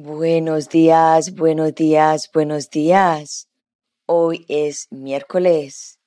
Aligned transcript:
Buenos 0.00 0.68
días, 0.68 1.34
buenos 1.34 1.74
días, 1.74 2.30
buenos 2.32 2.70
días. 2.70 3.48
Hoy 4.06 4.46
es 4.48 4.86
miércoles, 4.92 5.98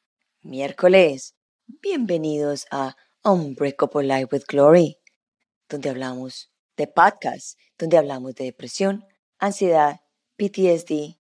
miércoles. 0.43 1.35
Bienvenidos 1.67 2.67
a 2.71 2.95
Unbreakable 3.25 4.07
Life 4.07 4.29
with 4.31 4.43
Glory, 4.47 4.97
donde 5.67 5.89
hablamos 5.89 6.49
de 6.77 6.87
podcast, 6.87 7.59
donde 7.77 7.97
hablamos 7.97 8.33
de 8.35 8.45
depresión, 8.45 9.03
ansiedad, 9.39 9.99
PTSD, 10.37 11.17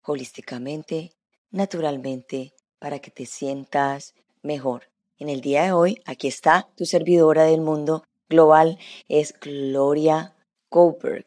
holísticamente, 0.00 1.12
naturalmente, 1.50 2.54
para 2.78 3.00
que 3.00 3.10
te 3.10 3.26
sientas 3.26 4.14
mejor. 4.40 4.84
En 5.18 5.28
el 5.28 5.42
día 5.42 5.64
de 5.64 5.72
hoy, 5.72 6.00
aquí 6.06 6.28
está 6.28 6.70
tu 6.74 6.86
servidora 6.86 7.44
del 7.44 7.60
mundo 7.60 8.02
global, 8.30 8.78
es 9.08 9.38
Gloria 9.38 10.34
Goldberg. 10.70 11.26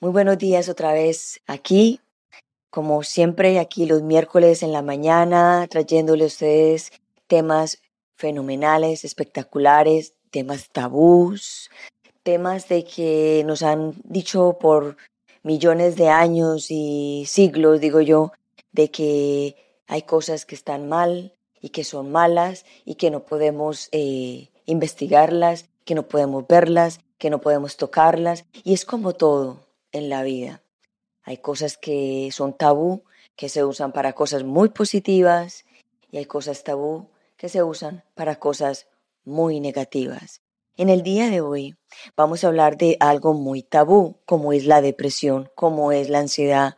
Muy 0.00 0.12
buenos 0.12 0.38
días 0.38 0.68
otra 0.68 0.92
vez 0.92 1.40
aquí, 1.48 1.98
como 2.70 3.02
siempre, 3.02 3.58
aquí 3.58 3.84
los 3.84 4.00
miércoles 4.00 4.62
en 4.62 4.70
la 4.70 4.80
mañana, 4.80 5.66
trayéndole 5.68 6.22
a 6.22 6.28
ustedes 6.28 6.92
temas 7.26 7.82
fenomenales, 8.14 9.04
espectaculares, 9.04 10.14
temas 10.30 10.68
tabús, 10.70 11.68
temas 12.22 12.68
de 12.68 12.84
que 12.84 13.42
nos 13.44 13.64
han 13.64 13.92
dicho 14.04 14.56
por 14.60 14.96
millones 15.42 15.96
de 15.96 16.10
años 16.10 16.70
y 16.70 17.24
siglos, 17.26 17.80
digo 17.80 18.00
yo, 18.00 18.30
de 18.70 18.92
que 18.92 19.56
hay 19.88 20.02
cosas 20.02 20.46
que 20.46 20.54
están 20.54 20.88
mal 20.88 21.34
y 21.60 21.70
que 21.70 21.82
son 21.82 22.12
malas 22.12 22.64
y 22.84 22.94
que 22.94 23.10
no 23.10 23.24
podemos 23.24 23.88
eh, 23.90 24.48
investigarlas, 24.64 25.68
que 25.84 25.96
no 25.96 26.04
podemos 26.04 26.46
verlas, 26.46 27.00
que 27.18 27.30
no 27.30 27.40
podemos 27.40 27.76
tocarlas. 27.76 28.44
Y 28.62 28.74
es 28.74 28.84
como 28.84 29.12
todo 29.12 29.66
en 29.92 30.08
la 30.08 30.22
vida. 30.22 30.62
Hay 31.22 31.38
cosas 31.38 31.76
que 31.76 32.30
son 32.32 32.56
tabú, 32.56 33.04
que 33.36 33.48
se 33.48 33.64
usan 33.64 33.92
para 33.92 34.14
cosas 34.14 34.44
muy 34.44 34.70
positivas 34.70 35.64
y 36.10 36.18
hay 36.18 36.24
cosas 36.24 36.64
tabú 36.64 37.08
que 37.36 37.48
se 37.48 37.62
usan 37.62 38.02
para 38.14 38.36
cosas 38.36 38.88
muy 39.24 39.60
negativas. 39.60 40.42
En 40.76 40.88
el 40.88 41.02
día 41.02 41.28
de 41.28 41.40
hoy 41.40 41.76
vamos 42.16 42.42
a 42.42 42.48
hablar 42.48 42.76
de 42.76 42.96
algo 43.00 43.34
muy 43.34 43.62
tabú, 43.62 44.16
como 44.24 44.52
es 44.52 44.64
la 44.64 44.80
depresión, 44.80 45.50
como 45.54 45.92
es 45.92 46.08
la 46.08 46.20
ansiedad. 46.20 46.76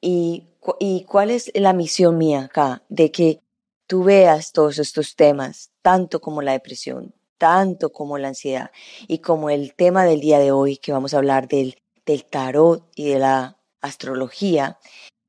Y, 0.00 0.46
y 0.80 1.04
cuál 1.04 1.30
es 1.30 1.50
la 1.54 1.72
misión 1.72 2.18
mía 2.18 2.44
acá, 2.44 2.82
de 2.88 3.10
que 3.10 3.40
tú 3.86 4.04
veas 4.04 4.52
todos 4.52 4.78
estos 4.78 5.16
temas, 5.16 5.70
tanto 5.82 6.20
como 6.20 6.42
la 6.42 6.52
depresión, 6.52 7.14
tanto 7.38 7.92
como 7.92 8.18
la 8.18 8.28
ansiedad 8.28 8.70
y 9.06 9.18
como 9.18 9.50
el 9.50 9.74
tema 9.74 10.04
del 10.04 10.20
día 10.20 10.38
de 10.38 10.52
hoy, 10.52 10.76
que 10.76 10.92
vamos 10.92 11.14
a 11.14 11.18
hablar 11.18 11.48
del 11.48 11.76
del 12.06 12.24
tarot 12.24 12.90
y 12.94 13.10
de 13.10 13.18
la 13.18 13.58
astrología, 13.80 14.78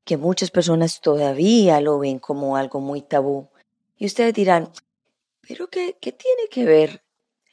que 0.04 0.18
muchas 0.18 0.52
personas 0.52 1.02
todavía 1.02 1.82
lo 1.82 2.00
ven 2.00 2.20
como 2.20 2.58
algo 2.58 2.80
muy 2.80 3.02
tabú. 3.02 3.50
Y 3.98 4.06
ustedes 4.06 4.34
dirán, 4.34 4.72
pero 5.42 5.70
¿qué, 5.70 5.98
qué 6.00 6.12
tiene 6.12 6.48
que 6.50 6.66
ver 6.66 7.04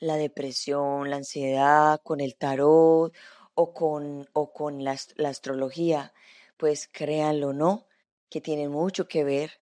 la 0.00 0.16
depresión, 0.16 1.10
la 1.10 1.16
ansiedad 1.16 2.00
con 2.02 2.20
el 2.20 2.36
tarot 2.36 3.14
o 3.54 3.74
con, 3.74 4.28
o 4.32 4.52
con 4.52 4.84
la, 4.84 4.96
la 5.16 5.28
astrología? 5.28 6.12
Pues 6.56 6.88
créanlo 6.92 7.52
no, 7.52 7.86
que 8.28 8.40
tienen 8.40 8.70
mucho 8.70 9.08
que 9.08 9.24
ver, 9.24 9.60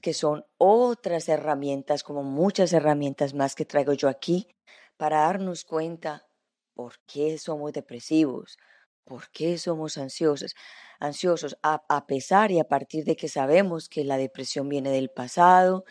que 0.00 0.14
son 0.14 0.44
otras 0.58 1.28
herramientas, 1.28 2.02
como 2.02 2.22
muchas 2.22 2.72
herramientas 2.72 3.34
más 3.34 3.54
que 3.54 3.64
traigo 3.64 3.92
yo 3.92 4.08
aquí, 4.08 4.48
para 4.96 5.20
darnos 5.20 5.64
cuenta 5.64 6.26
por 6.74 6.98
qué 7.06 7.38
somos 7.38 7.72
depresivos, 7.72 8.58
¿Por 9.04 9.30
qué 9.30 9.58
somos 9.58 9.98
ansiosos? 9.98 10.54
Ansiosos 10.98 11.56
a, 11.62 12.06
pesar 12.06 12.50
y 12.50 12.58
a 12.58 12.64
partir 12.64 13.04
de 13.04 13.16
que 13.16 13.28
sabemos 13.28 13.88
que 13.88 14.04
la 14.04 14.16
depresión 14.16 14.68
viene 14.68 14.90
del 14.90 15.10
pasado 15.10 15.84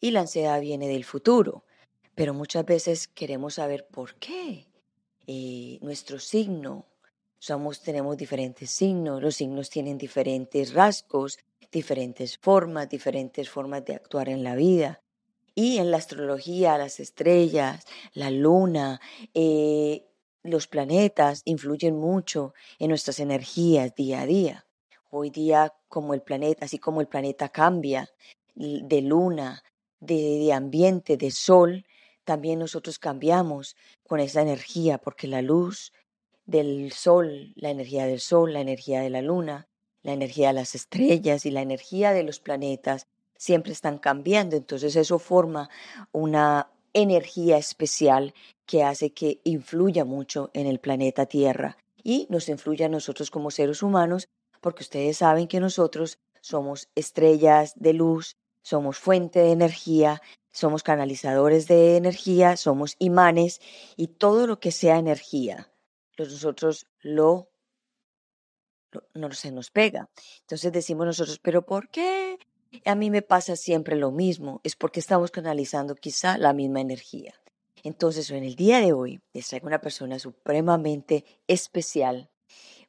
y 0.00 0.10
la 0.10 0.20
ansiedad 0.20 0.60
viene 0.60 0.88
del 0.88 1.04
futuro. 1.04 1.64
Pero 2.14 2.34
muchas 2.34 2.66
veces 2.66 3.08
queremos 3.08 3.54
saber 3.54 3.86
por 3.90 4.16
qué. 4.16 4.66
Eh, 5.26 5.78
nuestro 5.80 6.18
signo, 6.18 6.86
somos, 7.38 7.80
tenemos 7.80 8.16
diferentes 8.18 8.70
signos, 8.70 9.22
los 9.22 9.36
signos 9.36 9.70
tienen 9.70 9.96
diferentes 9.96 10.74
rasgos, 10.74 11.38
diferentes 11.72 12.36
formas, 12.36 12.90
diferentes 12.90 13.48
formas 13.48 13.84
de 13.86 13.94
actuar 13.94 14.28
en 14.28 14.44
la 14.44 14.54
vida. 14.54 15.00
Y 15.54 15.78
en 15.78 15.90
la 15.90 15.96
astrología, 15.96 16.76
las 16.76 17.00
estrellas, 17.00 17.84
la 18.12 18.30
luna, 18.30 19.00
eh, 19.34 20.09
los 20.42 20.66
planetas 20.66 21.42
influyen 21.44 21.96
mucho 21.96 22.54
en 22.78 22.88
nuestras 22.88 23.20
energías 23.20 23.94
día 23.94 24.22
a 24.22 24.26
día. 24.26 24.66
Hoy 25.10 25.30
día, 25.30 25.74
como 25.88 26.14
el 26.14 26.22
planeta, 26.22 26.64
así 26.64 26.78
como 26.78 27.00
el 27.00 27.08
planeta 27.08 27.48
cambia 27.48 28.08
de 28.54 29.02
luna, 29.02 29.62
de, 30.00 30.52
ambiente, 30.52 31.16
de 31.16 31.30
sol, 31.30 31.84
también 32.24 32.58
nosotros 32.58 32.98
cambiamos 32.98 33.76
con 34.06 34.20
esa 34.20 34.42
energía, 34.42 34.98
porque 34.98 35.26
la 35.26 35.42
luz 35.42 35.92
del 36.46 36.92
sol, 36.92 37.52
la 37.56 37.70
energía 37.70 38.06
del 38.06 38.20
sol, 38.20 38.52
la 38.52 38.60
energía 38.60 39.00
de 39.00 39.10
la 39.10 39.22
luna, 39.22 39.68
la 40.02 40.12
energía 40.12 40.48
de 40.48 40.54
las 40.54 40.74
estrellas 40.74 41.44
y 41.44 41.50
la 41.50 41.62
energía 41.62 42.12
de 42.12 42.22
los 42.22 42.40
planetas 42.40 43.06
siempre 43.36 43.72
están 43.72 43.98
cambiando. 43.98 44.56
Entonces 44.56 44.96
eso 44.96 45.18
forma 45.18 45.70
una 46.12 46.70
energía 46.92 47.58
especial 47.58 48.34
que 48.66 48.82
hace 48.82 49.10
que 49.12 49.40
influya 49.44 50.04
mucho 50.04 50.50
en 50.54 50.66
el 50.66 50.78
planeta 50.78 51.26
Tierra 51.26 51.76
y 52.02 52.26
nos 52.30 52.48
influya 52.48 52.86
a 52.86 52.88
nosotros 52.88 53.30
como 53.30 53.50
seres 53.50 53.82
humanos, 53.82 54.28
porque 54.60 54.82
ustedes 54.82 55.18
saben 55.18 55.48
que 55.48 55.60
nosotros 55.60 56.18
somos 56.40 56.88
estrellas 56.94 57.74
de 57.76 57.92
luz, 57.92 58.36
somos 58.62 58.98
fuente 58.98 59.40
de 59.40 59.52
energía, 59.52 60.22
somos 60.52 60.82
canalizadores 60.82 61.66
de 61.68 61.96
energía, 61.96 62.56
somos 62.56 62.96
imanes 62.98 63.60
y 63.96 64.08
todo 64.08 64.46
lo 64.46 64.60
que 64.60 64.72
sea 64.72 64.98
energía, 64.98 65.72
nosotros 66.18 66.86
lo, 67.00 67.50
no 69.14 69.32
se 69.32 69.52
nos 69.52 69.70
pega. 69.70 70.10
Entonces 70.40 70.72
decimos 70.72 71.06
nosotros, 71.06 71.38
pero 71.38 71.64
¿por 71.64 71.88
qué? 71.88 72.38
A 72.84 72.94
mí 72.94 73.10
me 73.10 73.22
pasa 73.22 73.56
siempre 73.56 73.96
lo 73.96 74.10
mismo, 74.10 74.60
es 74.62 74.76
porque 74.76 75.00
estamos 75.00 75.30
canalizando 75.30 75.94
quizá 75.94 76.38
la 76.38 76.52
misma 76.52 76.80
energía. 76.80 77.34
Entonces, 77.82 78.30
en 78.30 78.44
el 78.44 78.54
día 78.54 78.80
de 78.80 78.92
hoy 78.92 79.20
les 79.32 79.48
traigo 79.48 79.66
una 79.66 79.80
persona 79.80 80.18
supremamente 80.18 81.24
especial, 81.46 82.30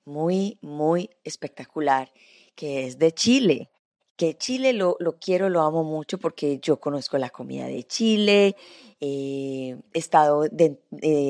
muy, 0.06 0.58
muy 0.62 1.09
espectacular, 1.24 2.12
que 2.56 2.86
es 2.86 2.97
de 2.97 3.12
Chile. 3.12 3.70
Que 4.16 4.38
Chile 4.38 4.74
lo, 4.74 4.97
lo 5.00 5.18
quiero, 5.18 5.50
lo 5.50 5.62
amo 5.62 5.84
mucho 5.84 6.20
porque 6.20 6.59
yo 6.62 6.80
conozco 6.80 7.18
la 7.18 7.30
comida 7.30 7.66
de 7.66 7.84
Chile, 7.84 8.56
eh, 9.00 9.78
he 9.94 10.00
estado 10.00 10.44
de, 10.44 10.78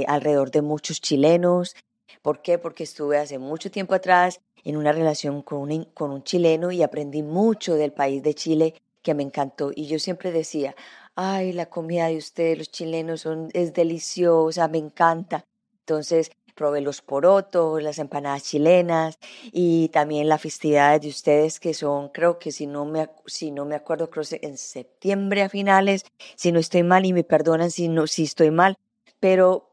alrededor 0.07 0.51
de 0.51 0.61
muchos 0.61 0.99
chilenos. 0.99 1.75
¿Por 2.21 2.41
qué? 2.41 2.57
Porque 2.57 2.83
estuve 2.83 3.17
hace 3.17 3.37
mucho 3.39 3.71
tiempo 3.71 3.95
atrás 3.95 4.41
en 4.63 4.77
una 4.77 4.91
relación 4.91 5.41
con 5.41 5.59
un, 5.59 5.85
con 5.93 6.11
un 6.11 6.23
chileno 6.23 6.71
y 6.71 6.83
aprendí 6.83 7.23
mucho 7.23 7.75
del 7.75 7.93
país 7.93 8.23
de 8.23 8.33
Chile 8.33 8.75
que 9.01 9.13
me 9.13 9.23
encantó. 9.23 9.71
Y 9.75 9.87
yo 9.87 9.99
siempre 9.99 10.31
decía, 10.31 10.75
ay, 11.15 11.53
la 11.53 11.67
comida 11.67 12.07
de 12.07 12.17
ustedes, 12.17 12.57
los 12.57 12.71
chilenos, 12.71 13.21
son, 13.21 13.49
es 13.53 13.73
deliciosa, 13.73 14.67
me 14.67 14.77
encanta. 14.77 15.45
Entonces, 15.79 16.31
probé 16.53 16.81
los 16.81 17.01
porotos, 17.01 17.81
las 17.81 17.97
empanadas 17.97 18.43
chilenas 18.43 19.17
y 19.51 19.89
también 19.89 20.29
las 20.29 20.41
festividades 20.41 21.01
de 21.01 21.07
ustedes 21.07 21.59
que 21.59 21.73
son, 21.73 22.09
creo 22.09 22.37
que 22.39 22.51
si 22.51 22.67
no 22.67 22.85
me, 22.85 23.09
si 23.25 23.51
no 23.51 23.65
me 23.65 23.75
acuerdo, 23.75 24.09
creo 24.09 24.23
que 24.23 24.39
en 24.43 24.57
septiembre 24.57 25.41
a 25.43 25.49
finales, 25.49 26.05
si 26.35 26.51
no 26.51 26.59
estoy 26.59 26.83
mal 26.83 27.05
y 27.05 27.13
me 27.13 27.23
perdonan 27.23 27.71
si, 27.71 27.87
no, 27.87 28.05
si 28.05 28.23
estoy 28.23 28.51
mal, 28.51 28.77
pero 29.19 29.70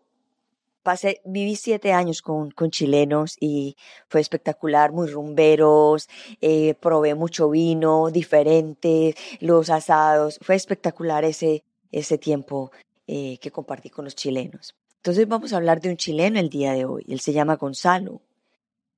pasé, 0.89 1.21
viví 1.27 1.55
siete 1.55 1.93
años 1.93 2.23
con, 2.23 2.51
con 2.51 2.71
chilenos 2.71 3.37
y 3.39 3.77
fue 4.09 4.23
espectacular, 4.23 4.91
muy 4.91 5.07
rumberos, 5.09 6.09
eh, 6.41 6.73
probé 6.81 7.15
mucho 7.15 7.51
vino 7.51 8.11
diferente, 8.11 9.15
los 9.41 9.69
asados, 9.69 10.39
fue 10.41 10.55
espectacular 10.55 11.27
ese, 11.27 11.63
ese 11.93 12.17
tiempo 12.17 12.73
eh, 13.07 13.37
que 13.37 13.51
compartí 13.51 13.91
con 13.91 14.07
los 14.07 14.15
chilenos. 14.15 14.75
Entonces 14.97 15.29
vamos 15.29 15.53
a 15.53 15.59
hablar 15.59 15.83
de 15.83 15.91
un 15.91 15.99
chileno 15.99 16.41
el 16.41 16.49
día 16.49 16.73
de 16.73 16.87
hoy, 16.87 17.05
él 17.07 17.21
se 17.21 17.35
llama 17.35 17.57
Gonzalo, 17.57 18.23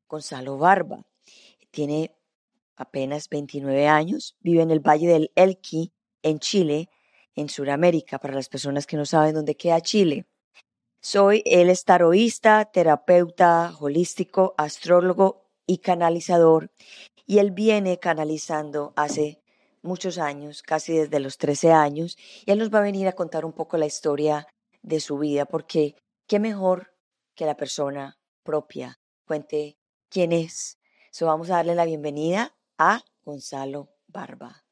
Gonzalo 0.09 0.59
Barba, 0.59 1.05
tiene 1.73 2.15
apenas 2.77 3.29
29 3.29 3.89
años, 3.89 4.37
vive 4.39 4.63
en 4.63 4.71
el 4.71 4.79
Valle 4.79 5.09
del 5.09 5.33
Elqui, 5.35 5.91
en 6.23 6.39
Chile, 6.39 6.89
en 7.35 7.49
Sudamérica, 7.49 8.21
para 8.21 8.35
las 8.35 8.49
personas 8.49 8.87
que 8.87 8.97
no 8.97 9.05
saben 9.07 9.35
dónde 9.35 9.57
queda 9.57 9.81
Chile. 9.81 10.27
Soy 11.03 11.43
el 11.47 11.71
estaroísta, 11.71 12.67
terapeuta 12.67 13.75
holístico, 13.81 14.55
astrólogo 14.59 15.47
y 15.67 15.79
canalizador. 15.79 16.71
Y 17.27 17.39
él 17.39 17.53
viene 17.53 17.99
canalizando 17.99 18.93
hace 18.97 19.41
muchos 19.81 20.19
años, 20.19 20.63
casi 20.63 20.93
desde 20.93 21.21
los 21.21 21.39
13 21.39 21.73
años, 21.73 22.19
y 22.45 22.51
él 22.51 22.59
nos 22.59 22.73
va 22.73 22.81
a 22.81 22.83
venir 22.83 23.09
a 23.09 23.13
contar 23.13 23.47
un 23.47 23.53
poco 23.53 23.79
la 23.79 23.87
historia 23.87 24.47
de 24.83 25.01
su 25.01 25.17
vida, 25.17 25.47
porque 25.47 25.95
qué 26.27 26.39
mejor 26.39 26.95
que 27.35 27.47
la 27.47 27.57
persona 27.57 28.19
propia 28.43 28.99
cuente 29.27 29.79
quién 30.11 30.33
es. 30.33 30.79
So 31.13 31.27
vamos 31.27 31.49
a 31.49 31.57
darle 31.57 31.75
la 31.75 31.87
bienvenida 31.87 32.55
a 32.77 33.03
Gonzalo 33.25 33.89
Barba. 34.07 34.65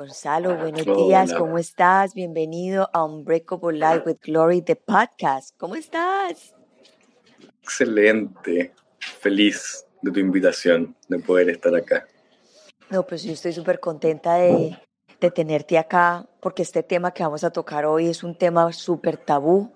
Gonzalo, 0.00 0.56
buenos 0.56 0.86
días, 0.86 1.34
¿cómo 1.34 1.58
estás? 1.58 2.14
Bienvenido 2.14 2.88
a 2.94 3.04
Unbreakable 3.04 3.78
Life 3.78 4.04
with 4.06 4.16
Glory, 4.22 4.62
the 4.62 4.74
podcast. 4.74 5.54
¿Cómo 5.58 5.74
estás? 5.74 6.54
Excelente, 7.62 8.72
feliz 8.98 9.84
de 10.00 10.10
tu 10.10 10.18
invitación, 10.18 10.96
de 11.06 11.18
poder 11.18 11.50
estar 11.50 11.74
acá. 11.76 12.08
No, 12.88 13.06
pues 13.06 13.24
yo 13.24 13.34
estoy 13.34 13.52
súper 13.52 13.78
contenta 13.78 14.36
de, 14.36 14.74
de 15.20 15.30
tenerte 15.30 15.76
acá, 15.76 16.26
porque 16.40 16.62
este 16.62 16.82
tema 16.82 17.12
que 17.12 17.22
vamos 17.22 17.44
a 17.44 17.50
tocar 17.50 17.84
hoy 17.84 18.06
es 18.06 18.24
un 18.24 18.34
tema 18.34 18.72
súper 18.72 19.18
tabú, 19.18 19.70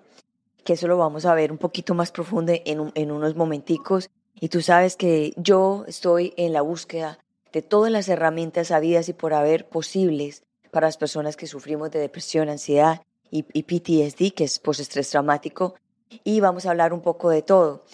que 0.63 0.73
eso 0.73 0.87
lo 0.87 0.97
vamos 0.97 1.27
a 1.27 1.35
ver 1.35 1.51
un 1.51 1.59
poquito 1.59 1.93
más 1.93 2.11
profundo 2.11 2.51
en, 2.51 2.91
en 2.95 3.11
unos 3.11 3.35
momenticos. 3.35 4.09
Y 4.33 4.49
tú 4.49 4.63
sabes 4.63 4.95
que 4.95 5.33
yo 5.37 5.85
estoy 5.87 6.33
en 6.35 6.51
la 6.51 6.63
búsqueda 6.63 7.19
de 7.55 7.61
todas 7.61 7.89
las 7.89 8.09
herramientas 8.09 8.69
habidas 8.71 9.07
y 9.07 9.13
por 9.13 9.33
haber 9.33 9.69
posibles 9.69 10.43
para 10.71 10.87
las 10.87 10.97
personas 10.97 11.37
que 11.37 11.47
sufrimos 11.47 11.89
de 11.89 11.99
depresión, 11.99 12.49
ansiedad 12.49 13.01
y, 13.31 13.43
PTSD, 13.43 14.33
que 14.35 14.43
es 14.43 14.59
postestrés 14.59 15.09
traumático, 15.09 15.75
y 16.25 16.41
vamos 16.41 16.65
a 16.65 16.71
hablar 16.71 16.91
un 16.91 17.01
poco 17.01 17.29
de 17.29 17.43
todo. 17.43 17.85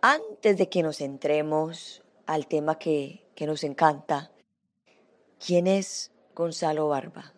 Antes 0.00 0.58
de 0.58 0.68
que 0.68 0.84
nos 0.84 1.00
entremos 1.00 2.04
al 2.26 2.46
tema 2.46 2.78
que, 2.78 3.26
que 3.34 3.48
nos 3.48 3.64
encanta, 3.64 4.30
¿quién 5.44 5.66
es 5.66 6.12
Gonzalo 6.34 6.88
Barba? 6.88 7.34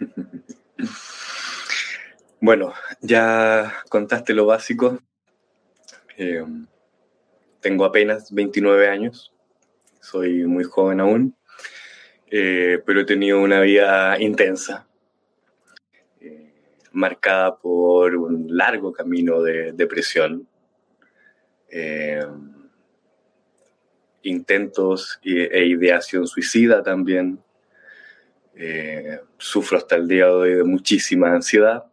Bueno, 2.40 2.74
ya 3.00 3.72
contaste 3.88 4.34
lo 4.34 4.44
básico. 4.44 4.98
Eh, 6.18 6.44
tengo 7.60 7.86
apenas 7.86 8.30
29 8.30 8.86
años, 8.86 9.33
soy 10.04 10.44
muy 10.44 10.64
joven 10.64 11.00
aún, 11.00 11.36
eh, 12.30 12.78
pero 12.84 13.00
he 13.00 13.04
tenido 13.04 13.40
una 13.40 13.60
vida 13.60 14.20
intensa, 14.20 14.86
eh, 16.20 16.52
marcada 16.92 17.56
por 17.56 18.14
un 18.14 18.46
largo 18.54 18.92
camino 18.92 19.42
de 19.42 19.72
depresión, 19.72 20.46
intentos 24.22 25.18
e 25.24 25.66
ideación 25.66 26.28
suicida 26.28 26.82
también. 26.84 27.40
sufro 29.38 29.78
hasta 29.78 29.96
el 29.96 30.06
día 30.06 30.26
de 30.26 30.30
hoy 30.30 30.54
de 30.54 30.64
muchísima 30.64 31.34
ansiedad 31.34 31.84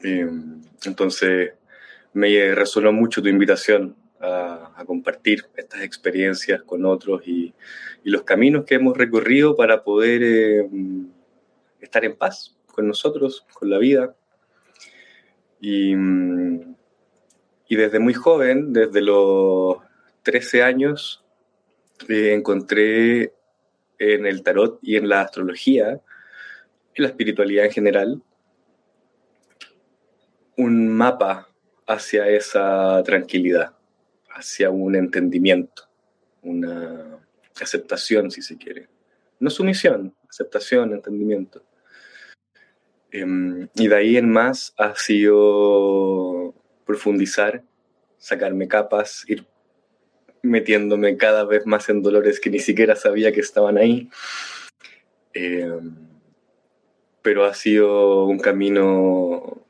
entonces, 0.00 1.52
me 2.12 2.54
resonó 2.54 2.92
mucho 2.92 3.22
tu 3.22 3.28
invitación 3.28 3.96
a, 4.20 4.84
compartir 4.86 5.44
estas 5.56 5.82
experiencias 5.82 6.62
con 6.62 6.84
otros 6.84 7.26
y, 7.26 7.54
los 8.04 8.22
caminos 8.22 8.64
que 8.64 8.76
hemos 8.76 8.96
recorrido 8.96 9.54
para 9.54 9.82
poder 9.84 10.22
em, 10.22 11.10
estar 11.80 12.04
en 12.06 12.16
paz 12.16 12.56
con 12.66 12.88
nosotros, 12.88 13.44
con 13.52 13.68
la 13.68 13.78
vida. 13.78 14.14
Y, 15.60 15.94
desde 17.68 17.98
muy 17.98 18.14
joven, 18.14 18.72
desde 18.72 19.02
los 19.02 19.76
13 20.22 20.62
años, 20.62 21.22
encontré 22.08 23.32
en 23.98 24.26
el 24.26 24.42
tarot 24.42 24.78
y 24.80 24.96
en 24.96 25.08
la 25.08 25.22
astrología, 25.22 25.90
en 25.90 27.04
la 27.04 27.08
espiritualidad 27.08 27.66
en 27.66 27.72
general, 27.72 28.22
un 30.56 30.88
mapa 30.88 31.48
hacia 31.86 32.28
esa 32.28 33.02
tranquilidad, 33.04 33.77
hacia 34.38 34.70
un 34.70 34.94
entendimiento, 34.94 35.82
una 36.42 37.18
aceptación, 37.60 38.30
si 38.30 38.40
se 38.40 38.56
quiere. 38.56 38.88
No 39.40 39.50
sumisión, 39.50 40.14
aceptación, 40.28 40.92
entendimiento. 40.92 41.62
Em, 43.10 43.68
y 43.74 43.88
de 43.88 43.96
ahí 43.96 44.16
en 44.16 44.30
más 44.30 44.74
ha 44.76 44.94
sido 44.94 46.54
profundizar, 46.86 47.62
sacarme 48.18 48.68
capas, 48.68 49.24
ir 49.28 49.46
metiéndome 50.42 51.16
cada 51.16 51.44
vez 51.44 51.66
más 51.66 51.88
en 51.88 52.02
dolores 52.02 52.38
que 52.38 52.50
ni 52.50 52.60
siquiera 52.60 52.94
sabía 52.94 53.32
que 53.32 53.40
estaban 53.40 53.76
ahí. 53.76 54.08
Em, 55.32 55.96
pero 57.22 57.44
ha 57.44 57.54
sido 57.54 58.24
un 58.26 58.38
camino 58.38 59.67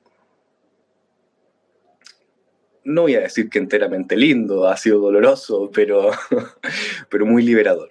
no 2.89 3.03
voy 3.03 3.15
a 3.15 3.21
decir 3.21 3.51
que 3.51 3.59
enteramente 3.59 4.17
lindo, 4.17 4.67
ha 4.67 4.77
sido 4.77 4.99
doloroso, 4.99 5.71
pero, 5.73 6.11
pero 7.11 7.27
muy 7.27 7.43
liberador. 7.43 7.91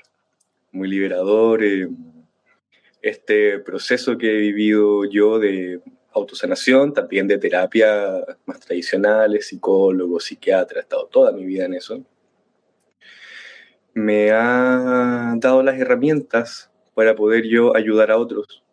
Muy 0.71 0.87
liberador. 0.87 1.63
Eh, 1.63 1.87
este 3.01 3.59
proceso 3.59 4.17
que 4.17 4.27
he 4.35 4.37
vivido 4.37 5.05
yo 5.05 5.39
de 5.39 5.81
autosanación, 6.13 6.93
también 6.93 7.27
de 7.27 7.37
terapia 7.37 8.25
más 8.45 8.59
tradicionales, 8.59 9.47
psicólogo, 9.47 10.19
psiquiatra, 10.19 10.79
he 10.79 10.81
estado 10.81 11.05
toda 11.05 11.31
mi 11.31 11.45
vida 11.45 11.65
en 11.65 11.75
eso, 11.75 12.03
me 13.93 14.31
ha 14.31 15.35
dado 15.37 15.61
las 15.61 15.79
herramientas 15.79 16.71
para 16.95 17.15
poder 17.15 17.45
yo 17.45 17.75
ayudar 17.75 18.09
a 18.09 18.17
otros, 18.17 18.63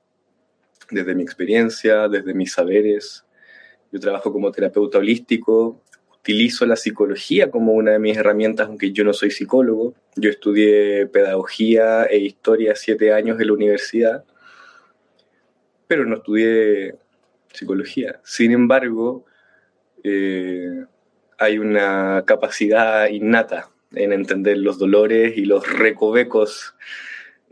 desde 0.90 1.14
mi 1.14 1.22
experiencia, 1.22 2.08
desde 2.08 2.32
mis 2.34 2.52
saberes. 2.52 3.24
Yo 3.92 4.00
trabajo 4.00 4.32
como 4.32 4.50
terapeuta 4.50 4.98
holístico, 4.98 5.83
utilizo 6.24 6.64
la 6.64 6.76
psicología 6.76 7.50
como 7.50 7.74
una 7.74 7.92
de 7.92 7.98
mis 7.98 8.16
herramientas, 8.16 8.66
aunque 8.66 8.92
yo 8.92 9.04
no 9.04 9.12
soy 9.12 9.30
psicólogo. 9.30 9.92
Yo 10.16 10.30
estudié 10.30 11.06
pedagogía 11.06 12.04
e 12.04 12.16
historia 12.16 12.74
siete 12.74 13.12
años 13.12 13.38
en 13.38 13.48
la 13.48 13.52
universidad, 13.52 14.24
pero 15.86 16.06
no 16.06 16.16
estudié 16.16 16.94
psicología. 17.52 18.22
Sin 18.24 18.52
embargo, 18.52 19.26
eh, 20.02 20.86
hay 21.36 21.58
una 21.58 22.24
capacidad 22.26 23.06
innata 23.08 23.68
en 23.92 24.14
entender 24.14 24.56
los 24.56 24.78
dolores 24.78 25.36
y 25.36 25.44
los 25.44 25.70
recovecos 25.70 26.74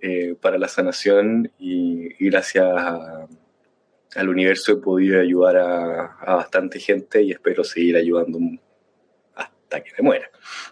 eh, 0.01 0.35
para 0.41 0.57
la 0.57 0.69
sanación 0.69 1.53
y, 1.59 2.09
gracias 2.25 2.65
al 4.15 4.29
universo 4.29 4.73
he 4.73 4.77
podido 4.77 5.21
ayudar 5.21 5.57
a, 5.59 6.37
bastante 6.37 6.79
gente 6.81 7.23
y 7.23 7.33
espero 7.33 7.65
seguir 7.65 7.97
ayudando 7.97 8.39
que 9.81 9.91
me 9.99 10.05
muera. 10.05 10.31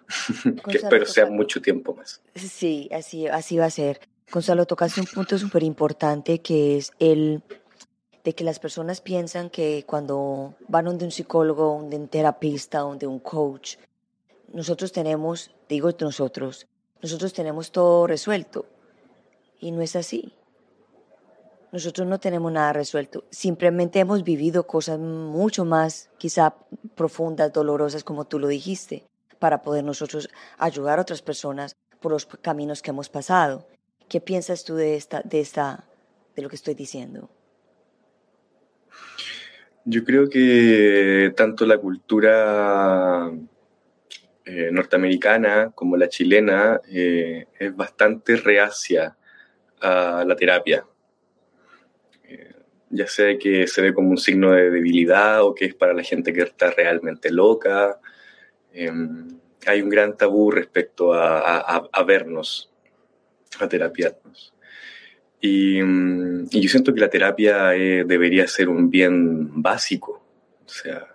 que 0.69 0.79
espero 0.79 1.07
sea 1.07 1.27
mucho 1.27 1.61
tiempo 1.61 1.95
más. 1.95 2.21
Sí, 2.35 2.89
así, 2.93 3.27
así 3.27 3.57
va 3.57 3.67
a 3.67 3.71
ser. 3.71 4.01
Gonzalo, 4.31 4.67
tocaste 4.67 5.01
un 5.01 5.07
punto 5.07 5.39
súper 5.39 5.63
importante 5.63 6.41
que 6.41 6.77
es 6.77 6.93
el 6.99 7.43
de 8.23 8.35
que 8.35 8.45
las 8.45 8.59
personas 8.59 9.01
piensan 9.01 9.51
que 9.51 9.85
cuando 9.87 10.55
van 10.69 10.85
donde 10.85 11.05
un 11.05 11.11
psicólogo, 11.11 11.79
donde 11.79 11.97
un 11.97 12.09
terapista, 12.09 12.81
donde 12.81 13.07
un 13.07 13.19
coach, 13.19 13.77
nosotros 14.53 14.93
tenemos, 14.93 15.51
digo 15.69 15.91
nosotros, 16.01 16.67
nosotros 17.03 17.33
tenemos 17.33 17.73
todo 17.73 18.07
resuelto. 18.07 18.67
Y 19.59 19.73
no 19.73 19.83
es 19.83 19.97
así. 19.97 20.33
Nosotros 21.73 22.09
no 22.09 22.19
tenemos 22.19 22.51
nada 22.51 22.73
resuelto. 22.73 23.25
Simplemente 23.31 24.01
hemos 24.01 24.25
vivido 24.25 24.67
cosas 24.67 24.99
mucho 24.99 25.65
más, 25.65 26.11
quizá 26.19 26.55
profundas, 26.97 27.53
dolorosas, 27.53 28.03
como 28.03 28.27
tú 28.27 28.41
lo 28.41 28.49
dijiste, 28.49 29.05
para 29.39 29.63
poder 29.63 29.85
nosotros 29.85 30.29
ayudar 30.59 30.99
a 30.99 31.03
otras 31.03 31.23
personas 31.23 31.77
por 32.01 32.11
los 32.11 32.27
caminos 32.27 32.83
que 32.83 32.91
hemos 32.91 33.09
pasado. 33.09 33.69
¿Qué 34.09 34.21
piensas 34.21 34.65
tú 34.65 34.75
de 34.75 34.97
esta, 34.97 35.23
de 35.23 36.43
lo 36.43 36.49
que 36.49 36.57
estoy 36.57 36.75
diciendo? 36.75 37.31
Yo 39.85 40.05
creo 40.05 40.29
que 40.29 41.33
tanto 41.37 41.67
la 41.67 41.79
cultura 41.79 43.31
eh, 44.45 44.71
norteamericana 44.73 45.71
como 45.73 45.97
la 45.97 46.09
chilena 46.09 46.81
eh, 46.89 47.47
es 47.59 47.77
bastante 47.77 48.37
reacia 48.37 49.17
a 49.81 50.25
la 50.27 50.35
terapia 50.35 50.85
ya 52.91 53.07
sea 53.07 53.39
que 53.39 53.67
se 53.67 53.81
ve 53.81 53.95
como 53.95 54.11
un 54.11 54.19
signo 54.19 54.51
de 54.53 54.71
debilidad 54.71 55.43
o 55.43 55.55
que 55.55 55.67
es 55.67 55.75
para 55.75 55.95
la 55.95 56.03
gente 56.03 56.33
que 56.33 56.43
está 56.43 56.71
realmente 56.71 57.31
loca. 57.31 58.01
Em, 58.73 59.29
hay 59.67 59.81
un 59.81 59.89
gran 59.89 60.17
tabú 60.17 60.51
respecto 60.51 61.13
a, 61.15 62.05
vernos, 62.07 62.71
a 63.59 63.69
terapiarnos. 63.69 64.53
Y, 65.41 65.81
mm, 65.83 66.49
y, 66.51 66.61
yo 66.61 66.69
siento 66.69 66.93
que 66.93 67.01
la 67.01 67.09
terapia 67.09 67.75
eh, 67.75 68.05
debería 68.05 68.47
ser 68.47 68.69
un 68.69 68.91
bien 68.91 69.63
básico, 69.63 70.23
o 70.67 70.69
sea, 70.69 71.07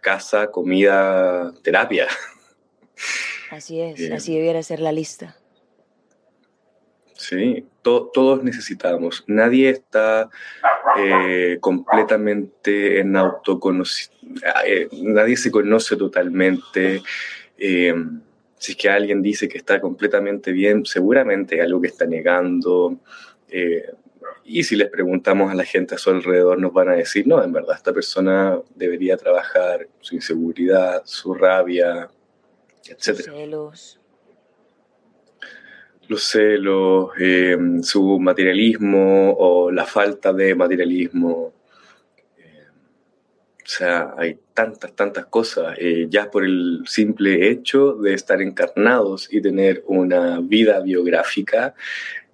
casa, 0.00 0.50
comida, 0.50 1.52
terapia. 1.62 2.08
Así 3.50 3.80
es, 3.80 4.00
eh, 4.00 4.12
así 4.12 4.34
debiera 4.34 4.62
ser 4.62 4.80
la 4.80 4.90
lista. 4.90 5.36
Sí, 7.24 7.64
todos 7.80 8.42
necesitamos. 8.44 9.24
Nadie 9.26 9.70
está 9.70 10.28
eh, 10.98 11.56
completamente 11.58 13.00
en 13.00 13.16
autoconocimiento. 13.16 14.46
eh, 14.66 14.88
nadie 14.92 15.38
se 15.38 15.50
conoce 15.50 15.96
totalmente. 15.96 17.02
Eh, 17.56 17.94
si 18.58 18.72
es 18.72 18.78
que 18.78 18.90
alguien 18.90 19.22
dice 19.22 19.48
que 19.48 19.56
está 19.56 19.80
completamente 19.80 20.52
bien, 20.52 20.84
seguramente 20.84 21.62
algo 21.62 21.80
que 21.80 21.88
está 21.88 22.04
negando. 22.04 22.98
Eh, 23.48 23.90
y 24.44 24.62
si 24.64 24.76
les 24.76 24.90
preguntamos 24.90 25.50
a 25.50 25.54
la 25.54 25.64
gente 25.64 25.94
a 25.94 25.98
su 25.98 26.10
alrededor, 26.10 26.58
nos 26.58 26.74
van 26.74 26.90
a 26.90 26.94
decir, 26.94 27.26
no, 27.26 27.42
en 27.42 27.52
verdad, 27.52 27.76
esta 27.76 27.94
persona 27.94 28.60
debería 28.74 29.16
trabajar 29.16 29.88
su 30.00 30.14
inseguridad, 30.14 31.02
su 31.06 31.32
rabia, 31.32 32.10
etc. 32.86 33.08
Los 33.08 33.24
celos. 33.24 34.00
Los 36.08 36.24
celos, 36.24 37.10
eh, 37.18 37.56
su 37.82 38.18
materialismo 38.18 39.32
o 39.32 39.70
la 39.70 39.86
falta 39.86 40.32
de 40.32 40.54
materialismo. 40.54 41.52
Eh, 42.36 42.66
o 43.64 43.66
sea, 43.66 44.14
hay 44.16 44.38
tantas, 44.52 44.94
tantas 44.94 45.26
cosas, 45.26 45.76
eh, 45.78 46.06
ya 46.10 46.30
por 46.30 46.44
el 46.44 46.82
simple 46.86 47.48
hecho 47.48 47.94
de 47.94 48.14
estar 48.14 48.42
encarnados 48.42 49.32
y 49.32 49.40
tener 49.40 49.82
una 49.86 50.40
vida 50.40 50.80
biográfica, 50.80 51.74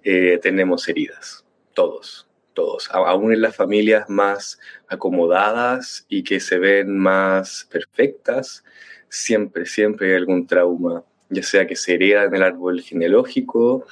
tenemos 0.03 0.89
heridas. 0.89 1.45
Todos, 1.73 2.27
todos, 2.53 2.89
aún 2.91 3.33
en 3.33 3.41
las 3.41 3.55
familias 3.55 4.09
más 4.09 4.59
acomodadas 4.87 6.05
y 6.09 6.23
que 6.23 6.39
se 6.39 6.57
ven 6.57 6.97
más 6.97 7.67
perfectas, 7.71 8.63
siempre, 9.09 9.65
siempre 9.65 10.09
hay 10.09 10.15
algún 10.15 10.47
trauma, 10.47 11.03
ya 11.31 11.43
sea 11.43 11.65
que 11.65 11.75
se 11.75 11.95
hereda 11.95 12.25
en 12.25 12.35
el 12.35 12.43
árbol 12.43 12.81
genealógico 12.81 13.85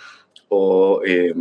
o 0.50 1.02
eh, 1.06 1.34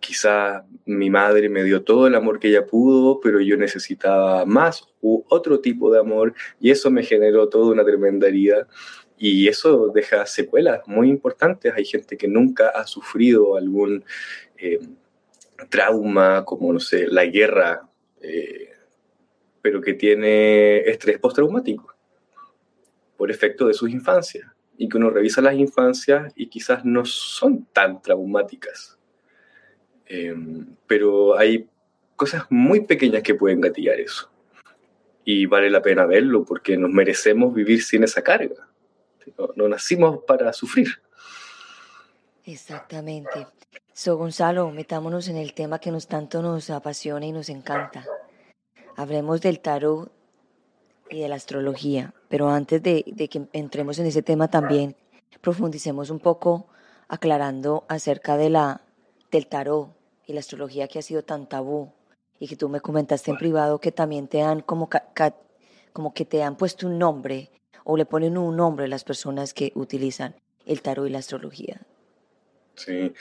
quizá 0.00 0.64
mi 0.84 1.10
madre 1.10 1.48
me 1.48 1.64
dio 1.64 1.82
todo 1.82 2.06
el 2.06 2.14
amor 2.14 2.38
que 2.38 2.48
ella 2.48 2.66
pudo, 2.66 3.20
pero 3.20 3.40
yo 3.40 3.56
necesitaba 3.56 4.44
más 4.44 4.86
u 5.00 5.24
otro 5.28 5.60
tipo 5.60 5.92
de 5.92 6.00
amor 6.00 6.34
y 6.60 6.70
eso 6.70 6.90
me 6.90 7.02
generó 7.02 7.48
toda 7.48 7.72
una 7.72 7.84
tremenda 7.84 8.28
herida. 8.28 8.68
Y 9.18 9.48
eso 9.48 9.88
deja 9.88 10.26
secuelas 10.26 10.82
muy 10.86 11.08
importantes. 11.08 11.72
Hay 11.74 11.86
gente 11.86 12.18
que 12.18 12.28
nunca 12.28 12.68
ha 12.68 12.86
sufrido 12.86 13.56
algún 13.56 14.04
eh, 14.58 14.78
trauma, 15.70 16.44
como, 16.44 16.70
no 16.72 16.80
sé, 16.80 17.06
la 17.06 17.24
guerra, 17.24 17.88
eh, 18.20 18.70
pero 19.62 19.80
que 19.80 19.94
tiene 19.94 20.80
estrés 20.80 21.18
postraumático 21.18 21.94
por 23.16 23.30
efecto 23.30 23.66
de 23.66 23.74
sus 23.74 23.90
infancias. 23.90 24.46
Y 24.78 24.88
que 24.88 24.96
uno 24.96 25.10
revisa 25.10 25.40
las 25.40 25.54
infancias 25.54 26.32
y 26.36 26.48
quizás 26.48 26.84
no 26.84 27.04
son 27.04 27.64
tan 27.72 28.02
traumáticas. 28.02 28.98
Em, 30.06 30.76
pero 30.86 31.36
hay 31.36 31.68
cosas 32.14 32.44
muy 32.50 32.80
pequeñas 32.80 33.22
que 33.22 33.34
pueden 33.34 33.60
gatillar 33.60 33.98
eso. 34.00 34.30
Y 35.24 35.46
vale 35.46 35.70
la 35.70 35.82
pena 35.82 36.06
verlo 36.06 36.44
porque 36.44 36.76
nos 36.76 36.90
merecemos 36.90 37.54
vivir 37.54 37.82
sin 37.82 38.04
esa 38.04 38.22
carga. 38.22 38.68
no 39.56 39.68
nacimos 39.68 40.20
para 40.24 40.52
sufrir. 40.52 40.88
Exactamente. 42.44 43.48
So, 43.92 44.16
Gonzalo, 44.16 44.70
metámonos 44.70 45.26
en 45.28 45.36
el 45.36 45.52
tema 45.52 45.80
que 45.80 45.90
nos 45.90 46.06
tanto 46.06 46.42
nos 46.42 46.70
apasiona 46.70 47.26
y 47.26 47.32
nos 47.32 47.48
encanta. 47.48 48.06
Hablemos 48.94 49.40
del 49.40 49.60
tarot 49.60 50.12
y 51.10 51.20
de 51.20 51.28
la 51.28 51.36
astrología, 51.36 52.14
pero 52.28 52.48
antes 52.48 52.82
de, 52.82 53.04
que 53.30 53.46
entremos 53.52 53.98
en 53.98 54.06
ese 54.06 54.22
tema 54.22 54.48
también 54.48 54.96
profundicemos 55.40 56.10
un 56.10 56.18
poco 56.18 56.66
aclarando 57.08 57.84
acerca 57.88 58.36
de 58.36 58.50
la, 58.50 58.80
del 59.30 59.46
tarot 59.46 59.90
y 60.26 60.32
la 60.32 60.40
astrología 60.40 60.88
que 60.88 60.98
ha 60.98 61.02
sido 61.02 61.22
tan 61.22 61.48
tabú 61.48 61.92
y 62.38 62.48
que 62.48 62.56
tú 62.56 62.68
me 62.68 62.80
comentaste 62.80 63.30
en 63.30 63.36
privado 63.36 63.80
que 63.80 63.92
también 63.92 64.28
te 64.28 64.42
han 64.42 64.60
como, 64.60 64.88
como 65.92 66.14
que 66.14 66.24
te 66.24 66.42
han 66.42 66.56
puesto 66.56 66.86
un 66.86 66.98
nombre 66.98 67.50
o 67.84 67.96
le 67.96 68.04
ponen 68.04 68.36
un 68.36 68.56
nombre 68.56 68.86
a 68.86 68.88
las 68.88 69.04
personas 69.04 69.54
que 69.54 69.72
utilizan 69.74 70.34
el 70.66 70.82
tarot 70.82 71.06
y 71.06 71.10
la 71.10 71.18
astrología. 71.18 71.80
Sí. 72.74 73.12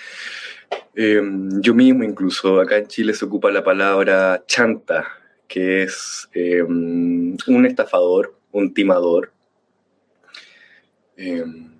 Em, 0.95 1.61
yo 1.61 1.73
mismo 1.73 2.03
incluso, 2.03 2.59
acá 2.59 2.77
en 2.77 2.87
Chile 2.87 3.13
se 3.13 3.25
ocupa 3.25 3.51
la 3.51 3.63
palabra 3.63 4.43
chanta, 4.47 5.05
que 5.55 5.83
es 5.83 6.27
em, 6.33 7.37
un 7.47 7.65
estafador, 7.65 8.37
un 8.51 8.73
timador. 8.73 9.31
Em, 11.15 11.71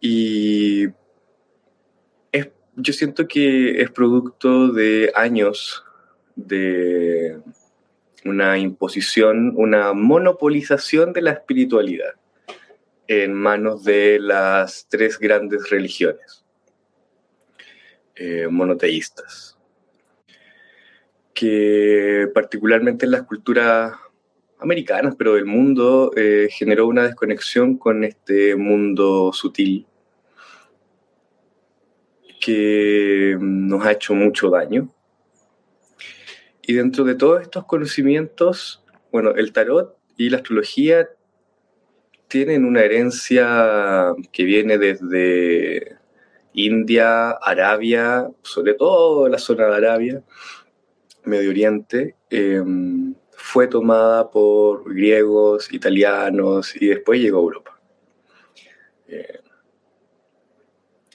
y 0.00 0.86
yo 2.76 2.92
siento 2.92 3.26
que 3.26 3.80
es 3.80 3.90
producto 3.90 4.68
de 4.68 5.10
años 5.16 5.82
de 6.36 7.40
una 8.24 8.58
imposición, 8.58 9.52
una 9.56 9.92
monopolización 9.92 11.12
de 11.12 11.22
la 11.22 11.32
espiritualidad 11.32 12.14
en 13.08 13.34
manos 13.34 13.82
de 13.82 14.20
las 14.20 14.86
tres 14.88 15.18
grandes 15.18 15.68
religiones 15.68 16.44
eh, 18.14 18.46
monoteístas, 18.48 19.53
que 21.34 22.28
particularmente 22.32 23.04
en 23.04 23.10
las 23.10 23.24
culturas 23.24 23.92
americanas, 24.58 25.14
pero 25.18 25.34
del 25.34 25.44
mundo, 25.44 26.12
eh, 26.16 26.48
generó 26.50 26.86
una 26.86 27.02
desconexión 27.02 27.76
con 27.76 28.04
este 28.04 28.56
mundo 28.56 29.32
sutil 29.32 29.86
que 32.40 33.36
nos 33.40 33.84
ha 33.84 33.92
hecho 33.92 34.14
mucho 34.14 34.50
daño. 34.50 34.92
Y 36.62 36.74
dentro 36.74 37.04
de 37.04 37.14
todos 37.14 37.42
estos 37.42 37.64
conocimientos, 37.64 38.84
bueno, 39.10 39.30
el 39.30 39.52
tarot 39.52 39.96
y 40.16 40.30
la 40.30 40.38
astrología 40.38 41.08
tienen 42.28 42.64
una 42.64 42.80
herencia 42.80 44.14
que 44.32 44.44
viene 44.44 44.78
desde 44.78 45.96
India, 46.54 47.30
Arabia, 47.30 48.28
sobre 48.42 48.74
todo 48.74 49.28
la 49.28 49.38
zona 49.38 49.66
de 49.66 49.76
Arabia, 49.76 50.22
Medio 51.24 51.50
Oriente, 51.50 52.16
em, 52.30 53.14
fue 53.36 53.66
tomada 53.66 54.30
por 54.30 54.92
griegos, 54.92 55.72
italianos 55.72 56.74
y 56.80 56.88
después 56.88 57.20
llegó 57.20 57.38
a 57.38 57.42
Europa. 57.42 57.80
Eh, 59.08 59.40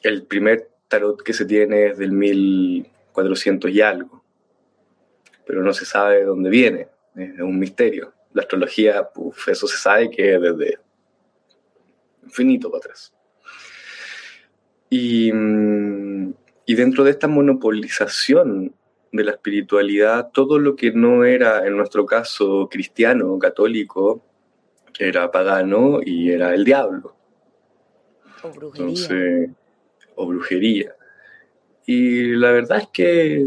el 0.03 0.23
primer 0.23 0.69
tarot 0.87 1.21
que 1.21 1.33
se 1.33 1.45
tiene 1.45 1.87
es 1.87 1.97
del 1.97 2.11
1400 2.11 3.71
y 3.71 3.81
algo, 3.81 4.23
pero 5.45 5.63
no 5.63 5.73
se 5.73 5.85
sabe 5.85 6.17
de 6.17 6.25
dónde 6.25 6.49
viene, 6.49 6.87
es 7.15 7.39
un 7.39 7.59
misterio. 7.59 8.13
La 8.33 8.43
astrología, 8.43 9.09
eso 9.47 9.67
se 9.67 9.77
sabe 9.77 10.09
que 10.09 10.35
es 10.35 10.41
desde 10.41 10.77
infinito 12.23 12.69
para 12.69 12.79
atrás. 12.79 13.13
Y, 14.89 15.31
mm, 15.31 16.33
y 16.65 16.75
dentro 16.75 17.03
de 17.03 17.11
esta 17.11 17.27
monopolización 17.27 18.73
de 19.11 19.23
la 19.23 19.31
espiritualidad, 19.31 20.29
todo 20.31 20.59
lo 20.59 20.75
que 20.75 20.91
no 20.91 21.23
era, 21.23 21.65
en 21.65 21.77
nuestro 21.77 22.05
caso, 22.05 22.67
cristiano 22.69 23.33
o 23.33 23.39
católico, 23.39 24.23
era 24.99 25.31
pagano 25.31 25.99
y 26.03 26.31
era 26.31 26.53
el 26.53 26.65
diablo. 26.65 27.15
O 28.43 28.49
brujería. 28.49 29.49
o 30.15 30.27
brujería. 30.27 30.95
Y 31.85 32.35
la 32.35 32.51
verdad 32.51 32.79
es 32.79 32.87
que 32.93 33.45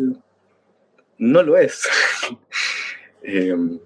no 1.19 1.43
lo 1.43 1.57
es. 1.57 1.89
Em, 3.25 3.79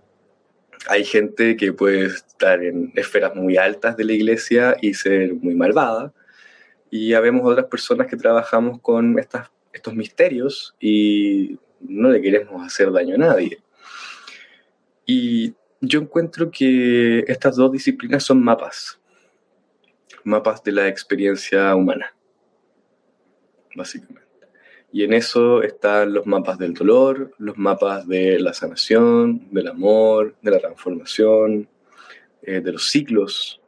hay 0.89 1.05
gente 1.05 1.59
que 1.59 1.71
puede 1.75 2.07
estar 2.07 2.63
en 2.63 2.91
esferas 2.97 3.35
muy 3.35 3.59
altas 3.59 3.99
de 3.99 4.05
la 4.05 4.15
iglesia 4.15 4.79
y 4.81 4.95
ser 4.95 5.35
muy 5.35 5.55
malvada. 5.55 6.15
Y 6.91 7.13
habemos 7.13 7.45
otras 7.45 7.67
personas 7.67 8.07
que 8.07 8.17
trabajamos 8.17 8.81
con 8.81 9.19
estas, 9.19 9.51
estos 9.75 9.95
misterios 9.95 10.75
y 10.81 11.59
no 11.89 12.11
le 12.11 12.21
queremos 12.21 12.65
hacer 12.65 12.91
daño 12.93 13.15
a 13.15 13.19
nadie. 13.19 13.59
Y 15.05 15.55
yo 15.81 16.01
encuentro 16.01 16.51
que 16.51 17.21
estas 17.29 17.57
dos 17.57 17.73
disciplinas 17.73 18.25
son 18.25 18.43
mapas, 18.43 19.01
mapas 20.25 20.63
de 20.65 20.73
la 20.73 20.89
experiencia 20.89 21.75
humana, 21.75 22.15
básicamente. 23.75 24.27
Y 24.93 25.05
en 25.05 25.13
eso 25.13 25.63
están 25.63 26.15
los 26.15 26.27
mapas 26.27 26.59
del 26.59 26.73
dolor, 26.73 27.35
los 27.39 27.59
mapas 27.59 28.09
de 28.09 28.39
la 28.39 28.53
sanación, 28.53 29.49
del 29.51 29.69
amor, 29.69 30.35
de 30.43 30.51
la 30.51 30.59
transformación, 30.59 31.69
eh, 32.43 32.61
de 32.61 32.73
los 32.73 32.89
ciclos. 32.89 33.61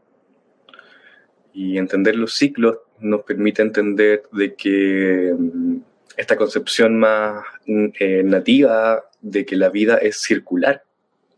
Y 1.53 1.77
entender 1.77 2.17
los 2.17 2.35
ciclos 2.35 2.79
nos 3.01 3.23
permite 3.23 3.63
entender 3.63 4.23
de 4.33 4.55
que 4.55 5.35
mm, 5.37 5.77
esta 6.19 6.37
concepción 6.37 6.99
más 6.99 7.45
mm, 7.67 7.87
eh, 7.99 8.23
nativa 8.25 9.05
de 9.21 9.47
que 9.47 9.57
la 9.57 9.71
vida 9.71 9.97
es 9.97 10.21
circular 10.21 10.85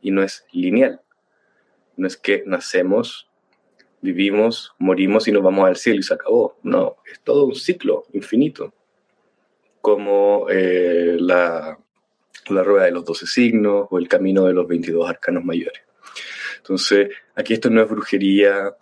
y 0.02 0.10
no 0.10 0.22
es 0.22 0.44
lineal. 0.52 1.00
No 1.96 2.06
es 2.06 2.16
que 2.16 2.42
nacemos, 2.46 3.28
vivimos, 4.00 4.74
morimos 4.78 5.28
y 5.28 5.32
nos 5.32 5.42
vamos 5.42 5.68
al 5.68 5.76
cielo 5.76 6.00
y 6.00 6.02
se 6.02 6.14
acabó. 6.14 6.58
No, 6.62 6.96
es 7.10 7.20
todo 7.20 7.44
un 7.44 7.54
ciclo 7.54 8.04
infinito 8.12 8.74
como 9.80 10.46
eh, 10.50 11.16
la 11.18 11.78
la 12.48 12.62
rueda 12.62 12.84
de 12.84 12.92
los 12.92 13.04
12 13.04 13.26
signos 13.26 13.86
o 13.90 13.98
el 13.98 14.08
camino 14.08 14.44
de 14.44 14.54
los 14.54 14.66
22 14.66 15.08
arcanos 15.08 15.44
mayores. 15.44 15.82
Entonces, 16.58 17.10
aquí 17.34 17.54
esto 17.54 17.70
no 17.70 17.82
es 17.82 17.88
brujería, 17.88 18.74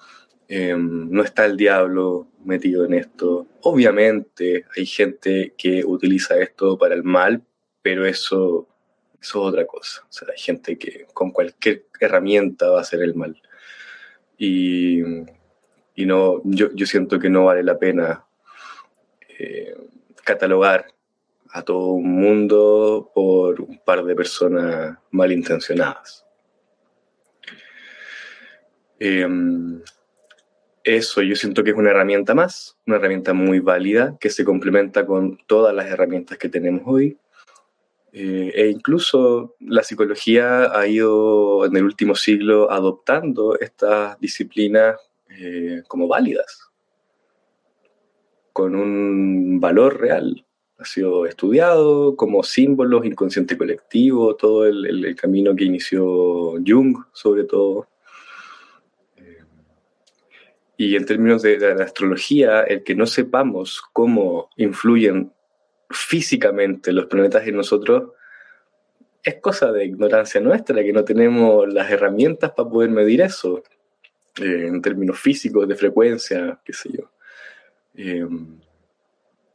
em, 0.49 1.11
no 1.11 1.23
está 1.23 1.45
el 1.45 1.57
diablo 1.57 2.28
metido 2.45 2.85
en 2.85 2.95
esto. 2.95 3.47
Obviamente 3.62 4.64
hay 4.76 4.87
gente 4.87 5.55
que 5.57 5.85
utiliza 5.85 6.38
esto 6.38 6.78
para 6.78 6.95
el 6.95 7.05
mal, 7.05 7.43
pero 7.83 8.07
eso, 8.07 8.67
eso 9.21 9.21
es 9.21 9.37
otra 9.37 9.67
cosa. 9.67 10.02
O 10.09 10.12
sea, 10.12 10.28
hay 10.31 10.38
gente 10.38 10.78
que 10.78 11.07
con 11.12 11.31
cualquier 11.31 11.87
herramienta 12.00 12.71
va 12.71 12.78
a 12.78 12.83
hacer 12.83 13.02
el 13.02 13.14
mal. 13.14 13.40
Y, 14.38 15.02
y 15.95 16.07
no, 16.07 16.40
yo, 16.45 16.71
yo, 16.75 16.87
siento 16.87 17.19
que 17.19 17.28
no 17.28 17.47
vale 17.47 17.62
la 17.62 17.78
pena 17.78 18.25
eh, 19.38 19.76
catalogar 20.25 20.87
a 21.50 21.62
todo 21.62 21.88
un 21.88 22.21
mundo 22.21 23.11
por 23.14 23.61
un 23.61 23.78
par 23.85 24.05
de 24.05 24.14
personas 24.14 24.99
malintencionadas. 25.11 26.25
Em, 29.00 29.81
eso 30.97 31.23
yo 31.23 31.37
siento 31.37 31.62
que 31.62 31.71
es 31.71 31.76
una 31.76 31.90
herramienta 31.90 32.35
más, 32.35 32.76
una 32.87 32.97
herramienta 32.97 33.33
muy 33.33 33.61
válida 33.61 34.16
que 34.21 34.30
se 34.30 34.45
complementa 34.45 35.07
con 35.07 35.38
todas 35.47 35.75
las 35.75 35.87
herramientas 35.87 36.38
que 36.38 36.49
tenemos 36.49 36.83
hoy. 36.87 37.18
Eh, 38.12 38.52
e 38.54 38.68
incluso 38.71 39.54
la 39.61 39.83
psicología 39.83 40.76
ha 40.76 40.87
ido 40.87 41.66
en 41.66 41.76
el 41.76 41.85
último 41.85 42.14
siglo 42.14 42.71
adoptando 42.71 43.59
estas 43.59 44.18
disciplinas 44.18 44.97
eh, 45.28 45.83
como 45.88 46.09
válidas, 46.09 46.71
con 48.52 48.75
un 48.75 49.61
valor 49.61 50.00
real 50.00 50.47
ha 50.78 50.85
sido 50.85 51.26
estudiado 51.26 52.14
como 52.14 52.42
símbolos, 52.45 53.04
inconsciente 53.04 53.59
colectivo, 53.59 54.37
todo 54.37 54.64
el, 54.64 55.16
camino 55.16 55.54
que 55.57 55.64
inició 55.64 56.52
Jung, 56.64 56.97
sobre 57.12 57.45
todo. 57.45 57.88
Y 60.78 60.97
en 60.97 61.04
términos 61.04 61.42
de, 61.42 61.58
la 61.58 61.85
astrología, 61.85 62.62
el 62.62 62.85
que 62.85 62.94
no 62.94 63.04
sepamos 63.04 63.82
cómo 63.92 64.49
influyen 64.56 65.32
físicamente 65.90 66.92
los 66.92 67.06
planetas 67.06 67.47
en 67.47 67.56
nosotros 67.56 68.12
es 69.25 69.40
cosa 69.40 69.73
de 69.73 69.85
ignorancia 69.85 70.40
nuestra, 70.40 70.82
que 70.82 70.92
no 70.92 71.04
tenemos 71.04 71.70
las 71.73 71.90
herramientas 71.90 72.52
para 72.52 72.68
poder 72.70 72.90
medir 72.90 73.20
eso, 73.20 73.62
eh, 74.40 74.66
en 74.68 74.80
términos 74.80 75.18
físicos, 75.18 75.68
de 75.68 75.75
frecuencia, 75.75 76.61
qué 76.64 76.73
sé 76.73 76.90
yo. 76.92 77.11
Eh, 77.97 78.26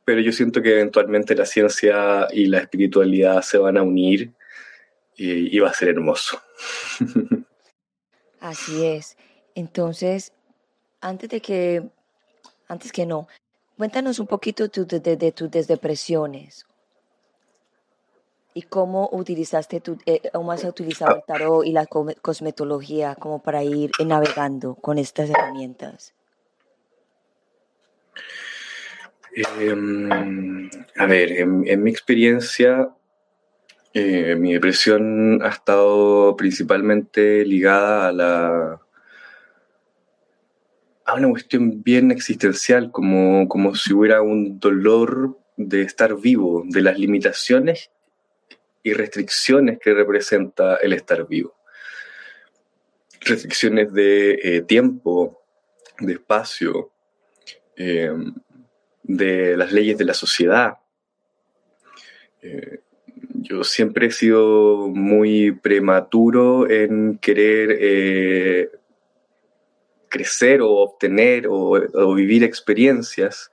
pero 0.06 0.20
yo 0.20 0.34
siento 0.34 0.62
que 0.62 0.74
eventualmente 0.74 1.36
la 1.36 1.46
ciencia 1.46 2.27
y 2.32 2.48
la 2.48 2.60
espiritualidad 2.60 3.42
se 3.42 3.58
van 3.58 3.77
a 3.77 3.84
unir 3.84 4.34
y, 5.15 5.58
va 5.60 5.70
a 5.70 5.74
ser 5.74 5.89
hermoso. 5.89 6.42
Así 8.42 8.86
es. 8.86 9.15
Entonces, 9.56 10.34
antes 11.04 11.30
de 11.30 11.42
que, 11.42 11.84
antes 12.68 12.92
que 12.92 13.06
no, 13.06 13.28
cuéntanos 13.78 14.20
un 14.20 14.28
poquito 14.28 14.68
de, 14.68 15.32
tus 15.32 15.68
depresiones 15.68 16.66
y 18.54 18.62
cómo 18.64 19.10
utilizaste 19.12 19.82
tu, 19.82 19.98
eh, 20.06 20.22
cómo 20.32 20.52
has 20.52 20.64
utilizado 20.64 21.18
el 21.18 21.24
tarot 21.24 21.66
y 21.66 21.72
la 21.72 21.86
cosmetología 21.86 23.16
como 23.16 23.42
para 23.42 23.64
ir 23.64 23.92
navegando 24.06 24.76
con 24.76 24.98
estas 24.98 25.30
herramientas. 25.30 26.14
Em, 29.36 30.70
a 30.98 31.06
ver, 31.06 31.32
en, 31.34 31.84
mi 31.84 31.90
experiencia, 31.90 32.90
eh, 33.94 34.36
mi 34.36 34.54
depresión 34.54 35.42
ha 35.44 35.50
estado 35.50 36.36
principalmente 36.38 37.44
ligada 37.44 38.08
a 38.08 38.12
la 38.12 38.83
a 41.06 41.16
una 41.16 41.30
cuestión 41.30 41.84
bien 41.84 42.12
existencial, 42.12 42.92
como, 42.92 43.48
como 43.48 43.76
si 43.76 43.94
hubiera 43.94 44.22
un 44.22 44.60
dolor 44.60 45.38
de 45.58 45.82
estar 45.82 46.16
vivo, 46.16 46.63
de 46.66 46.82
las 46.82 46.98
limitaciones 46.98 47.92
y 48.84 48.94
restricciones 48.94 49.80
que 49.80 49.94
representa 49.94 50.78
el 50.78 50.94
estar 50.94 51.28
vivo. 51.28 51.56
Restricciones 53.22 53.94
de 53.94 54.39
eh, 54.44 54.62
tiempo, 54.62 55.42
de 56.00 56.13
espacio, 56.13 56.92
em, 57.76 58.34
de 59.04 59.58
las 59.58 59.72
leyes 59.72 59.98
de 59.98 60.06
la 60.06 60.13
sociedad. 60.13 60.78
Eh, 62.42 62.80
yo 63.36 63.63
siempre 63.63 64.08
he 64.08 64.12
sido 64.12 64.88
muy 64.89 65.52
prematuro 65.52 66.70
en 66.70 67.18
querer 67.18 67.78
eh, 67.80 68.72
crecer 70.13 70.62
o 70.62 70.69
obtener 70.69 71.47
o, 71.49 72.13
vivir 72.13 72.43
experiencias. 72.43 73.52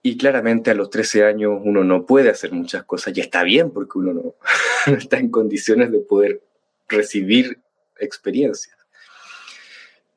Y 0.00 0.16
claramente 0.16 0.70
a 0.70 0.74
los 0.74 0.88
13 0.88 1.24
años 1.24 1.60
uno 1.62 1.82
no 1.82 2.06
puede 2.06 2.30
hacer 2.30 2.52
muchas 2.52 2.84
cosas 2.84 3.16
y 3.16 3.20
está 3.20 3.42
bien 3.42 3.70
porque 3.72 3.98
uno 3.98 4.12
no 4.12 4.34
está 4.96 5.18
en 5.18 5.30
condiciones 5.30 5.90
de 5.90 5.98
poder 5.98 6.40
recibir 6.88 7.58
experiencias. 7.98 8.76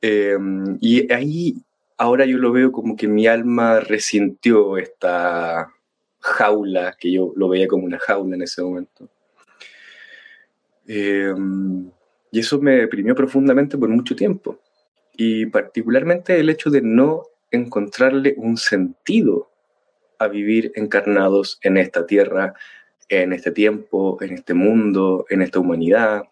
Eh, 0.01 0.37
y 0.79 1.11
ahí 1.11 1.55
ahora 1.97 2.25
yo 2.25 2.37
lo 2.37 2.51
veo 2.51 2.71
como 2.71 2.95
que 2.95 3.07
mi 3.07 3.25
alma 3.25 3.79
resintió 3.79 4.77
esta 4.77 5.71
jaula, 6.19 6.95
que 6.99 7.11
yo 7.11 7.33
lo 7.35 7.49
veía 7.49 7.67
como 7.67 7.85
una 7.85 7.99
jaula 7.99 8.35
en 8.35 8.43
ese 8.43 8.61
momento. 8.61 9.09
Em, 10.87 11.89
y 12.31 12.39
eso 12.39 12.59
me 12.59 12.75
deprimió 12.75 13.15
profundamente 13.15 13.77
por 13.77 13.89
mucho 13.89 14.15
tiempo. 14.15 14.59
Y 15.17 15.45
particularmente 15.47 16.39
el 16.39 16.49
hecho 16.49 16.69
de 16.69 16.81
no 16.81 17.23
encontrarle 17.51 18.35
un 18.37 18.57
sentido 18.57 19.49
a 20.19 20.27
vivir 20.27 20.71
encarnados 20.75 21.59
en 21.61 21.77
esta 21.77 22.05
tierra, 22.05 22.53
en 23.09 23.33
este 23.33 23.51
tiempo, 23.51 24.17
en 24.21 24.33
este 24.33 24.53
mundo, 24.53 25.25
en 25.29 25.41
esta 25.41 25.59
humanidad, 25.59 26.23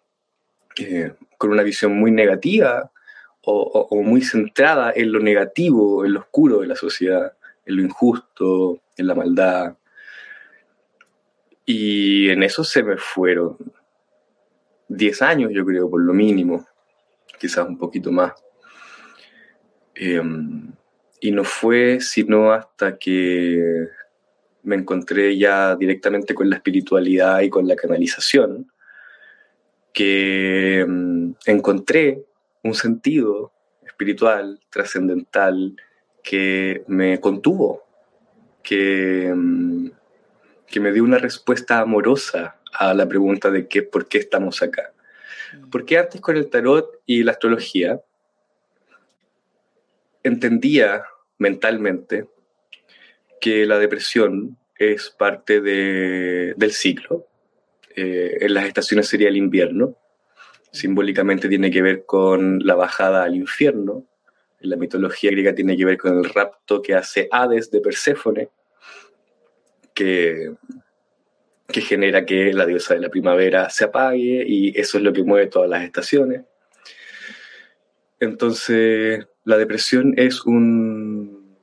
eh, 0.78 1.12
con 1.38 1.50
una 1.50 1.62
visión 1.62 1.96
muy 1.96 2.10
negativa 2.10 2.90
o, 3.46 4.02
muy 4.02 4.22
centrada 4.22 4.92
en 4.94 5.12
lo 5.12 5.20
negativo, 5.20 6.04
en 6.04 6.14
lo 6.14 6.20
oscuro 6.20 6.60
de 6.60 6.66
la 6.66 6.76
sociedad, 6.76 7.36
en 7.66 7.76
lo 7.76 7.82
injusto, 7.82 8.80
en 8.96 9.06
la 9.06 9.14
maldad. 9.14 9.76
Y 11.66 12.30
en 12.30 12.42
eso 12.42 12.64
se 12.64 12.82
me 12.82 12.96
fueron 12.96 13.56
10 14.88 15.22
años, 15.22 15.50
yo 15.52 15.64
creo, 15.64 15.90
por 15.90 16.02
lo 16.02 16.14
mínimo, 16.14 16.66
quizás 17.38 17.66
un 17.66 17.78
poquito 17.78 18.10
más. 18.10 18.32
Em, 19.94 20.72
y 21.20 21.30
no 21.30 21.44
fue 21.44 22.00
sino 22.00 22.52
hasta 22.52 22.98
que 22.98 23.88
me 24.62 24.76
encontré 24.76 25.36
ya 25.38 25.76
directamente 25.76 26.34
con 26.34 26.50
la 26.50 26.56
espiritualidad 26.56 27.40
y 27.40 27.50
con 27.50 27.68
la 27.68 27.76
canalización, 27.76 28.70
que 29.92 30.80
em, 30.80 31.34
encontré 31.46 32.24
un 32.62 32.74
sentido 32.74 33.52
espiritual, 33.86 34.60
trascendental, 34.70 35.76
que 36.22 36.82
me 36.88 37.20
contuvo, 37.20 37.84
que, 38.62 39.32
mm, 39.34 39.90
que 40.66 40.80
me 40.80 40.92
dio 40.92 41.04
una 41.04 41.18
respuesta 41.18 41.80
amorosa 41.80 42.56
a 42.72 42.94
la 42.94 43.06
pregunta 43.06 43.50
de 43.50 43.68
qué, 43.68 43.82
por 43.82 44.08
qué 44.08 44.18
estamos 44.18 44.62
acá. 44.62 44.92
Mm. 45.52 45.70
Porque 45.70 45.98
antes 45.98 46.20
con 46.20 46.36
el 46.36 46.48
tarot 46.48 47.00
y 47.06 47.22
la 47.22 47.32
astrología 47.32 48.00
entendía 50.24 51.04
mentalmente 51.38 52.26
que 53.40 53.66
la 53.66 53.78
depresión 53.78 54.58
es 54.76 55.10
parte 55.10 55.60
del 55.60 56.72
ciclo. 56.72 57.28
Eh, 57.94 58.38
en 58.40 58.54
las 58.54 58.64
estaciones 58.64 59.06
sería 59.06 59.28
el 59.28 59.36
invierno, 59.36 59.96
simbólicamente 60.72 61.48
tiene 61.48 61.70
que 61.70 61.82
ver 61.82 62.04
con 62.04 62.58
la 62.66 62.74
bajada 62.74 63.22
al 63.22 63.36
infierno. 63.36 64.04
En 64.60 64.70
la 64.70 64.76
mitología 64.76 65.30
griega 65.30 65.54
tiene 65.54 65.76
que 65.76 65.84
ver 65.84 65.98
con 65.98 66.18
el 66.18 66.24
rapto 66.24 66.82
que 66.82 66.94
hace 66.94 67.28
Hades 67.30 67.70
de 67.70 67.80
Perséfone, 67.80 68.48
que, 69.92 70.54
que 71.68 71.80
genera 71.82 72.24
que 72.24 72.52
la 72.52 72.66
diosa 72.66 72.94
de 72.94 73.00
la 73.00 73.10
primavera 73.10 73.70
se 73.70 73.84
apague 73.84 74.44
y 74.46 74.78
eso 74.78 74.98
es 74.98 75.04
lo 75.04 75.12
que 75.12 75.22
mueve 75.22 75.46
todas 75.46 75.70
las 75.70 75.84
estaciones. 75.84 76.42
Entonces, 78.18 79.26
la 79.44 79.58
depresión 79.58 80.14
es 80.16 80.44
un 80.44 81.56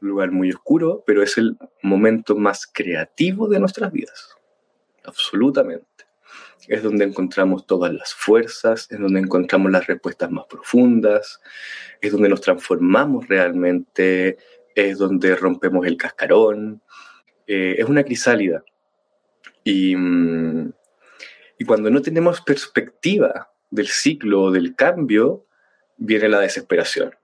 lugar 0.00 0.30
muy 0.30 0.50
oscuro, 0.50 1.04
pero 1.06 1.22
es 1.22 1.36
el 1.38 1.56
momento 1.82 2.36
más 2.36 2.66
creativo 2.66 3.48
de 3.48 3.60
nuestras 3.60 3.92
vidas. 3.92 4.36
Absolutamente 5.04 5.86
es 6.68 6.82
donde 6.82 7.04
encontramos 7.04 7.66
todas 7.66 7.92
las 7.92 8.14
fuerzas, 8.14 8.86
es 8.90 8.98
donde 9.00 9.20
encontramos 9.20 9.72
las 9.72 9.86
respuestas 9.86 10.30
más 10.30 10.44
profundas, 10.46 11.40
es 12.00 12.12
donde 12.12 12.28
nos 12.28 12.40
transformamos 12.40 13.26
realmente, 13.28 14.38
es 14.74 14.98
donde 14.98 15.34
rompemos 15.36 15.86
el 15.86 15.96
cascarón. 15.96 16.82
Eh, 17.46 17.76
es 17.78 17.84
una 17.86 18.04
crisálida. 18.04 18.62
Y, 19.64 19.96
mm, 19.96 20.72
y 21.58 21.64
cuando 21.64 21.90
no 21.90 22.00
tenemos 22.02 22.40
perspectiva 22.40 23.50
del 23.70 23.88
ciclo 23.88 24.44
o 24.44 24.50
del 24.50 24.76
cambio, 24.76 25.46
viene 26.00 26.28
la 26.28 26.40
desesperación, 26.40 27.14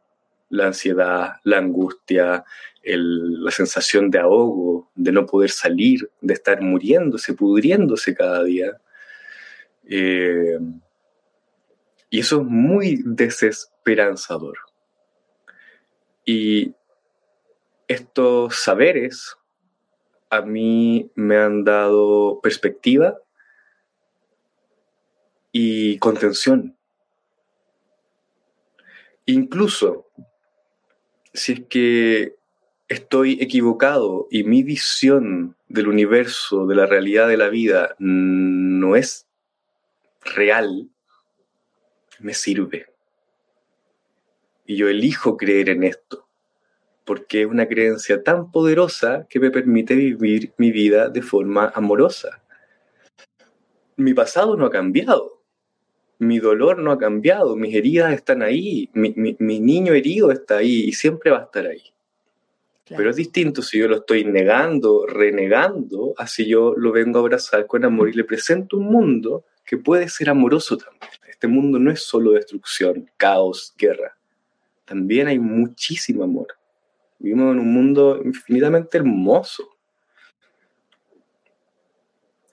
la 0.50 0.66
ansiedad, 0.66 1.36
la 1.42 1.58
angustia, 1.58 2.44
la 2.84 3.50
sensación 3.50 4.10
de 4.10 4.20
ahogo, 4.20 4.90
de 4.94 5.10
no 5.10 5.26
poder 5.26 5.50
salir, 5.50 6.08
de 6.20 6.34
estar 6.34 6.60
muriéndose, 6.60 7.34
pudriéndose 7.34 8.14
cada 8.14 8.44
día. 8.44 8.78
Eh, 9.88 10.58
y 12.10 12.20
eso 12.20 12.42
es 12.42 12.46
muy 12.46 13.02
desesperanzador. 13.04 14.58
Y 16.24 16.74
estos 17.88 18.56
saberes 18.56 19.36
a 20.28 20.42
mí 20.42 21.10
me 21.14 21.36
han 21.38 21.64
dado 21.64 22.40
perspectiva 22.42 23.18
y 25.50 25.98
contención. 25.98 26.75
Incluso 29.26 30.06
si 31.32 31.52
es 31.52 31.60
que 31.68 32.36
estoy 32.88 33.38
equivocado 33.40 34.28
y 34.30 34.44
mi 34.44 34.62
visión 34.62 35.56
del 35.68 35.88
universo, 35.88 36.66
de 36.66 36.76
la 36.76 36.86
realidad 36.86 37.28
de 37.28 37.36
la 37.36 37.48
vida, 37.48 37.96
no 37.98 38.94
es 38.94 39.26
real, 40.24 40.88
me 42.20 42.34
sirve. 42.34 42.86
Y 44.64 44.76
yo 44.76 44.88
elijo 44.88 45.36
creer 45.36 45.70
en 45.70 45.84
esto, 45.84 46.28
porque 47.04 47.42
es 47.42 47.46
una 47.46 47.66
creencia 47.66 48.22
tan 48.22 48.50
poderosa 48.50 49.26
que 49.28 49.40
me 49.40 49.50
permite 49.50 49.94
vivir 49.94 50.52
mi 50.56 50.70
vida 50.70 51.08
de 51.08 51.22
forma 51.22 51.72
amorosa. 51.74 52.42
Mi 53.96 54.14
pasado 54.14 54.56
no 54.56 54.66
ha 54.66 54.70
cambiado, 54.70 55.35
mi 56.18 56.38
dolor 56.38 56.78
no 56.78 56.92
ha 56.92 56.98
cambiado, 56.98 57.56
mis 57.56 57.74
heridas 57.74 58.12
están 58.12 58.42
ahí, 58.42 58.88
mi, 58.94 59.36
niño 59.38 59.92
herido 59.92 60.30
está 60.30 60.58
ahí 60.58 60.84
y 60.84 60.92
siempre 60.92 61.30
va 61.30 61.38
a 61.38 61.44
estar 61.44 61.66
ahí. 61.66 61.82
Pero 62.88 63.10
es 63.10 63.16
distinto 63.16 63.62
si 63.62 63.78
yo 63.78 63.88
lo 63.88 63.96
estoy 63.96 64.24
negando, 64.24 65.06
renegando, 65.06 66.14
así 66.16 66.46
yo 66.46 66.74
lo 66.76 66.92
vengo 66.92 67.18
a 67.18 67.22
abrazar 67.22 67.66
con 67.66 67.84
amor 67.84 68.08
y 68.08 68.12
le 68.12 68.22
presento 68.22 68.76
un 68.76 68.84
mundo 68.84 69.44
que 69.64 69.76
puede 69.76 70.08
ser 70.08 70.30
amoroso 70.30 70.76
también. 70.76 71.10
Este 71.28 71.48
mundo 71.48 71.78
no 71.78 71.90
es 71.90 72.02
solo 72.02 72.32
destrucción, 72.32 73.10
caos, 73.16 73.74
guerra. 73.76 74.16
También 74.84 75.26
hay 75.26 75.40
muchísimo 75.40 76.22
amor. 76.22 76.46
Vivimos 77.18 77.52
en 77.52 77.58
un 77.58 77.72
mundo 77.72 78.22
infinitamente 78.24 78.98
hermoso. 78.98 79.75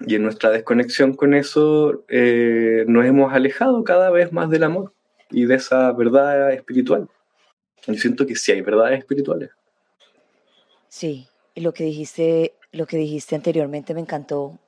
Y 0.06 0.16
en 0.16 0.24
nuestra 0.24 0.50
desconexión 0.50 1.14
con 1.14 1.34
eso 1.34 2.04
eh, 2.10 2.84
nos 2.88 3.06
hemos 3.06 3.34
alejado 3.34 3.84
cada 3.84 4.10
vez 4.10 4.32
más 4.34 4.50
del 4.50 4.64
amor 4.64 4.94
y 5.30 5.46
de 5.46 5.56
esa 5.56 5.92
verdad 5.94 6.52
espiritual. 6.52 7.08
Yo 7.88 7.94
siento 7.96 8.26
que 8.26 8.36
sí 8.36 8.52
hay 8.52 8.62
verdades 8.62 9.00
espirituales. 9.00 9.52
Sí, 10.90 11.28
y 11.56 11.62
lo 11.62 11.74
que 11.74 11.86
dijiste, 11.86 12.54
lo 12.72 12.86
que 12.86 12.98
dijiste 12.98 13.36
anteriormente 13.36 13.94
me 13.94 14.02
encantó 14.02 14.60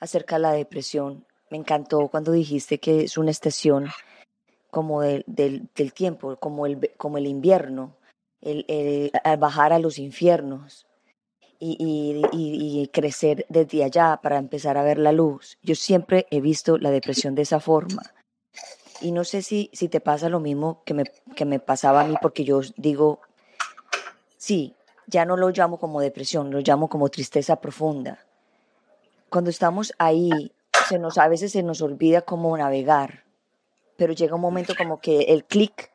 acerca 0.00 0.36
de 0.36 0.42
la 0.42 0.52
depresión. 0.52 1.24
Me 1.50 1.58
encantó 1.58 2.08
cuando 2.08 2.32
dijiste 2.32 2.78
que 2.78 3.02
es 3.02 3.18
una 3.18 3.30
estación 3.30 3.88
como 4.70 5.02
del, 5.02 5.24
del, 5.26 5.92
tiempo, 5.92 6.36
como 6.36 6.66
el, 6.66 6.90
como 6.96 7.18
el 7.18 7.26
invierno, 7.26 7.96
el, 8.40 8.64
el, 8.66 9.12
bajar 9.38 9.72
a 9.72 9.78
los 9.78 9.98
infiernos 9.98 10.86
y, 11.72 12.88
crecer 12.92 13.46
desde 13.48 13.84
allá 13.84 14.20
para 14.22 14.38
empezar 14.38 14.76
a 14.76 14.82
ver 14.82 14.98
la 14.98 15.12
luz. 15.12 15.58
Yo 15.62 15.74
siempre 15.74 16.26
he 16.30 16.40
visto 16.40 16.78
la 16.78 16.90
depresión 16.90 17.34
de 17.34 17.42
esa 17.42 17.60
forma. 17.60 18.02
Y 19.00 19.12
no 19.12 19.24
sé 19.24 19.42
si, 19.42 19.70
si 19.72 19.88
te 19.88 20.00
pasa 20.00 20.28
lo 20.28 20.40
mismo 20.40 20.82
que 20.84 20.94
me, 20.94 21.04
que 21.34 21.44
me 21.44 21.58
pasaba 21.58 22.02
a 22.02 22.04
mí, 22.04 22.14
porque 22.20 22.44
yo 22.44 22.60
digo, 22.76 23.20
sí, 24.36 24.74
ya 25.06 25.24
no 25.24 25.36
lo 25.36 25.50
llamo 25.50 25.78
como 25.78 26.00
depresión, 26.00 26.50
lo 26.50 26.60
llamo 26.60 26.88
como 26.88 27.08
tristeza 27.08 27.56
profunda. 27.56 28.24
Cuando 29.28 29.50
estamos 29.50 29.92
ahí, 29.98 30.52
se 30.88 30.98
nos, 30.98 31.18
a 31.18 31.28
veces 31.28 31.52
se 31.52 31.62
nos 31.62 31.82
olvida 31.82 32.22
cómo 32.22 32.56
navegar, 32.56 33.24
pero 33.96 34.12
llega 34.12 34.34
un 34.34 34.40
momento 34.40 34.74
como 34.76 35.00
que 35.00 35.22
el 35.22 35.44
clic 35.44 35.90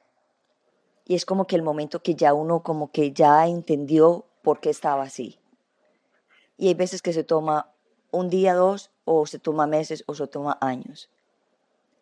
y 1.06 1.16
es 1.16 1.26
como 1.26 1.48
que 1.48 1.56
el 1.56 1.64
momento 1.64 2.04
que 2.04 2.16
ya 2.16 2.34
uno 2.34 2.62
como 2.62 2.92
que 2.92 3.12
ya 3.14 3.48
entendió 3.48 4.26
por 4.44 4.60
qué 4.60 4.70
estaba 4.70 5.04
así. 5.04 5.39
Y 6.60 6.68
hay 6.68 6.76
veces 6.76 7.02
que 7.02 7.14
se 7.14 7.24
toma 7.24 7.72
un 8.12 8.30
día, 8.30 8.54
dos, 8.54 8.92
o 9.06 9.26
se 9.26 9.40
toma 9.40 9.66
meses, 9.66 10.04
o 10.06 10.14
se 10.14 10.28
toma 10.28 10.60
años. 10.62 11.10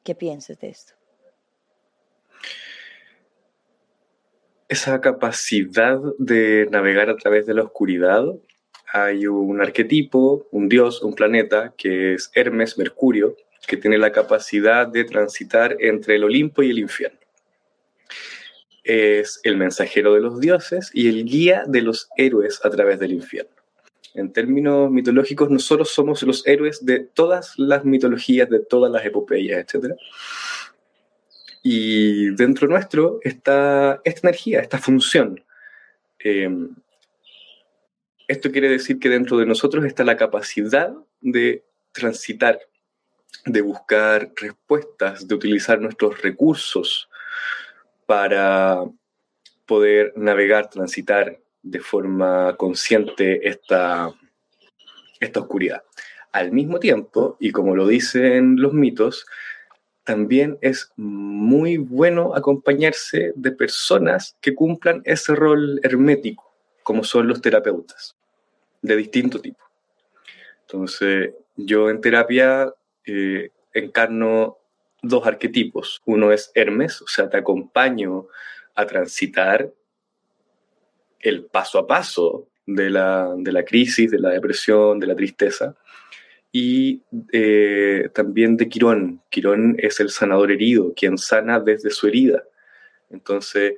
¿Qué 0.03 0.15
piensas 0.15 0.59
de 0.59 0.69
esto? 0.69 0.97
esa 4.69 4.99
capacidad 4.99 5.99
de 6.17 6.67
navegar 6.71 7.09
a 7.09 7.15
través 7.15 7.45
de 7.45 7.53
la 7.53 7.63
oscuridad, 7.63 8.25
hay 8.91 9.27
un 9.27 9.61
arquetipo, 9.61 10.47
un 10.51 10.69
dios, 10.69 11.01
un 11.01 11.13
planeta, 11.13 11.73
que 11.77 12.13
es 12.13 12.31
Hermes, 12.33 12.77
Mercurio, 12.77 13.35
que 13.65 13.77
tiene 13.77 13.97
la 13.97 14.11
capacidad 14.11 14.87
de 14.87 15.03
transitar 15.03 15.75
entre 15.79 16.15
el 16.15 16.23
Olimpo 16.23 16.63
y 16.63 16.71
el 16.71 16.79
infierno. 16.79 17.19
Es 18.83 19.41
el 19.43 19.57
mensajero 19.57 20.13
de 20.13 20.21
los 20.21 20.39
dioses 20.39 20.89
y 20.93 21.09
el 21.09 21.25
guía 21.25 21.63
de 21.67 21.81
los 21.81 22.09
héroes 22.15 22.61
a 22.63 22.69
través 22.69 22.99
del 22.99 23.11
infierno. 23.11 23.56
En 24.13 24.33
términos 24.33 24.89
mitológicos, 24.89 25.49
nosotros 25.49 25.89
somos 25.89 26.23
los 26.23 26.45
héroes 26.47 26.85
de 26.85 26.99
todas 26.99 27.53
las 27.57 27.85
mitologías, 27.85 28.49
de 28.49 28.59
todas 28.59 28.91
las 28.91 29.05
epopeyas, 29.05 29.59
etc. 29.59 29.93
Y 31.63 32.29
dentro 32.35 32.67
nuestro 32.67 33.19
está 33.23 34.01
esta 34.03 34.27
energía, 34.27 34.61
esta 34.61 34.77
función. 34.77 35.43
Em, 36.19 36.75
esto 38.27 38.51
quiere 38.51 38.69
decir 38.69 38.99
que 38.99 39.09
dentro 39.09 39.37
de 39.37 39.45
nosotros 39.45 39.85
está 39.85 40.03
la 40.03 40.17
capacidad 40.17 40.93
de 41.21 41.63
transitar, 41.91 42.59
de 43.45 43.61
buscar 43.61 44.31
respuestas, 44.35 45.27
de 45.27 45.35
utilizar 45.35 45.79
nuestros 45.79 46.21
recursos 46.21 47.09
para 48.05 48.83
poder 49.65 50.13
navegar, 50.15 50.69
transitar 50.69 51.39
de 51.69 51.79
forma 51.79 52.55
consciente 52.57 53.47
esta, 53.47 54.13
esta 55.19 55.39
oscuridad. 55.39 55.83
Al 56.31 56.51
mismo 56.51 56.79
tiempo, 56.79 57.37
y 57.39 57.51
como 57.51 57.75
lo 57.75 57.87
dicen 57.87 58.61
los 58.61 58.73
mitos, 58.73 59.25
también 60.03 60.57
es 60.61 60.91
muy 60.95 61.77
bueno 61.77 62.33
acompañarse 62.35 63.33
de 63.35 63.51
personas 63.51 64.37
que 64.39 64.55
cumplan 64.55 65.01
ese 65.03 65.35
rol 65.35 65.79
hermético, 65.83 66.53
como 66.83 67.03
son 67.03 67.27
los 67.27 67.41
terapeutas, 67.41 68.15
de 68.81 68.95
distinto 68.95 69.41
tipo. 69.41 69.63
Entonces, 70.61 71.33
yo 71.55 71.89
en 71.89 72.01
terapia 72.01 72.73
eh, 73.05 73.51
encarno 73.73 74.57
dos 75.01 75.25
arquetipos. 75.25 76.01
Uno 76.05 76.31
es 76.31 76.51
Hermes, 76.55 77.01
o 77.01 77.07
sea, 77.07 77.29
te 77.29 77.37
acompaño 77.37 78.27
a 78.75 78.85
transitar 78.85 79.71
el 81.19 81.45
paso 81.45 81.79
a 81.79 81.87
paso 81.87 82.47
de 82.65 82.89
la, 82.89 83.33
de 83.35 83.51
la 83.51 83.63
crisis, 83.63 84.11
de 84.11 84.19
la 84.19 84.29
depresión, 84.29 84.99
de 84.99 85.07
la 85.07 85.15
tristeza 85.15 85.75
y 86.51 87.01
eh, 87.31 88.09
también 88.13 88.57
de 88.57 88.69
Quirón. 88.69 89.21
Quirón 89.29 89.75
es 89.77 89.99
el 89.99 90.09
sanador 90.09 90.51
herido, 90.51 90.93
quien 90.95 91.17
sana 91.17 91.59
desde 91.59 91.89
su 91.89 92.07
herida. 92.07 92.43
Entonces, 93.09 93.75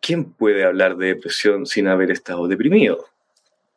¿quién 0.00 0.32
puede 0.32 0.64
hablar 0.64 0.96
de 0.96 1.08
depresión 1.08 1.66
sin 1.66 1.88
haber 1.88 2.10
estado 2.10 2.46
deprimido? 2.48 3.06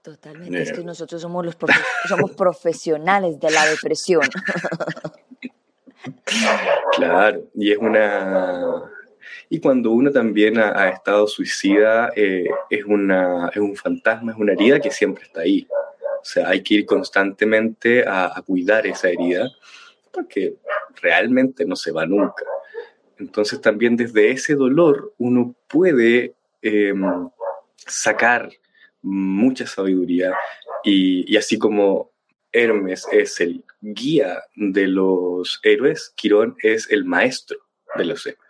Totalmente, 0.02 0.62
es 0.62 0.74
que 0.74 0.84
nosotros 0.84 1.22
somos 1.22 1.46
los 1.46 1.56
somos 2.10 2.32
profesionales 2.32 3.40
de 3.40 3.52
la 3.52 3.66
depresión. 3.66 4.28
claro, 6.96 7.50
y 7.56 7.72
es 7.72 7.78
una... 7.78 8.84
Y 9.50 9.60
cuando 9.60 9.92
uno 9.92 10.12
también 10.12 10.58
ha, 10.60 10.90
estado 10.90 11.28
suicida, 11.28 12.12
eh, 12.16 12.46
es, 12.70 12.86
una, 12.86 13.50
es 13.50 13.58
un 13.58 13.76
fantasma, 13.76 14.32
es 14.32 14.38
una 14.38 14.54
herida 14.54 14.80
que 14.80 14.92
siempre 14.92 15.24
está 15.24 15.42
ahí. 15.42 15.68
O 16.24 16.26
sea, 16.26 16.50
hay 16.50 16.64
que 16.64 16.76
ir 16.76 16.86
constantemente 16.86 18.06
a, 18.08 18.42
cuidar 18.46 18.88
esa 18.88 19.10
herida 19.10 19.52
porque 20.12 20.56
realmente 21.02 21.66
no 21.66 21.76
se 21.76 21.92
va 21.92 22.06
nunca. 22.06 22.46
Entonces 23.18 23.60
también 23.60 23.98
desde 23.98 24.32
ese 24.32 24.56
dolor 24.56 25.14
uno 25.18 25.56
puede 25.68 26.34
em, 26.62 27.30
sacar 27.76 28.50
mucha 29.02 29.68
sabiduría 29.68 30.34
y, 30.84 31.36
así 31.38 31.58
como 31.58 32.12
Hermes 32.52 33.08
es 33.12 33.40
el 33.40 33.64
guía 33.82 34.44
de 34.56 34.88
los 34.88 35.60
héroes, 35.64 36.14
Quirón 36.16 36.56
es 36.62 36.90
el 36.92 37.06
maestro 37.06 37.58
de 37.96 38.06
los 38.06 38.26
héroes. 38.26 38.43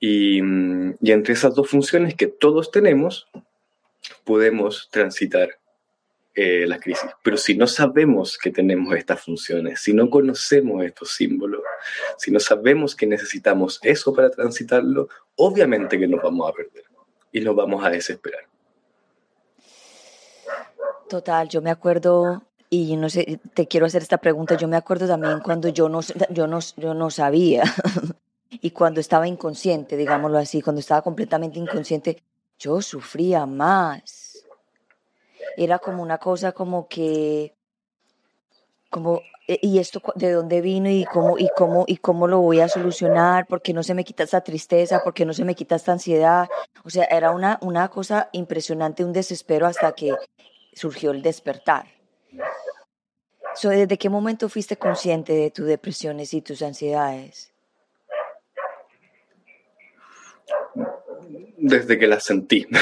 Y, 0.00 0.38
y, 0.38 1.12
entre 1.12 1.34
esas 1.34 1.54
dos 1.54 1.68
funciones 1.68 2.14
que 2.14 2.26
todos 2.26 2.70
tenemos, 2.70 3.28
podemos 4.24 4.88
transitar 4.90 5.60
eh, 6.34 6.64
las 6.66 6.80
crisis. 6.80 7.10
Pero 7.22 7.36
si 7.36 7.56
no 7.56 7.66
sabemos 7.66 8.38
que 8.38 8.50
tenemos 8.50 8.94
estas 8.96 9.20
funciones, 9.20 9.80
si 9.80 9.92
no 9.92 10.08
conocemos 10.08 10.84
estos 10.84 11.14
símbolos, 11.14 11.60
si 12.18 12.30
no 12.30 12.38
sabemos 12.38 12.94
que 12.94 13.06
necesitamos 13.06 13.80
eso 13.82 14.14
para 14.14 14.30
transitarlo, 14.30 15.08
obviamente 15.36 15.98
que 15.98 16.06
nos 16.06 16.22
vamos 16.22 16.48
a 16.48 16.52
perder 16.52 16.84
y 17.32 17.40
nos 17.40 17.56
vamos 17.56 17.84
a 17.84 17.90
desesperar. 17.90 18.44
Total, 21.08 21.48
yo 21.48 21.60
me 21.60 21.70
acuerdo, 21.70 22.44
y 22.70 22.96
no 22.96 23.10
sé, 23.10 23.40
te 23.52 23.66
quiero 23.66 23.86
hacer 23.86 24.00
esta 24.00 24.18
pregunta, 24.18 24.56
yo 24.56 24.68
me 24.68 24.76
acuerdo 24.76 25.08
también 25.08 25.40
cuando 25.40 25.68
yo 25.68 25.88
no, 25.88 26.00
yo 26.30 26.46
no, 26.46 26.60
yo 26.76 26.94
no 26.94 27.10
sabía 27.10 27.64
y 28.50 28.70
cuando 28.72 29.00
estaba 29.00 29.28
inconsciente, 29.28 29.96
digámoslo 29.96 30.38
así, 30.38 30.60
cuando 30.60 30.80
estaba 30.80 31.02
completamente 31.02 31.58
inconsciente, 31.58 32.22
yo 32.58 32.82
sufría 32.82 33.46
más. 33.46 34.44
Era 35.56 35.78
como 35.78 36.02
una 36.02 36.18
cosa 36.18 36.52
como 36.52 36.88
que, 36.88 37.54
como, 38.90 39.22
e, 39.46 39.58
¿y 39.62 39.78
esto 39.78 40.02
de 40.16 40.32
dónde 40.32 40.60
vino 40.60 40.90
y 40.90 41.04
cómo, 41.04 41.38
y 41.38 41.48
cómo, 41.56 41.84
y 41.86 41.96
cómo 41.98 42.26
lo 42.26 42.40
voy 42.40 42.60
a 42.60 42.68
solucionar? 42.68 43.46
¿Por 43.46 43.62
qué 43.62 43.72
no 43.72 43.82
se 43.82 43.94
me 43.94 44.04
quita 44.04 44.24
esta 44.24 44.40
tristeza? 44.40 45.02
¿Por 45.02 45.14
qué 45.14 45.24
no 45.24 45.32
se 45.32 45.44
me 45.44 45.54
quita 45.54 45.76
esta 45.76 45.92
ansiedad? 45.92 46.48
O 46.84 46.90
sea, 46.90 47.04
era 47.04 47.30
una, 47.30 47.58
una 47.62 47.88
cosa 47.88 48.28
impresionante, 48.32 49.04
un 49.04 49.12
desespero 49.12 49.66
hasta 49.66 49.92
que 49.92 50.14
surgió 50.72 51.12
el 51.12 51.22
despertar. 51.22 51.86
¿Desde 53.62 53.98
qué 53.98 54.08
momento 54.08 54.48
fuiste 54.48 54.76
consciente 54.76 55.32
de 55.34 55.50
tus 55.50 55.66
depresiones 55.66 56.32
y 56.34 56.40
tus 56.40 56.62
ansiedades? 56.62 57.52
Desde 61.58 61.98
que 61.98 62.06
las 62.06 62.24
sentí. 62.24 62.66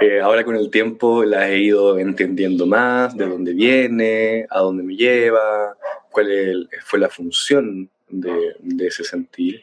Eh, 0.00 0.20
ahora 0.20 0.44
con 0.44 0.56
el 0.56 0.70
tiempo 0.70 1.22
las 1.24 1.50
he 1.50 1.58
ido 1.58 1.98
entendiendo 1.98 2.66
más, 2.66 3.16
de 3.16 3.26
dónde 3.26 3.52
viene, 3.52 4.46
a 4.50 4.58
dónde 4.58 4.82
me 4.82 4.96
lleva, 4.96 5.76
cuál 6.10 6.68
fue 6.84 6.98
la 6.98 7.08
función 7.08 7.88
de, 8.08 8.56
ese 8.80 9.04
sentir, 9.04 9.62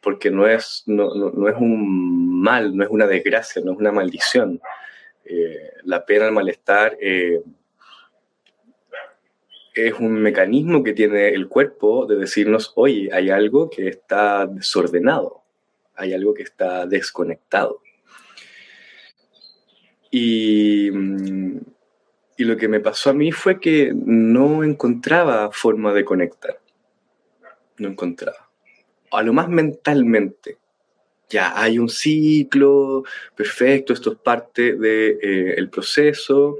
porque 0.00 0.30
no 0.30 0.46
es, 0.46 0.84
no, 0.86 1.14
no, 1.14 1.48
es 1.48 1.56
un 1.56 2.40
mal, 2.40 2.74
no 2.74 2.84
es 2.84 2.90
una 2.90 3.06
desgracia, 3.06 3.60
no 3.62 3.72
es 3.72 3.78
una 3.78 3.92
maldición 3.92 4.60
eh, 5.32 5.74
la 5.84 6.04
pena, 6.04 6.26
el 6.26 6.32
malestar, 6.32 6.96
eh, 7.00 7.40
es 9.74 9.94
un 9.94 10.14
mecanismo 10.14 10.82
que 10.82 10.92
tiene 10.92 11.28
el 11.28 11.48
cuerpo 11.48 12.04
de 12.06 12.16
decirnos, 12.16 12.72
oye, 12.74 13.10
hay 13.12 13.30
algo 13.30 13.70
que 13.70 13.86
está 13.86 14.46
desordenado, 14.46 15.39
hay 16.00 16.14
algo 16.14 16.34
que 16.34 16.42
está 16.42 16.86
desconectado. 16.86 17.80
Y, 20.10 20.90
mm, 20.90 21.58
y 22.36 22.44
lo 22.44 22.56
que 22.56 22.68
me 22.68 22.80
pasó 22.80 23.10
a 23.10 23.12
mí 23.12 23.32
fue 23.32 23.60
que 23.60 23.92
no 23.94 24.64
encontraba 24.64 25.50
forma 25.52 25.92
de 25.92 26.04
conectar. 26.04 26.58
No 27.78 27.88
encontraba. 27.88 28.50
A 29.12 29.22
lo 29.22 29.32
más 29.32 29.48
mentalmente 29.48 30.58
ya 31.30 31.58
hay 31.58 31.78
un 31.78 31.88
ciclo, 31.88 33.04
perfecto, 33.36 33.92
esto 33.92 34.12
es 34.12 34.18
parte 34.18 34.72
del 34.72 34.80
de, 34.80 35.52
eh, 35.52 35.68
proceso, 35.68 36.58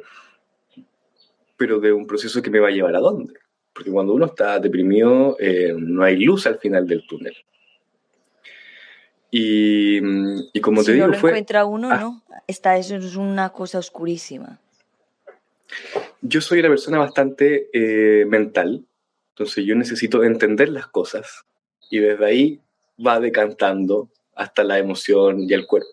pero 1.56 1.80
de 1.80 1.92
un 1.92 2.06
proceso 2.06 2.40
que 2.40 2.50
me 2.50 2.60
va 2.60 2.68
a 2.68 2.72
llevar 2.72 2.94
a 2.94 3.00
dónde. 3.00 3.34
Porque 3.72 3.90
cuando 3.90 4.14
uno 4.14 4.26
está 4.26 4.58
deprimido, 4.60 5.36
eh, 5.40 5.74
no 5.76 6.04
hay 6.04 6.24
luz 6.24 6.46
al 6.46 6.58
final 6.58 6.86
del 6.86 7.06
túnel. 7.06 7.34
Y, 9.30 10.00
y 10.52 10.60
como 10.60 10.82
te 10.82 10.92
digo, 10.92 11.06
no 11.06 11.12
lo 11.12 11.18
fue. 11.18 11.30
encuentra 11.30 11.64
uno, 11.64 11.90
ah. 11.90 11.98
¿no? 11.98 12.22
Está, 12.46 12.76
eso 12.76 12.96
es 12.96 13.16
una 13.16 13.50
cosa 13.50 13.78
oscurísima. 13.78 14.58
Yo 16.20 16.40
soy 16.40 16.60
una 16.60 16.68
persona 16.68 16.98
bastante 16.98 17.68
eh, 17.72 18.24
mental, 18.26 18.84
entonces 19.30 19.64
yo 19.64 19.74
necesito 19.74 20.24
entender 20.24 20.68
las 20.68 20.86
cosas 20.88 21.44
y 21.90 21.98
desde 21.98 22.26
ahí 22.26 22.60
va 23.04 23.20
decantando 23.20 24.10
hasta 24.34 24.64
la 24.64 24.78
emoción 24.78 25.42
y 25.48 25.54
el 25.54 25.66
cuerpo. 25.66 25.88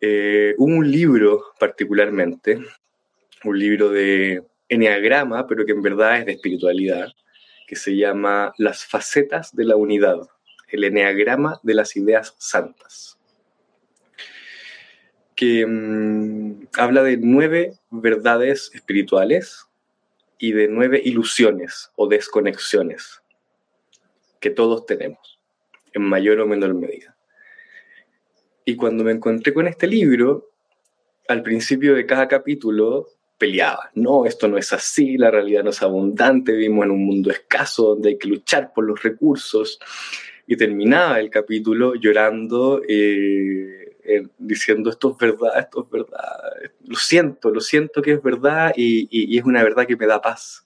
Eh, 0.00 0.54
un 0.58 0.90
libro 0.90 1.42
particularmente, 1.58 2.60
un 3.44 3.58
libro 3.58 3.90
de 3.90 4.42
enneagrama, 4.68 5.46
pero 5.46 5.64
que 5.64 5.72
en 5.72 5.82
verdad 5.82 6.18
es 6.18 6.26
de 6.26 6.32
espiritualidad, 6.32 7.08
que 7.66 7.76
se 7.76 7.96
llama 7.96 8.52
Las 8.58 8.84
facetas 8.84 9.54
de 9.54 9.64
la 9.64 9.76
unidad, 9.76 10.20
el 10.68 10.84
enneagrama 10.84 11.60
de 11.62 11.74
las 11.74 11.96
ideas 11.96 12.34
santas, 12.38 13.18
que 15.34 15.66
mm, 15.66 16.68
habla 16.78 17.02
de 17.02 17.18
nueve 17.18 17.74
verdades 17.90 18.70
espirituales 18.74 19.66
y 20.38 20.52
de 20.52 20.68
nueve 20.68 21.00
ilusiones 21.04 21.90
o 21.96 22.08
desconexiones 22.08 23.22
que 24.40 24.50
todos 24.50 24.86
tenemos 24.86 25.40
en 25.92 26.02
mayor 26.02 26.40
o 26.40 26.46
menor 26.46 26.74
medida. 26.74 27.16
Y 28.64 28.76
cuando 28.76 29.04
me 29.04 29.12
encontré 29.12 29.54
con 29.54 29.66
este 29.66 29.86
libro, 29.86 30.50
al 31.28 31.42
principio 31.42 31.94
de 31.94 32.04
cada 32.04 32.28
capítulo 32.28 33.08
peleaba, 33.38 33.90
no, 33.94 34.26
esto 34.26 34.48
no 34.48 34.58
es 34.58 34.72
así, 34.72 35.16
la 35.16 35.30
realidad 35.30 35.62
no 35.62 35.70
es 35.70 35.82
abundante, 35.82 36.52
vivimos 36.52 36.86
en 36.86 36.90
un 36.90 37.06
mundo 37.06 37.30
escaso 37.30 37.90
donde 37.90 38.10
hay 38.10 38.18
que 38.18 38.28
luchar 38.28 38.72
por 38.72 38.84
los 38.84 39.02
recursos. 39.02 39.78
Y 40.46 40.56
terminaba 40.56 41.18
el 41.18 41.30
capítulo 41.30 41.94
llorando, 41.94 42.80
eh, 42.88 43.96
eh, 44.04 44.22
diciendo, 44.38 44.90
esto 44.90 45.10
es 45.12 45.18
verdad, 45.18 45.58
esto 45.58 45.82
es 45.84 45.90
verdad, 45.90 46.38
lo 46.84 46.96
siento, 46.96 47.50
lo 47.50 47.60
siento 47.60 48.00
que 48.00 48.12
es 48.12 48.22
verdad 48.22 48.72
y, 48.76 49.36
es 49.36 49.44
una 49.44 49.64
verdad 49.64 49.86
que 49.86 49.96
me 49.96 50.06
da 50.06 50.22
paz. 50.22 50.64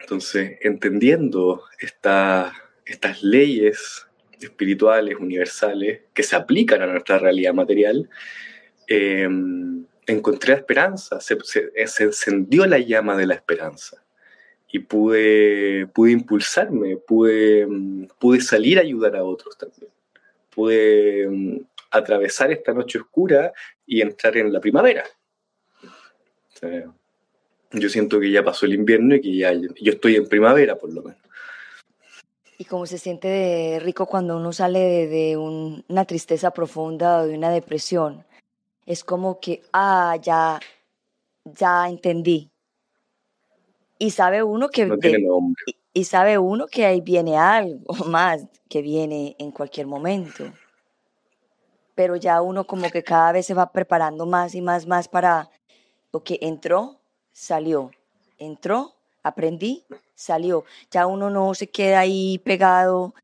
Entonces, 0.00 0.58
entendiendo 0.62 1.64
esta, 1.78 2.52
estas 2.86 3.22
leyes 3.22 4.06
espirituales, 4.40 5.16
universales, 5.16 6.00
que 6.14 6.22
se 6.22 6.34
aplican 6.34 6.82
a 6.82 6.86
nuestra 6.86 7.18
realidad 7.18 7.54
material, 7.54 8.08
em, 8.88 9.84
encontré 10.06 10.54
esperanza, 10.54 11.20
se, 11.20 11.38
encendió 11.98 12.66
la 12.66 12.78
llama 12.78 13.16
de 13.16 13.26
la 13.26 13.34
esperanza 13.34 14.01
y 14.72 14.80
pude, 14.80 15.86
pude 15.88 16.12
impulsarme, 16.12 16.96
pude, 16.96 17.68
pude 18.18 18.40
salir 18.40 18.78
a 18.78 18.82
ayudar 18.82 19.14
a 19.16 19.22
otros 19.24 19.56
también, 19.56 19.90
pude 20.50 21.22
em, 21.22 21.64
atravesar 21.90 22.50
esta 22.50 22.72
noche 22.72 22.98
oscura 22.98 23.52
y 23.86 24.00
entrar 24.00 24.36
en 24.36 24.52
la 24.52 24.60
primavera. 24.60 25.04
yo 27.72 27.88
siento 27.88 28.18
que 28.18 28.30
ya 28.30 28.42
pasó 28.42 28.66
el 28.66 28.74
invierno 28.74 29.14
y 29.14 29.20
que 29.20 29.36
ya 29.36 29.52
yo 29.52 29.92
estoy 29.92 30.16
en 30.16 30.28
primavera 30.28 30.76
por 30.76 30.92
lo 30.92 31.02
menos 31.02 31.22
y 32.62 32.64
cómo 32.64 32.86
se 32.86 32.96
siente 32.96 33.26
de 33.26 33.80
rico 33.80 34.06
cuando 34.06 34.36
uno 34.36 34.52
sale 34.52 35.08
de, 35.08 35.36
una 35.36 36.04
tristeza 36.04 36.52
profunda 36.52 37.18
o 37.18 37.26
de 37.26 37.36
una 37.36 37.50
depresión. 37.50 38.24
Es 38.86 39.02
como 39.02 39.40
que, 39.40 39.62
ah, 39.72 40.16
ya, 40.22 40.60
ya 41.44 41.88
entendí. 41.88 42.51
Y 44.02 44.10
sabe 44.10 44.42
uno 44.42 44.68
que 44.68 44.88
y, 45.94 46.04
sabe 46.04 46.36
uno 46.36 46.66
que 46.66 46.84
ahí 46.86 47.00
viene 47.00 47.38
algo 47.38 47.94
más 48.06 48.44
que 48.68 48.82
viene 48.82 49.36
en 49.38 49.52
cualquier 49.52 49.86
momento. 49.86 50.52
Pero 51.94 52.16
ya 52.16 52.42
uno 52.42 52.66
como 52.66 52.90
que 52.90 53.04
cada 53.04 53.30
vez 53.30 53.46
se 53.46 53.54
va 53.54 53.70
preparando 53.70 54.26
más 54.26 54.56
y 54.56 54.60
más, 54.60 54.88
más 54.88 55.06
para 55.06 55.50
lo 56.12 56.24
que 56.24 56.36
entró, 56.42 56.98
salió. 57.30 57.92
Entró, 58.38 58.96
aprendí, 59.22 59.84
salió. 60.16 60.64
Ya 60.90 61.06
uno 61.06 61.30
no 61.30 61.54
se 61.54 61.68
queda 61.68 62.00
ahí 62.00 62.38
pegado, 62.38 63.14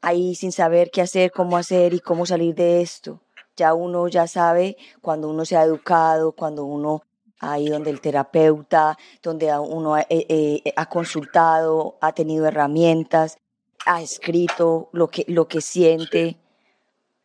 ahí 0.00 0.36
sin 0.36 0.52
saber 0.52 0.92
qué 0.92 1.00
hacer, 1.00 1.32
cómo 1.32 1.56
hacer 1.56 1.92
y 1.92 1.98
cómo 1.98 2.24
salir 2.24 2.54
de 2.54 2.82
esto. 2.82 3.20
Ya 3.56 3.74
uno 3.74 4.06
ya 4.06 4.28
sabe 4.28 4.76
cuando 5.00 5.28
uno 5.28 5.44
se 5.44 5.56
ha 5.56 5.64
educado, 5.64 6.30
cuando 6.30 6.64
uno 6.64 7.02
ahí 7.40 7.68
donde 7.68 7.90
el 7.90 8.00
terapeuta, 8.00 8.96
donde 9.22 9.56
uno 9.58 9.98
eh, 9.98 10.06
eh, 10.10 10.62
ha 10.76 10.88
consultado, 10.88 11.96
ha 12.00 12.12
tenido 12.12 12.46
herramientas, 12.46 13.38
ha 13.86 14.02
escrito 14.02 14.88
lo 14.92 15.08
que, 15.08 15.24
lo 15.28 15.48
que 15.48 15.60
siente. 15.60 16.36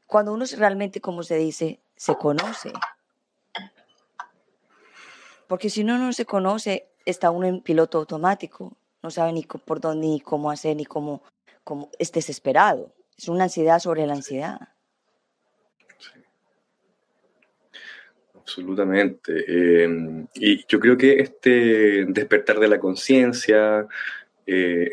Cuando 0.07 0.33
uno 0.33 0.45
realmente, 0.57 1.01
como 1.01 1.23
se 1.23 1.37
dice, 1.37 1.79
se 1.95 2.15
conoce. 2.15 2.71
Porque 5.47 5.69
si 5.69 5.81
uno 5.81 5.97
no 5.97 6.13
se 6.13 6.25
conoce, 6.25 6.89
está 7.05 7.31
uno 7.31 7.47
en 7.47 7.61
piloto 7.61 7.99
automático, 7.99 8.73
no 9.01 9.11
sabe 9.11 9.33
ni 9.33 9.43
por 9.43 9.79
dónde, 9.79 10.07
ni 10.07 10.19
cómo 10.19 10.49
hacer, 10.49 10.75
ni 10.75 10.85
cómo, 10.85 11.21
cómo 11.63 11.89
es 11.99 12.11
desesperado. 12.11 12.93
Es 13.17 13.27
una 13.27 13.45
ansiedad 13.45 13.79
sobre 13.79 14.07
la 14.07 14.13
ansiedad. 14.13 14.72
Absolutamente. 18.43 19.45
Eh, 19.47 20.25
y 20.35 20.65
yo 20.67 20.79
creo 20.79 20.97
que 20.97 21.19
este 21.19 22.05
despertar 22.07 22.59
de 22.59 22.67
la 22.67 22.79
conciencia, 22.79 23.87
eh, 24.45 24.91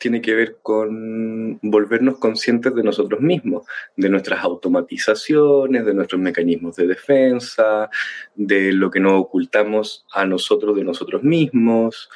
tiene 0.00 0.22
que 0.22 0.34
ver 0.34 0.56
con 0.62 1.58
volvernos 1.62 2.18
conscientes 2.18 2.74
de 2.74 2.82
nosotros 2.82 3.20
mismos, 3.20 3.64
de 3.96 4.08
nuestras 4.08 4.42
automatizaciones, 4.42 5.84
de 5.84 5.92
nuestros 5.94 6.20
mecanismos 6.20 6.76
de 6.76 6.86
defensa, 6.86 7.90
de 8.34 8.72
lo 8.72 8.90
que 8.90 8.98
nos 8.98 9.20
ocultamos 9.20 10.06
a 10.12 10.24
nosotros 10.24 10.74
de 10.74 10.84
nosotros 10.84 11.22
mismos, 11.22 12.08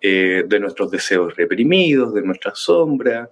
eh, 0.00 0.44
de 0.46 0.60
nuestros 0.60 0.90
deseos 0.90 1.36
reprimidos, 1.36 2.12
de 2.12 2.22
nuestra 2.22 2.54
sombra, 2.56 3.30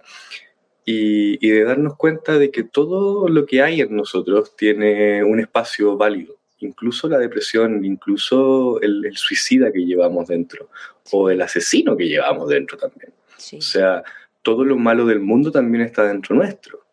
y, 0.89 1.49
de 1.49 1.65
darnos 1.65 1.97
cuenta 1.97 2.39
de 2.39 2.49
que 2.49 2.63
todo 2.63 3.27
lo 3.27 3.45
que 3.45 3.61
hay 3.61 3.81
en 3.81 3.93
nosotros 3.93 4.55
tiene 4.55 5.21
un 5.21 5.39
espacio 5.39 5.97
válido 5.97 6.35
incluso 6.59 7.07
la 7.07 7.19
depresión, 7.19 7.85
incluso 7.85 8.81
el, 8.81 9.05
el, 9.05 9.15
suicida 9.15 9.71
que 9.71 9.85
llevamos 9.85 10.27
dentro, 10.27 10.71
o 11.11 11.29
el 11.29 11.39
asesino 11.43 11.95
que 11.95 12.07
llevamos 12.07 12.49
dentro 12.49 12.79
también. 12.79 13.13
O 13.55 13.61
sea, 13.61 14.03
todo 14.41 14.65
lo 14.65 14.75
malo 14.75 15.05
del 15.05 15.19
mundo 15.19 15.51
también 15.51 15.83
está 15.83 16.07
dentro 16.07 16.35
nuestro. 16.35 16.83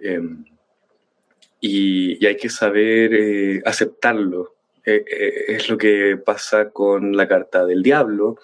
Em, 0.00 0.44
y, 1.60 2.26
hay 2.26 2.36
que 2.36 2.48
saber 2.48 3.14
eh, 3.14 3.62
aceptarlo. 3.64 4.56
Eh, 4.84 5.04
eh, 5.06 5.44
es 5.46 5.70
lo 5.70 5.78
que 5.78 6.16
pasa 6.16 6.70
con 6.70 7.16
la 7.16 7.28
carta 7.28 7.64
del 7.64 7.84
diablo, 7.84 8.36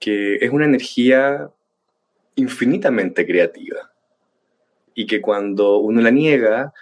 que 0.00 0.38
es 0.40 0.50
una 0.50 0.64
energía 0.64 1.52
infinitamente 2.36 3.26
creativa 3.26 3.92
y 4.94 5.06
que 5.06 5.20
cuando 5.20 5.78
uno 5.78 6.00
la 6.00 6.10
niega, 6.10 6.72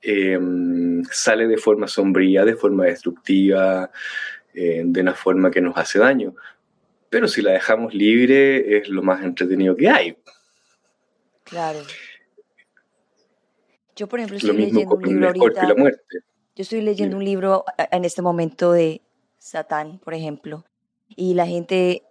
em, 0.00 1.02
sale 1.10 1.46
de 1.46 1.56
forma 1.56 1.88
sombría, 1.88 2.44
de 2.44 2.56
forma 2.56 2.84
destructiva, 2.84 3.90
de 4.54 5.00
una 5.00 5.14
forma 5.14 5.50
que 5.50 5.60
nos 5.60 5.76
hace 5.76 5.98
daño 5.98 6.36
pero 7.14 7.28
si 7.28 7.42
la 7.42 7.52
dejamos 7.52 7.94
libre 7.94 8.76
es 8.76 8.88
lo 8.88 9.00
más 9.00 9.22
entretenido 9.22 9.76
que 9.76 9.88
hay. 9.88 10.16
Claro. 11.44 11.78
Yo, 13.94 14.08
por 14.08 14.18
ejemplo, 14.18 14.36
estoy 14.36 14.56
leyendo 14.56 14.96
un 14.96 15.02
libro 15.04 15.26
ahorita. 15.28 15.68
La 15.68 15.76
muerte. 15.76 16.02
Yo 16.56 16.62
estoy 16.62 16.80
leyendo 16.80 17.16
un 17.16 17.24
libro 17.24 17.64
en 17.92 18.04
este 18.04 18.20
momento 18.20 18.72
de 18.72 19.00
Satán, 19.38 20.00
por 20.00 20.12
ejemplo, 20.12 20.64
y 21.06 21.34
la 21.34 21.46
gente 21.46 22.02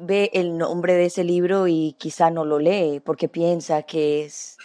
ve 0.00 0.30
el 0.34 0.58
nombre 0.58 0.94
de 0.94 1.06
ese 1.06 1.24
libro 1.24 1.66
y 1.66 1.94
quizá 1.98 2.30
no 2.30 2.44
lo 2.44 2.58
lee 2.58 3.00
porque 3.04 3.28
piensa 3.28 3.82
que 3.82 4.24
es 4.24 4.58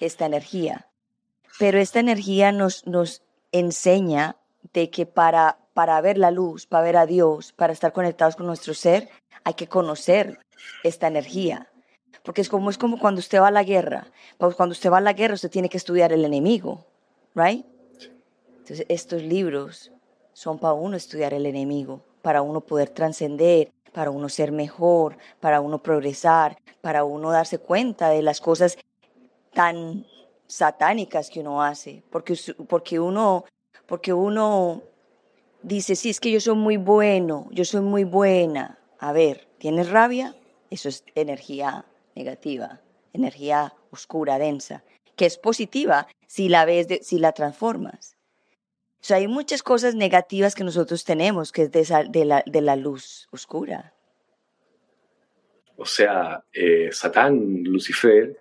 esta 0.00 0.26
energía. 0.26 0.88
Pero 1.58 1.78
esta 1.78 2.00
energía 2.00 2.52
nos, 2.52 2.86
nos 2.86 3.22
enseña 3.52 4.36
de 4.72 4.90
que 4.90 5.06
para 5.06 5.58
para 5.74 6.00
ver 6.00 6.18
la 6.18 6.30
luz, 6.30 6.66
para 6.66 6.84
ver 6.84 6.96
a 6.96 7.06
Dios, 7.06 7.52
para 7.52 7.72
estar 7.72 7.92
conectados 7.92 8.36
con 8.36 8.46
nuestro 8.46 8.74
ser, 8.74 9.08
hay 9.44 9.54
que 9.54 9.68
conocer 9.68 10.38
esta 10.82 11.06
energía. 11.06 11.68
Porque 12.22 12.40
es 12.40 12.48
como, 12.48 12.70
es 12.70 12.78
como 12.78 12.98
cuando 12.98 13.18
usted 13.18 13.40
va 13.40 13.48
a 13.48 13.52
la 13.52 13.64
guerra. 13.64 14.06
Pues 14.38 14.54
cuando 14.54 14.72
usted 14.72 14.90
va 14.90 14.98
a 14.98 15.02
la 15.02 15.12
guerra, 15.12 15.34
usted 15.34 15.50
tiene 15.50 15.68
que 15.68 15.76
estudiar 15.76 16.12
el 16.12 16.24
enemigo, 16.24 16.84
¿right? 17.34 17.64
Entonces, 18.58 18.86
estos 18.88 19.22
libros 19.22 19.90
son 20.32 20.58
para 20.58 20.74
uno 20.74 20.96
estudiar 20.96 21.34
el 21.34 21.46
enemigo, 21.46 22.00
para 22.22 22.42
uno 22.42 22.60
poder 22.60 22.90
trascender, 22.90 23.72
para 23.92 24.10
uno 24.10 24.28
ser 24.28 24.52
mejor, 24.52 25.16
para 25.40 25.60
uno 25.60 25.82
progresar, 25.82 26.56
para 26.80 27.04
uno 27.04 27.30
darse 27.30 27.58
cuenta 27.58 28.08
de 28.08 28.22
las 28.22 28.40
cosas 28.40 28.78
tan 29.52 30.06
satánicas 30.46 31.30
que 31.30 31.40
uno 31.40 31.62
hace. 31.62 32.02
Porque, 32.10 32.36
porque, 32.68 32.98
uno, 33.00 33.44
porque 33.86 34.12
uno 34.12 34.82
dice, 35.62 35.96
sí, 35.96 36.10
es 36.10 36.20
que 36.20 36.30
yo 36.30 36.40
soy 36.40 36.56
muy 36.56 36.76
bueno, 36.76 37.48
yo 37.50 37.64
soy 37.64 37.80
muy 37.80 38.04
buena. 38.04 38.78
A 38.98 39.12
ver, 39.12 39.48
¿tienes 39.58 39.90
rabia? 39.90 40.34
Eso 40.70 40.88
es 40.88 41.04
energía 41.14 41.84
negativa, 42.14 42.80
energía 43.12 43.74
oscura, 43.90 44.38
densa, 44.38 44.84
que 45.16 45.26
es 45.26 45.38
positiva 45.38 46.08
si 46.26 46.48
la 46.48 46.64
ves, 46.64 46.86
si 47.02 47.18
la 47.18 47.32
transformas. 47.32 48.16
O 49.02 49.04
sea, 49.04 49.16
hay 49.16 49.26
muchas 49.26 49.64
cosas 49.64 49.96
negativas 49.96 50.54
que 50.54 50.62
nosotros 50.62 51.04
tenemos, 51.04 51.50
que 51.50 51.62
es 51.62 51.72
de, 51.72 52.24
la, 52.24 52.44
de 52.46 52.60
la, 52.60 52.76
luz 52.76 53.26
oscura. 53.32 53.92
O 55.76 55.84
sea, 55.84 56.44
eh, 56.52 56.88
Satán, 56.92 57.64
Lucifer, 57.64 58.38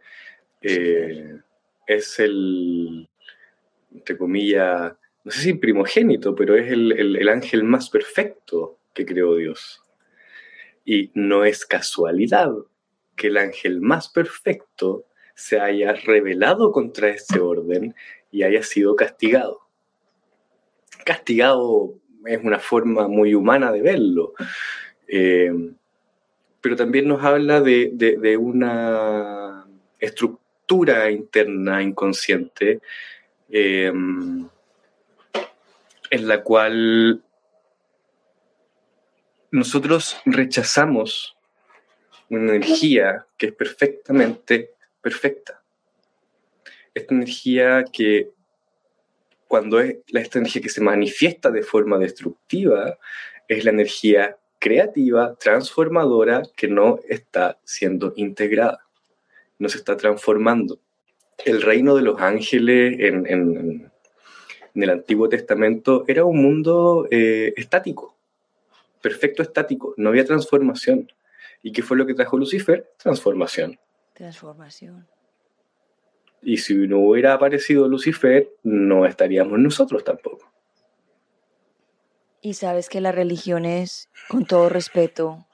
eh, 0.61 1.39
es 1.87 2.19
el, 2.19 3.09
entre 3.91 4.15
comillas, 4.15 4.93
no 5.23 5.31
sé 5.31 5.41
si 5.41 5.53
primogénito, 5.55 6.35
pero 6.35 6.55
es 6.55 6.71
el, 6.71 7.27
ángel 7.27 7.63
más 7.63 7.89
perfecto 7.89 8.77
que 8.93 9.03
creó 9.03 9.37
Dios. 9.37 9.83
Y 10.85 11.09
no 11.15 11.43
es 11.43 11.65
casualidad 11.65 12.51
que 13.15 13.27
el 13.27 13.37
ángel 13.37 13.81
más 13.81 14.09
perfecto 14.09 15.05
se 15.33 15.59
haya 15.59 15.93
rebelado 15.93 16.71
contra 16.71 17.09
este 17.09 17.39
orden 17.39 17.95
y 18.29 18.43
haya 18.43 18.61
sido 18.61 18.95
castigado. 18.95 19.60
Castigado 21.03 21.95
es 22.25 22.43
una 22.43 22.59
forma 22.59 23.07
muy 23.07 23.33
humana 23.33 23.71
de 23.71 23.81
verlo, 23.81 24.33
eh, 25.07 25.51
pero 26.61 26.75
también 26.75 27.07
nos 27.07 27.23
habla 27.23 27.61
de 27.61 28.37
una 28.39 29.65
estructura 29.99 31.11
interna 31.11 31.81
inconsciente 31.81 32.81
eh, 33.49 33.91
en 36.09 36.27
la 36.27 36.43
cual 36.43 37.21
nosotros 39.51 40.17
rechazamos 40.25 41.35
una 42.29 42.55
energía 42.55 43.25
que 43.37 43.47
es 43.47 43.53
perfectamente 43.53 44.71
perfecta. 45.01 45.61
Esta 46.93 47.13
energía 47.13 47.83
que 47.91 48.31
cuando 49.51 49.81
es 49.81 49.97
esta 50.07 50.39
energía 50.39 50.61
que 50.61 50.69
se 50.69 50.79
manifiesta 50.79 51.51
de 51.51 51.61
forma 51.61 51.97
destructiva, 51.97 52.97
es 53.49 53.65
la 53.65 53.71
energía 53.71 54.37
creativa, 54.59 55.35
transformadora, 55.35 56.43
que 56.55 56.69
no 56.69 56.99
está 57.09 57.59
siendo 57.65 58.13
integrada, 58.15 58.85
no 59.59 59.67
se 59.67 59.79
está 59.79 59.97
transformando. 59.97 60.79
El 61.43 61.61
reino 61.61 61.97
de 61.97 62.01
los 62.01 62.21
ángeles 62.21 62.95
en, 63.01 63.27
en 63.27 63.91
el 64.73 64.89
Antiguo 64.89 65.27
Testamento 65.27 66.05
era 66.07 66.23
un 66.23 66.41
mundo 66.41 67.09
eh, 67.11 67.53
estático, 67.57 68.15
perfecto 69.01 69.43
estático, 69.43 69.93
no 69.97 70.07
había 70.07 70.23
transformación. 70.23 71.11
¿Y 71.61 71.73
qué 71.73 71.83
fue 71.83 71.97
lo 71.97 72.05
que 72.05 72.13
trajo 72.13 72.37
Lucifer? 72.37 72.89
Transformación. 72.97 73.77
Transformación. 74.13 75.05
Y 76.41 76.57
si 76.57 76.73
no 76.87 76.99
hubiera 76.99 77.33
aparecido 77.33 77.87
Lucifer, 77.87 78.49
no 78.63 79.05
estaríamos 79.05 79.59
nosotros 79.59 80.03
tampoco. 80.03 80.51
Y 82.41 82.55
sabes 82.55 82.89
que 82.89 83.01
las 83.01 83.13
religiones, 83.13 84.09
con 84.27 84.45
todo 84.45 84.67
respeto, 84.67 85.45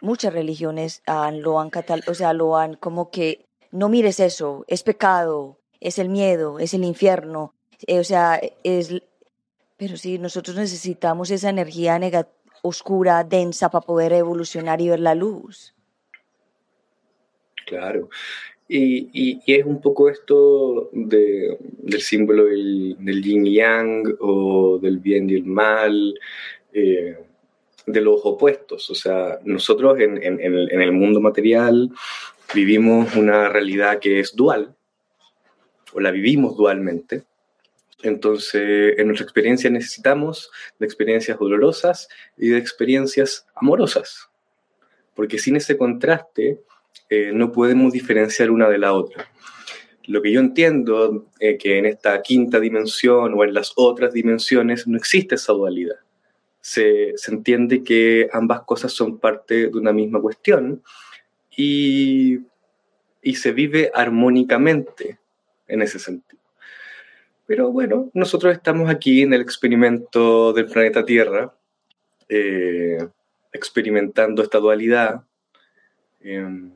muchas 0.00 0.32
religiones 0.32 1.02
lo 1.32 1.58
han 1.58 1.70
catal 1.70 2.04
o 2.06 2.14
sea, 2.14 2.32
lo 2.32 2.56
han 2.56 2.74
como 2.74 3.10
que 3.10 3.46
no 3.72 3.88
mires 3.88 4.20
eso, 4.20 4.64
es 4.68 4.82
pecado, 4.82 5.58
es 5.80 5.98
el 5.98 6.08
miedo, 6.08 6.58
es 6.58 6.74
el 6.74 6.84
infierno, 6.84 7.54
eh, 7.86 7.98
o 7.98 8.04
sea, 8.04 8.40
es... 8.62 9.02
Pero 9.76 9.96
sí, 9.96 10.18
nosotros 10.18 10.56
necesitamos 10.56 11.30
esa 11.30 11.50
energía 11.50 12.00
oscura, 12.62 13.22
densa, 13.22 13.70
para 13.70 13.86
poder 13.86 14.12
evolucionar 14.12 14.80
y 14.80 14.88
ver 14.88 14.98
la 14.98 15.14
luz. 15.14 15.72
Claro. 17.64 18.08
Y, 18.70 19.40
es 19.46 19.64
un 19.64 19.80
poco 19.80 20.10
esto 20.10 20.90
de, 20.92 21.56
del 21.60 22.02
símbolo 22.02 22.44
del, 22.44 22.96
del, 22.98 23.22
yin 23.22 23.46
yang 23.46 24.16
o 24.20 24.78
del 24.78 24.98
bien 24.98 25.30
y 25.30 25.36
el 25.36 25.44
mal, 25.44 26.14
eh, 26.72 27.16
de 27.86 28.00
los 28.00 28.20
opuestos. 28.24 28.90
O 28.90 28.94
sea, 28.94 29.38
nosotros 29.44 29.98
en, 30.00 30.22
en, 30.22 30.38
en, 30.40 30.82
el 30.82 30.92
mundo 30.92 31.18
material 31.20 31.90
vivimos 32.54 33.16
una 33.16 33.48
realidad 33.48 34.00
que 34.00 34.20
es 34.20 34.36
dual, 34.36 34.74
o 35.94 36.00
la 36.00 36.10
vivimos 36.10 36.54
dualmente, 36.54 37.24
entonces, 38.02 38.96
en 38.96 39.06
nuestra 39.08 39.24
experiencia 39.24 39.70
necesitamos 39.70 40.50
de 40.78 40.86
experiencias 40.86 41.38
dolorosas 41.38 42.08
y 42.36 42.48
de 42.48 42.58
experiencias 42.58 43.46
amorosas, 43.56 44.28
porque 45.14 45.38
sin 45.38 45.56
ese 45.56 45.76
contraste 45.76 46.60
eh, 47.08 47.30
no 47.32 47.52
podemos 47.52 47.92
diferenciar 47.92 48.50
una 48.50 48.68
de 48.68 48.78
la 48.78 48.92
otra. 48.92 49.30
Lo 50.06 50.22
que 50.22 50.32
yo 50.32 50.40
entiendo 50.40 51.26
es 51.38 51.54
eh, 51.54 51.58
que 51.58 51.78
en 51.78 51.86
esta 51.86 52.20
quinta 52.22 52.60
dimensión 52.60 53.34
o 53.34 53.44
en 53.44 53.52
las 53.52 53.72
otras 53.76 54.12
dimensiones 54.12 54.86
no 54.86 54.96
existe 54.96 55.34
esa 55.34 55.52
dualidad. 55.52 55.96
Se, 56.60 57.12
se 57.16 57.30
entiende 57.30 57.82
que 57.82 58.28
ambas 58.32 58.62
cosas 58.62 58.92
son 58.92 59.18
parte 59.18 59.68
de 59.68 59.78
una 59.78 59.92
misma 59.92 60.20
cuestión 60.20 60.82
y, 61.56 62.38
y 63.22 63.34
se 63.34 63.52
vive 63.52 63.90
armónicamente 63.94 65.18
en 65.66 65.82
ese 65.82 65.98
sentido. 65.98 66.42
Pero 67.48 67.72
bueno, 67.72 68.10
nosotros 68.12 68.54
estamos 68.54 68.90
aquí 68.90 69.22
en 69.22 69.32
el 69.32 69.40
experimento 69.40 70.52
del 70.52 70.66
planeta 70.66 71.04
Tierra, 71.04 71.54
eh, 72.28 72.98
experimentando 73.52 74.42
esta 74.42 74.58
dualidad. 74.58 75.22
Em, 76.20 76.72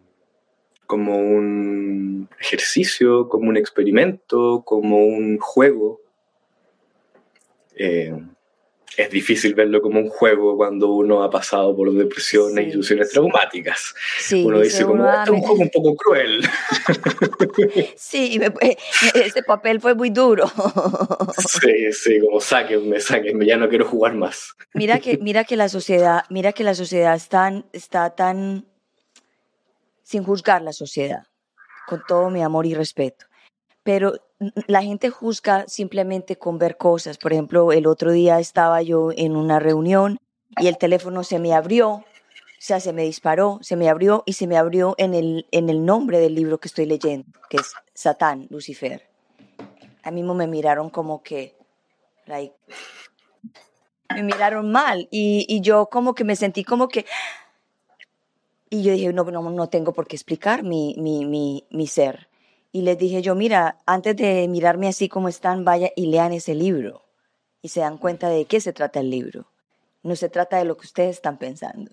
como 0.86 1.18
un 1.18 2.28
ejercicio, 2.40 3.28
como 3.28 3.48
un 3.48 3.56
experimento, 3.56 4.62
como 4.64 5.04
un 5.04 5.38
juego. 5.38 6.00
Eh, 7.76 8.14
es 8.96 9.10
difícil 9.10 9.54
verlo 9.54 9.80
como 9.80 10.00
un 10.00 10.08
juego 10.08 10.56
cuando 10.56 10.88
uno 10.92 11.22
ha 11.22 11.30
pasado 11.30 11.74
por 11.74 11.92
depresiones 11.92 12.66
y 12.66 12.70
situaciones 12.70 13.10
traumáticas. 13.10 13.94
uno 14.32 14.60
dice, 14.60 14.84
como, 14.84 15.08
este 15.08 15.22
es 15.24 15.30
un 15.30 15.40
juego 15.40 15.62
un 15.62 15.70
poco 15.70 15.96
cruel. 15.96 16.42
Sí, 17.96 18.40
este 19.14 19.42
papel 19.42 19.80
fue 19.80 19.94
muy 19.94 20.10
duro. 20.10 20.50
Sí, 21.38 21.92
sí, 21.92 22.20
como 22.20 22.40
sáquenme, 22.40 23.00
sáquenme, 23.00 23.46
ya 23.46 23.56
no 23.56 23.68
quiero 23.68 23.86
jugar 23.86 24.14
más. 24.14 24.54
Mira 24.74 24.98
que, 25.00 25.18
mira 25.18 25.44
que 25.44 25.56
la 25.56 25.68
sociedad, 25.68 26.24
mira 26.28 26.52
que 26.52 26.64
la 26.64 26.74
sociedad 26.74 27.14
está 27.72 28.10
tan, 28.10 28.66
sin 30.12 30.24
juzgar 30.24 30.60
la 30.60 30.74
sociedad, 30.74 31.26
con 31.86 32.02
todo 32.06 32.28
mi 32.28 32.42
amor 32.42 32.66
y 32.66 32.74
respeto. 32.74 33.24
Pero 33.82 34.12
la 34.66 34.82
gente 34.82 35.08
juzga 35.08 35.64
simplemente 35.68 36.36
con 36.36 36.58
ver 36.58 36.76
cosas. 36.76 37.16
Por 37.16 37.32
ejemplo, 37.32 37.72
el 37.72 37.86
otro 37.86 38.12
día 38.12 38.38
estaba 38.38 38.82
yo 38.82 39.10
en 39.16 39.36
una 39.36 39.58
reunión 39.58 40.18
y 40.60 40.66
el 40.66 40.76
teléfono 40.76 41.24
se 41.24 41.38
me 41.38 41.54
abrió, 41.54 41.88
o 41.92 42.04
sea, 42.58 42.78
se 42.78 42.92
me 42.92 43.04
disparó, 43.04 43.58
se 43.62 43.74
me 43.74 43.88
abrió 43.88 44.22
y 44.26 44.34
se 44.34 44.46
me 44.46 44.58
abrió 44.58 44.94
en 44.98 45.14
el, 45.14 45.46
en 45.50 45.70
el 45.70 45.82
nombre 45.82 46.18
del 46.18 46.34
libro 46.34 46.58
que 46.58 46.68
estoy 46.68 46.84
leyendo, 46.84 47.26
que 47.48 47.56
es 47.56 47.72
Satán, 47.94 48.48
Lucifer. 48.50 49.08
A 50.02 50.10
mí 50.10 50.22
me 50.22 50.46
miraron 50.46 50.90
como 50.90 51.22
que, 51.22 51.56
like, 52.26 52.54
me 54.14 54.22
miraron 54.24 54.70
mal 54.70 55.08
y, 55.10 55.46
y 55.48 55.62
yo 55.62 55.86
como 55.86 56.14
que 56.14 56.24
me 56.24 56.36
sentí 56.36 56.64
como 56.64 56.88
que, 56.88 57.06
y 58.72 58.82
yo 58.82 58.92
dije, 58.92 59.12
no, 59.12 59.24
no, 59.24 59.50
no 59.50 59.68
tengo 59.68 59.92
por 59.92 60.06
qué 60.06 60.16
explicar 60.16 60.62
mi, 60.62 60.94
mi, 60.98 61.24
mi, 61.24 61.64
mi 61.70 61.86
ser 61.86 62.28
y 62.72 62.80
les 62.80 62.96
dije 62.96 63.20
yo, 63.20 63.34
mira, 63.34 63.78
antes 63.84 64.16
de 64.16 64.48
mirarme 64.48 64.88
así 64.88 65.08
como 65.08 65.28
están, 65.28 65.62
vaya 65.62 65.90
y 65.94 66.06
lean 66.06 66.32
ese 66.32 66.54
libro. 66.54 67.04
Y 67.60 67.68
se 67.68 67.80
dan 67.80 67.98
cuenta 67.98 68.30
de 68.30 68.46
qué 68.46 68.60
se 68.60 68.72
trata 68.72 69.00
el 69.00 69.10
libro. 69.10 69.46
No 70.02 70.16
se 70.16 70.30
trata 70.30 70.56
de 70.56 70.64
lo 70.64 70.78
que 70.78 70.86
ustedes 70.86 71.16
están 71.16 71.36
pensando. 71.36 71.92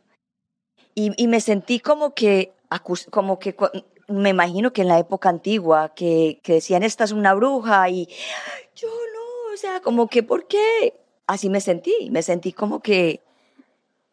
Y, 0.95 1.11
y 1.21 1.27
me 1.27 1.41
sentí 1.41 1.81
como 1.81 2.13
que, 2.15 2.53
como 3.11 3.39
que, 3.39 3.55
me 4.07 4.29
imagino 4.29 4.71
que 4.71 4.81
en 4.81 4.87
la 4.87 4.99
época 4.99 5.27
antigua, 5.27 5.93
que, 5.93 6.39
que 6.43 6.53
decían, 6.53 6.81
esta 6.83 7.03
es 7.03 7.11
una 7.11 7.33
bruja 7.33 7.89
y 7.89 8.07
yo 8.73 8.87
no, 8.87 9.53
o 9.53 9.57
sea, 9.57 9.81
como 9.81 10.07
que, 10.07 10.23
¿por 10.23 10.47
qué? 10.47 10.97
Así 11.27 11.49
me 11.49 11.59
sentí, 11.59 12.09
me 12.09 12.23
sentí 12.23 12.53
como 12.53 12.79
que 12.81 13.21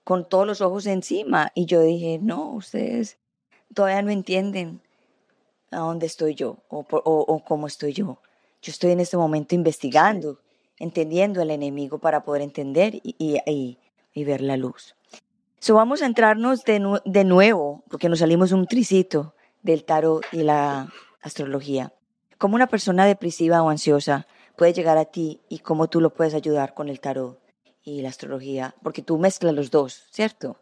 con 0.07 0.25
todos 0.25 0.47
los 0.47 0.61
ojos 0.61 0.87
encima. 0.87 1.51
Y 1.57 1.67
yo 1.67 1.83
dije, 1.83 2.21
no, 2.23 2.53
ustedes 2.53 3.19
todavía 3.75 4.03
no 4.03 4.13
entienden 4.13 4.81
a 5.73 5.79
dónde 5.79 6.07
estoy 6.07 6.37
yo 6.37 6.59
o, 6.69 7.43
cómo 7.45 7.67
estoy 7.67 7.93
yo. 7.93 8.21
Yo 8.63 8.71
estoy 8.71 8.93
en 8.93 9.01
este 9.01 9.17
momento 9.17 9.57
investigando, 9.57 10.39
entendiendo 10.79 11.43
al 11.43 11.51
enemigo 11.51 11.99
para 11.99 12.23
poder 12.23 12.43
entender 12.43 13.01
y, 13.03 13.79
ver 14.15 14.43
la 14.43 14.57
luz. 14.57 14.95
So 15.59 15.75
vamos 15.75 16.03
a 16.03 16.07
entrarnos 16.07 16.63
de, 16.63 17.01
de 17.05 17.25
nuevo, 17.25 17.83
porque 17.91 18.09
nos 18.09 18.21
salimos 18.21 18.53
un 18.53 18.69
tricito 18.69 19.35
del 19.65 19.83
tarot 19.83 20.25
y 20.31 20.45
la 20.45 20.89
astrología. 21.21 21.93
¿Cómo 22.39 22.55
una 22.55 22.69
persona 22.69 23.07
depresiva 23.07 23.61
o 23.61 23.71
ansiosa 23.71 24.29
puede 24.55 24.73
llegar 24.73 24.99
a 24.99 25.07
ti 25.07 25.41
y 25.49 25.59
cómo 25.59 25.89
tú 25.89 26.01
lo 26.01 26.11
puedes 26.11 26.35
ayudar 26.35 26.75
con 26.75 26.89
el 26.89 27.01
tarot 27.01 27.41
y 27.87 28.03
la 28.03 28.11
astrología? 28.11 28.75
Porque 28.83 29.01
tú 29.01 29.17
mezclas 29.17 29.55
los 29.55 29.71
dos, 29.71 30.05
¿cierto? 30.11 30.59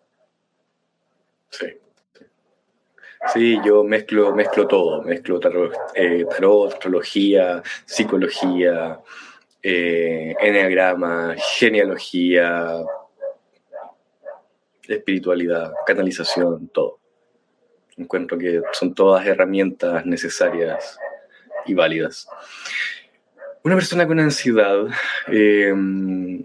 Sí. 1.50 1.66
Sí, 3.32 3.58
yo 3.64 3.82
mezclo, 3.82 4.34
mezclo 4.34 4.68
todo, 4.68 5.02
mezclo 5.02 5.40
tarot, 5.40 5.72
eh, 5.94 6.26
astrología, 6.68 7.62
psicología, 7.86 9.00
eh, 9.62 10.34
enneagrama, 10.38 11.34
genealogía, 11.38 12.84
espiritualidad, 14.86 15.72
canalización, 15.86 16.68
todo. 16.68 16.98
Encuentro 17.96 18.36
que 18.36 18.60
son 18.72 18.94
todas 18.94 19.26
herramientas 19.26 20.04
necesarias 20.04 20.98
y 21.64 21.72
válidas. 21.72 22.28
Una 23.62 23.76
persona 23.76 24.06
con 24.06 24.20
ansiedad, 24.20 24.86
em, 25.28 26.44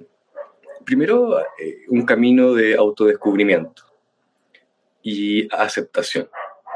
primero 0.86 1.40
eh, 1.40 1.86
un 1.90 2.06
camino 2.06 2.54
de 2.54 2.76
autodescubrimiento 2.76 3.84
y 5.02 5.48
aceptación. 5.54 6.30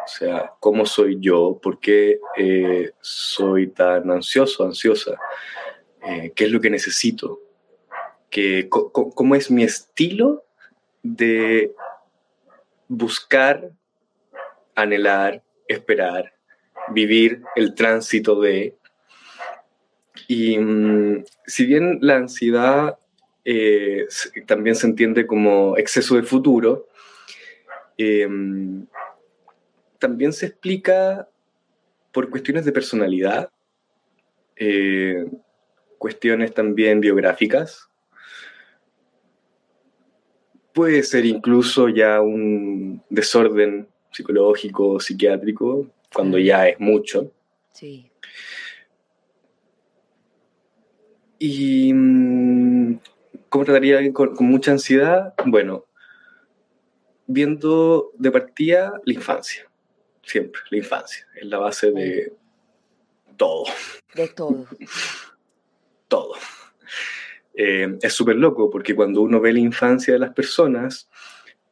O 0.03 0.07
sea, 0.07 0.53
¿cómo 0.59 0.85
soy 0.85 1.17
yo? 1.19 1.59
¿Por 1.61 1.79
qué 1.79 2.19
eh, 2.37 2.91
soy 2.99 3.67
tan 3.67 4.11
ansioso, 4.11 4.65
ansiosa? 4.65 5.17
Eh, 6.05 6.33
¿Qué 6.35 6.45
es 6.45 6.51
lo 6.51 6.59
que 6.59 6.69
necesito? 6.69 7.39
¿Qué, 8.29 8.67
¿Cómo 8.69 9.35
es 9.35 9.49
mi 9.49 9.63
estilo 9.63 10.43
de 11.01 11.73
buscar, 12.87 13.71
anhelar, 14.75 15.43
esperar, 15.67 16.33
vivir 16.89 17.43
el 17.55 17.73
tránsito 17.75 18.39
de... 18.41 18.75
Y 20.27 20.57
mm, 20.57 21.23
si 21.45 21.65
bien 21.65 21.99
la 22.01 22.15
ansiedad 22.15 22.97
eh, 23.45 24.07
también 24.45 24.75
se 24.75 24.87
entiende 24.87 25.27
como 25.27 25.77
exceso 25.77 26.15
de 26.15 26.23
futuro, 26.23 26.87
también 29.99 30.33
se 30.33 30.47
explica 30.47 31.29
por 32.11 32.29
cuestiones 32.29 32.65
de 32.65 32.71
personalidad, 32.71 33.49
eh, 34.55 35.25
cuestiones 35.97 36.53
también 36.53 36.99
biográficas. 36.99 37.89
Puede 40.73 41.03
ser 41.03 41.25
incluso 41.25 41.89
ya 41.89 42.21
un 42.21 43.01
desorden 43.09 43.87
psicológico, 44.11 44.99
psiquiátrico, 44.99 45.87
cuando 46.13 46.37
ya 46.37 46.67
es 46.67 46.79
mucho. 46.79 47.31
Sí. 47.71 48.11
¿Y 51.39 51.93
mm, 51.93 52.99
cómo 53.53 53.65
trataría 53.65 54.11
con, 54.11 54.35
con 54.35 54.47
mucha 54.47 54.71
ansiedad? 54.71 55.35
Bueno, 55.45 55.85
viendo 57.27 58.11
de 58.17 58.31
partida 58.31 58.99
la 59.05 59.13
infancia 59.13 59.69
siempre, 60.23 60.59
la 60.71 60.77
infancia, 60.77 61.27
es 61.35 61.45
la 61.45 61.59
base 61.59 61.91
de 61.91 62.33
todo. 63.37 63.65
De 64.15 64.27
todo. 64.29 64.65
todo. 66.07 66.33
Eh, 67.53 67.95
es 68.01 68.13
súper 68.13 68.37
loco 68.37 68.71
porque 68.71 68.95
cuando 68.95 69.21
uno 69.21 69.39
ve 69.39 69.53
la 69.53 69.59
infancia 69.59 70.13
de 70.13 70.19
las 70.19 70.33
personas, 70.33 71.07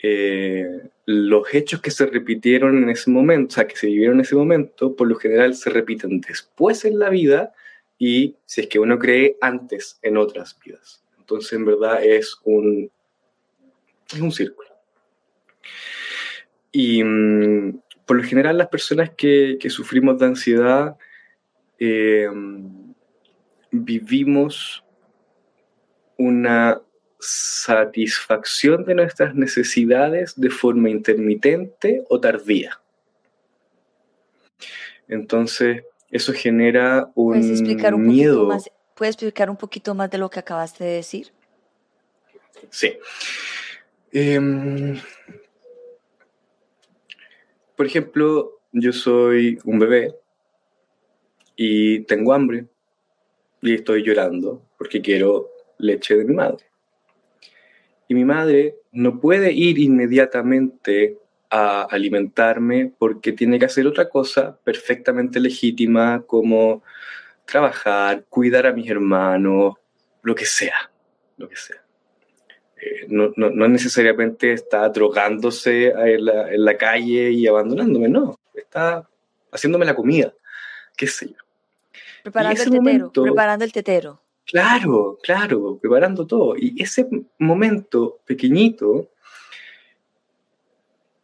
eh, 0.04 0.68
los 1.08 1.52
hechos 1.52 1.82
que 1.82 1.90
se 1.90 2.06
repitieron 2.06 2.78
en 2.84 2.90
ese 2.92 3.10
momento, 3.10 3.54
o 3.54 3.56
sea, 3.56 3.68
que 3.68 3.76
se 3.76 3.88
vivieron 3.88 4.18
en 4.18 4.22
ese 4.22 4.36
momento, 4.36 4.96
por 4.96 5.08
lo 5.08 5.16
general 5.16 5.56
se 5.56 5.72
repiten 5.72 6.22
después 6.22 6.86
en 6.86 7.00
la 7.00 7.10
vida 7.10 7.54
y, 7.98 8.36
si 8.46 8.62
es 8.62 8.68
que 8.68 8.78
uno 8.78 9.00
cree, 9.00 9.38
antes 9.42 9.98
en 10.04 10.18
otras 10.18 10.60
vidas. 10.64 11.01
Entonces, 11.32 11.54
en 11.54 11.64
verdad, 11.64 12.04
es 12.04 12.38
un, 12.44 12.92
es 14.14 14.20
un 14.20 14.34
círculo. 14.34 14.68
Y 16.74 17.02
mm, 17.02 17.80
por 18.06 18.18
lo 18.18 18.24
general 18.24 18.58
las 18.58 18.68
personas 18.68 19.12
que, 19.12 19.58
sufrimos 19.70 20.20
de 20.20 20.26
ansiedad 20.26 20.98
eh, 21.80 22.28
vivimos 23.72 24.84
una 26.18 26.82
satisfacción 27.18 28.84
de 28.84 28.96
nuestras 28.96 29.34
necesidades 29.34 30.38
de 30.38 30.50
forma 30.50 30.90
intermitente 30.90 32.04
o 32.10 32.20
tardía. 32.20 32.82
Entonces, 35.08 35.84
eso 36.10 36.34
genera 36.34 37.10
un 37.16 37.40
¿Puedes 37.40 37.52
explicar 37.52 37.96
un 37.96 38.06
miedo. 38.06 38.48
Más, 38.48 38.70
¿Puedes 39.02 39.16
explicar 39.16 39.50
un 39.50 39.58
poquito 39.58 39.96
más 39.96 40.12
de 40.12 40.20
lo 40.20 40.30
que 40.30 40.40
acabaste 40.40 40.84
de 40.84 40.92
decir? 40.92 41.32
Sí. 42.70 43.00
Em, 44.12 44.96
por 47.76 47.88
ejemplo, 47.88 48.60
yo 48.72 48.94
soy 48.94 49.58
un 49.64 49.80
bebé 49.80 50.14
y 51.56 52.02
tengo 52.02 52.32
hambre 52.32 52.68
y 53.64 53.74
estoy 53.74 54.04
llorando 54.04 54.62
porque 54.78 55.02
quiero 55.02 55.50
leche 55.80 56.16
de 56.16 56.24
mi 56.24 56.36
madre. 56.36 56.64
Y 58.08 58.14
mi 58.14 58.24
madre 58.24 58.76
no 58.92 59.20
puede 59.20 59.52
ir 59.52 59.80
inmediatamente 59.80 61.18
a 61.50 61.88
alimentarme 61.90 62.94
porque 63.00 63.32
tiene 63.32 63.58
que 63.58 63.66
hacer 63.66 63.88
otra 63.88 64.10
cosa 64.10 64.60
perfectamente 64.64 65.40
legítima 65.40 66.24
como 66.28 66.84
trabajar, 67.46 68.26
cuidar 68.30 68.68
a 68.68 68.74
mis 68.74 68.90
hermanos, 68.90 69.76
lo 70.22 70.36
que 70.36 70.46
sea, 70.46 70.92
lo 71.38 71.50
que 71.50 71.56
sea. 71.56 71.82
Eh, 72.82 73.06
no, 73.10 73.32
no, 73.36 73.68
necesariamente 73.68 74.54
está 74.54 74.90
drogándose 74.90 75.90
en 75.90 76.26
la, 76.26 76.52
en 76.52 76.66
la, 76.66 76.78
calle 76.78 77.32
y 77.32 77.46
abandonándome, 77.46 78.10
no. 78.10 78.40
Está 78.56 79.08
haciéndome 79.52 79.86
la 79.86 79.96
comida, 79.96 80.34
qué 80.98 81.08
sé 81.08 81.28
yo. 81.30 81.36
Preparando 82.24 82.64
el 82.64 82.72
tetero, 82.72 83.12
preparando 83.12 83.66
el 83.66 83.72
tetero. 83.72 84.22
Claro, 84.46 85.20
claro, 85.22 85.78
preparando 85.80 86.26
todo. 86.26 86.56
Y 86.58 86.82
ese 86.82 87.08
momento 87.38 88.20
pequeñito 88.26 89.10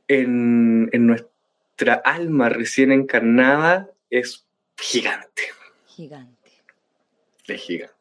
en, 0.08 0.90
en 0.92 1.08
nuestra 1.08 1.96
alma 1.96 2.50
recién 2.50 2.92
encarnada 2.92 3.90
es 4.10 4.46
gigante. 4.78 5.57
Gigante. 5.98 6.52
Es 7.48 7.60
gigante. 7.60 7.96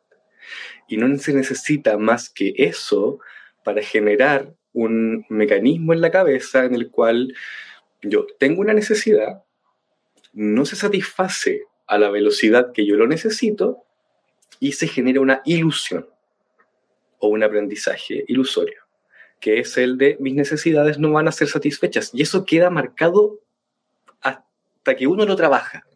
Y 0.87 0.99
no 0.99 1.17
se 1.17 1.33
necesita 1.33 1.97
más 1.97 2.29
que 2.29 2.53
eso 2.59 3.21
para 3.65 3.81
generar 3.81 4.55
un 4.75 5.25
mecanismo 5.31 5.95
en 5.95 6.03
la 6.03 6.11
cabeza 6.11 6.67
en 6.67 6.75
el 6.75 6.91
cual 6.91 7.35
yo 8.03 8.27
tengo 8.39 8.61
una 8.61 8.75
necesidad, 8.75 9.45
no 10.35 10.67
se 10.67 10.77
satisface 10.77 11.63
a 11.87 11.97
la 11.97 12.11
velocidad 12.11 12.71
que 12.75 12.85
yo 12.85 12.97
lo 12.97 13.07
necesito 13.07 13.85
y 14.61 14.73
se 14.73 14.89
genera 14.89 15.23
una 15.23 15.41
ilusión 15.47 16.07
o 17.19 17.29
un 17.29 17.43
aprendizaje 17.43 18.27
ilusorio, 18.29 18.83
que 19.41 19.59
es 19.59 19.79
el 19.79 19.97
de 19.97 20.19
mis 20.21 20.35
necesidades 20.35 20.99
no 20.99 21.13
van 21.13 21.29
a 21.29 21.33
ser 21.33 21.49
satisfechas. 21.49 22.11
Y 22.13 22.21
eso 22.21 22.45
queda 22.45 22.69
marcado 22.69 23.41
hasta 24.21 24.97
que 24.99 25.07
uno 25.07 25.25
lo 25.25 25.35
trabaja, 25.35 25.87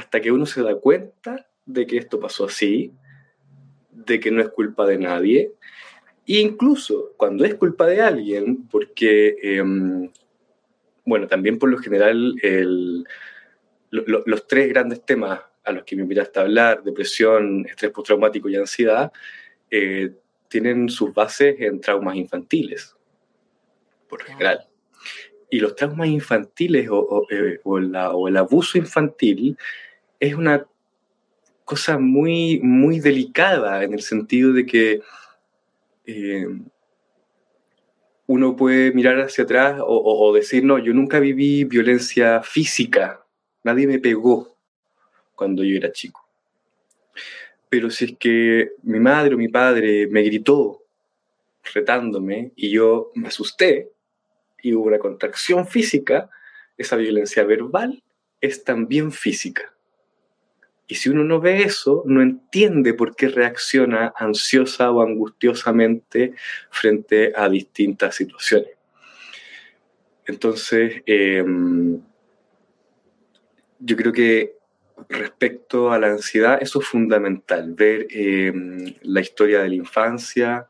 hasta 0.00 0.20
que 0.22 0.32
uno 0.32 0.46
se 0.46 0.62
da 0.62 0.74
cuenta 0.76 1.46
de 1.66 1.86
que 1.86 1.98
esto 1.98 2.18
pasó 2.18 2.46
así, 2.46 2.92
de 3.90 4.18
que 4.18 4.30
no 4.30 4.40
es 4.40 4.48
culpa 4.48 4.86
de 4.86 4.96
nadie. 4.96 5.52
E 6.26 6.38
incluso 6.38 7.12
cuando 7.18 7.44
es 7.44 7.54
culpa 7.54 7.86
de 7.86 8.00
alguien, 8.00 8.66
porque, 8.68 9.36
em, 9.42 10.10
bueno, 11.04 11.26
también 11.26 11.58
por 11.58 11.70
lo 11.70 11.76
general 11.78 12.34
los 13.90 14.46
tres 14.46 14.68
grandes 14.70 15.04
temas 15.04 15.40
a 15.64 15.72
los 15.72 15.84
que 15.84 15.96
me 15.96 16.02
invitaste 16.02 16.38
a 16.38 16.42
hablar, 16.42 16.82
depresión, 16.82 17.66
estrés 17.66 17.92
postraumático 17.92 18.48
y 18.48 18.56
ansiedad, 18.56 19.12
eh, 19.70 20.14
tienen 20.48 20.88
sus 20.88 21.12
bases 21.12 21.60
en 21.60 21.78
traumas 21.80 22.16
infantiles, 22.16 22.96
por 24.08 24.20
lo 24.20 24.26
general. 24.26 24.66
Y 25.50 25.60
los 25.60 25.74
traumas 25.74 26.08
infantiles 26.08 26.88
o, 26.90 27.26
eh, 27.28 27.60
o 27.64 28.28
el 28.28 28.36
abuso 28.36 28.78
infantil 28.78 29.58
es 30.20 30.34
una 30.34 30.66
cosa 31.64 31.98
muy, 31.98 32.60
muy 32.62 33.00
delicada 33.00 33.82
en 33.82 33.94
el 33.94 34.02
sentido 34.02 34.52
de 34.52 34.66
que 34.66 35.00
eh, 36.04 36.46
uno 38.26 38.54
puede 38.54 38.92
mirar 38.92 39.18
hacia 39.20 39.44
atrás 39.44 39.80
o, 39.82 40.32
decir, 40.32 40.64
no, 40.64 40.78
yo 40.78 40.92
nunca 40.92 41.18
viví 41.18 41.64
violencia 41.64 42.42
física, 42.42 43.24
nadie 43.64 43.86
me 43.86 43.98
pegó 43.98 44.56
cuando 45.34 45.64
yo 45.64 45.76
era 45.76 45.90
chico. 45.90 46.28
Pero 47.68 47.90
si 47.90 48.04
es 48.04 48.16
que 48.18 48.72
mi 48.82 49.00
madre 49.00 49.34
o 49.34 49.38
mi 49.38 49.48
padre 49.48 50.06
me 50.06 50.22
gritó 50.22 50.84
retándome 51.72 52.52
y 52.56 52.70
yo 52.70 53.10
me 53.14 53.28
asusté 53.28 53.90
y 54.62 54.74
hubo 54.74 54.86
una 54.86 54.98
contracción 54.98 55.66
física, 55.66 56.30
esa 56.76 56.96
violencia 56.96 57.42
verbal 57.44 58.02
es 58.40 58.64
también 58.64 59.12
física. 59.12 59.74
Y 60.90 60.96
si 60.96 61.08
uno 61.08 61.22
no 61.22 61.40
ve 61.40 61.62
eso, 61.62 62.02
no 62.04 62.20
entiende 62.20 62.94
por 62.94 63.14
qué 63.14 63.28
reacciona 63.28 64.12
ansiosa 64.16 64.90
o 64.90 65.02
angustiosamente 65.02 66.34
frente 66.68 67.32
a 67.36 67.48
distintas 67.48 68.16
situaciones. 68.16 68.70
Entonces, 70.26 71.00
em, 71.06 72.00
yo 73.78 73.96
creo 73.96 74.12
que 74.12 74.56
respecto 75.08 75.92
a 75.92 75.98
la 76.00 76.08
ansiedad, 76.08 76.58
eso 76.60 76.80
es 76.80 76.86
fundamental, 76.88 77.72
ver 77.72 78.08
em, 78.10 78.92
la 79.02 79.20
historia 79.20 79.62
de 79.62 79.68
la 79.68 79.76
infancia. 79.76 80.66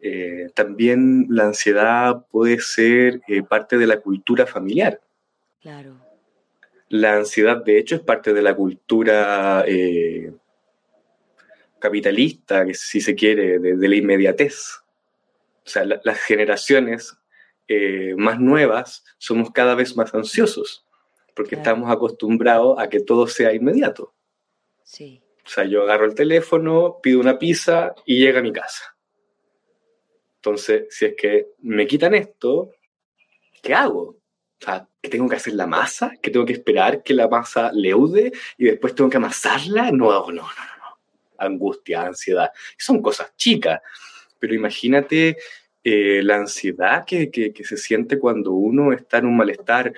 Eh, 0.00 0.48
también 0.52 1.26
la 1.30 1.44
ansiedad 1.44 2.26
puede 2.28 2.58
ser 2.58 3.20
eh, 3.28 3.44
parte 3.44 3.78
de 3.78 3.86
la 3.86 4.00
cultura 4.00 4.46
familiar. 4.46 5.00
Claro. 5.62 6.03
La 6.88 7.16
ansiedad, 7.16 7.64
de 7.64 7.78
hecho, 7.78 7.96
es 7.96 8.02
parte 8.02 8.32
de 8.32 8.42
la 8.42 8.54
cultura 8.54 9.64
eh, 9.66 10.32
capitalista, 11.78 12.64
que 12.64 12.74
si 12.74 13.00
se 13.00 13.14
quiere, 13.14 13.58
de, 13.58 13.88
la 13.88 13.94
inmediatez. 13.94 14.80
O 15.64 15.68
sea, 15.68 15.84
las 15.84 16.20
generaciones 16.20 17.16
eh, 17.68 18.14
más 18.16 18.38
nuevas 18.38 19.04
somos 19.18 19.50
cada 19.50 19.74
vez 19.74 19.96
más 19.96 20.14
ansiosos, 20.14 20.84
porque 21.34 21.54
estamos 21.54 21.90
acostumbrados 21.90 22.78
a 22.78 22.88
que 22.88 23.00
todo 23.00 23.26
sea 23.26 23.54
inmediato. 23.54 24.14
Sí. 24.82 25.22
O 25.44 25.48
sea, 25.48 25.64
yo 25.64 25.82
agarro 25.82 26.04
el 26.04 26.14
teléfono, 26.14 27.00
pido 27.02 27.20
una 27.20 27.38
pizza 27.38 27.94
y 28.04 28.18
llega 28.18 28.40
a 28.40 28.42
mi 28.42 28.52
casa. 28.52 28.96
Entonces, 30.36 30.86
si 30.90 31.06
es 31.06 31.14
que 31.16 31.48
me 31.60 31.86
quitan 31.86 32.14
esto, 32.14 32.70
¿qué 33.62 33.74
hago? 33.74 34.16
Sea, 34.64 34.88
que 35.02 35.10
tengo 35.10 35.28
que 35.28 35.36
hacer 35.36 35.54
la 35.54 35.66
masa, 35.66 36.12
que 36.22 36.30
tengo 36.30 36.46
que 36.46 36.54
esperar 36.54 37.02
que 37.02 37.12
la 37.12 37.28
masa 37.28 37.70
leude 37.72 38.32
y 38.56 38.64
después 38.64 38.94
tengo 38.94 39.10
que 39.10 39.18
amasarla. 39.18 39.90
No, 39.90 40.10
no, 40.10 40.26
no, 40.28 40.32
no, 40.32 40.42
no. 40.42 40.98
Angustia, 41.38 42.06
ansiedad. 42.06 42.50
Son 42.78 43.02
cosas 43.02 43.36
chicas. 43.36 43.80
Pero 44.38 44.54
imagínate 44.54 45.36
eh, 45.82 46.22
la 46.22 46.36
ansiedad 46.36 47.04
que, 47.04 47.30
que, 47.30 47.64
se 47.64 47.76
siente 47.76 48.18
cuando 48.18 48.52
uno 48.52 48.94
está 48.94 49.18
en 49.18 49.26
un 49.26 49.36
malestar 49.36 49.92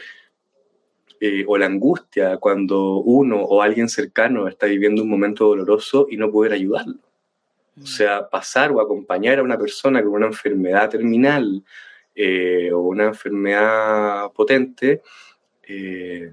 eh, 1.20 1.44
o 1.46 1.56
la 1.56 1.66
angustia 1.66 2.38
cuando 2.38 2.98
uno 2.98 3.36
o 3.36 3.62
alguien 3.62 3.88
cercano 3.88 4.48
está 4.48 4.66
viviendo 4.66 5.02
un 5.02 5.08
momento 5.08 5.46
doloroso 5.46 6.08
y 6.10 6.16
no 6.16 6.30
poder 6.30 6.52
ayudarlo. 6.52 6.98
O 7.76 7.82
mm. 7.82 7.86
sea, 7.86 8.28
pasar 8.28 8.72
o 8.72 8.80
acompañar 8.80 9.38
a 9.38 9.42
una 9.42 9.56
persona 9.56 10.02
con 10.02 10.12
una 10.12 10.26
enfermedad 10.26 10.90
terminal 10.90 11.62
eh, 12.18 12.72
o 12.72 12.80
una 12.80 13.04
enfermedad 13.04 14.32
potente, 14.32 15.02
eh, 15.62 16.32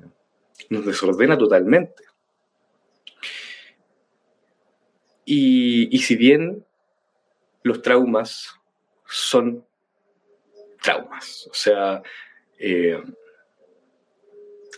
nos 0.70 0.86
desordena 0.86 1.38
totalmente. 1.38 2.04
Y, 5.26 5.98
si 6.00 6.16
bien 6.16 6.66
los 7.64 7.82
traumas 7.82 8.56
son 9.06 9.66
traumas, 10.82 11.48
o 11.48 11.54
sea, 11.54 12.02
eh, 12.58 13.02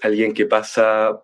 alguien 0.01 0.34
que 0.34 0.47
pasa 0.47 1.22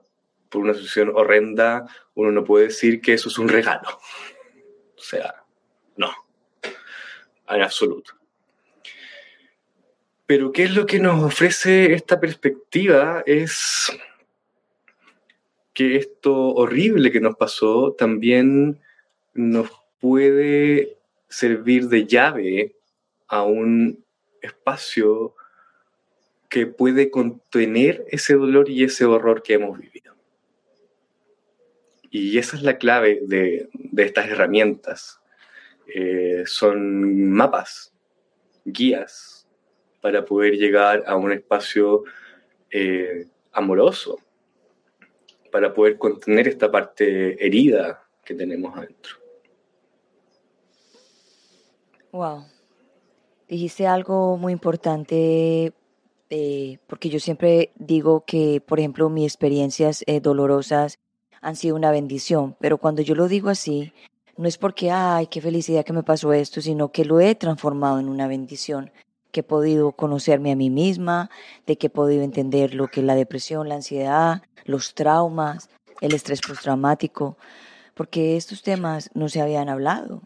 por 0.49 0.61
una 0.61 0.73
situación 0.73 1.11
horrenda, 1.15 1.87
uno 2.13 2.31
no 2.31 2.43
puede 2.43 2.65
decir 2.65 3.01
que 3.01 3.13
eso 3.13 3.29
es 3.29 3.37
un 3.39 3.49
regalo. 3.49 3.99
O 4.95 5.01
sea, 5.01 5.43
no, 5.95 6.13
en 7.47 7.61
absoluto. 7.61 8.20
Pero 10.31 10.53
¿qué 10.53 10.63
es 10.63 10.73
lo 10.73 10.85
que 10.85 10.97
nos 10.97 11.21
ofrece 11.21 11.91
esta 11.91 12.21
perspectiva? 12.21 13.21
Es 13.25 13.91
que 15.73 15.97
esto 15.97 16.33
horrible 16.33 17.11
que 17.11 17.19
nos 17.19 17.35
pasó 17.35 17.91
también 17.97 18.79
nos 19.33 19.69
puede 19.99 20.97
servir 21.27 21.89
de 21.89 22.07
llave 22.07 22.77
a 23.27 23.43
un 23.43 24.05
espacio 24.41 25.35
que 26.47 26.65
puede 26.65 27.11
contener 27.11 28.05
ese 28.07 28.35
dolor 28.35 28.69
y 28.69 28.85
ese 28.85 29.03
horror 29.03 29.43
que 29.43 29.55
hemos 29.55 29.77
vivido. 29.77 30.15
Y 32.09 32.37
esa 32.37 32.55
es 32.55 32.63
la 32.63 32.77
clave 32.77 33.19
de, 33.23 33.67
estas 33.97 34.29
herramientas. 34.29 35.19
Eh, 35.93 36.43
son 36.45 37.29
mapas, 37.31 37.93
guías, 38.63 39.40
para 40.01 40.25
poder 40.25 40.53
llegar 40.57 41.03
a 41.05 41.15
un 41.15 41.31
espacio 41.31 42.03
eh, 42.69 43.27
amoroso, 43.51 44.17
para 45.51 45.73
poder 45.73 45.97
contener 45.97 46.47
esta 46.47 46.71
parte 46.71 47.45
herida 47.45 48.03
que 48.23 48.33
tenemos 48.33 48.75
adentro. 48.75 49.15
Wow. 52.11 52.45
Dijiste 53.47 53.85
algo 53.87 54.37
muy 54.37 54.53
importante 54.53 55.73
eh, 56.29 56.77
porque 56.87 57.09
yo 57.09 57.19
siempre 57.19 57.71
digo 57.75 58.23
que, 58.25 58.61
por 58.65 58.79
ejemplo, 58.79 59.09
mis 59.09 59.25
experiencias 59.25 60.03
eh, 60.07 60.21
dolorosas 60.21 60.97
han 61.41 61.57
sido 61.57 61.75
una 61.75 61.91
bendición, 61.91 62.55
pero 62.59 62.77
cuando 62.77 63.01
yo 63.01 63.15
lo 63.15 63.27
digo 63.27 63.49
así, 63.49 63.91
no 64.37 64.47
es 64.47 64.57
porque, 64.57 64.91
ay, 64.91 65.27
qué 65.27 65.41
felicidad 65.41 65.83
que 65.83 65.91
me 65.91 66.03
pasó 66.03 66.31
esto, 66.31 66.61
sino 66.61 66.91
que 66.91 67.03
lo 67.03 67.19
he 67.19 67.35
transformado 67.35 67.99
en 67.99 68.07
una 68.07 68.27
bendición 68.27 68.91
que 69.31 69.39
he 69.39 69.43
podido 69.43 69.93
conocerme 69.93 70.51
a 70.51 70.55
mí 70.55 70.69
misma, 70.69 71.29
de 71.65 71.77
que 71.77 71.87
he 71.87 71.89
podido 71.89 72.23
entender 72.23 72.73
lo 72.75 72.87
que 72.87 72.99
es 72.99 73.05
la 73.05 73.15
depresión, 73.15 73.69
la 73.69 73.75
ansiedad, 73.75 74.43
los 74.65 74.93
traumas, 74.93 75.69
el 76.01 76.13
estrés 76.13 76.41
postraumático, 76.41 77.37
porque 77.93 78.37
estos 78.37 78.61
temas 78.61 79.09
no 79.13 79.29
se 79.29 79.41
habían 79.41 79.69
hablado. 79.69 80.21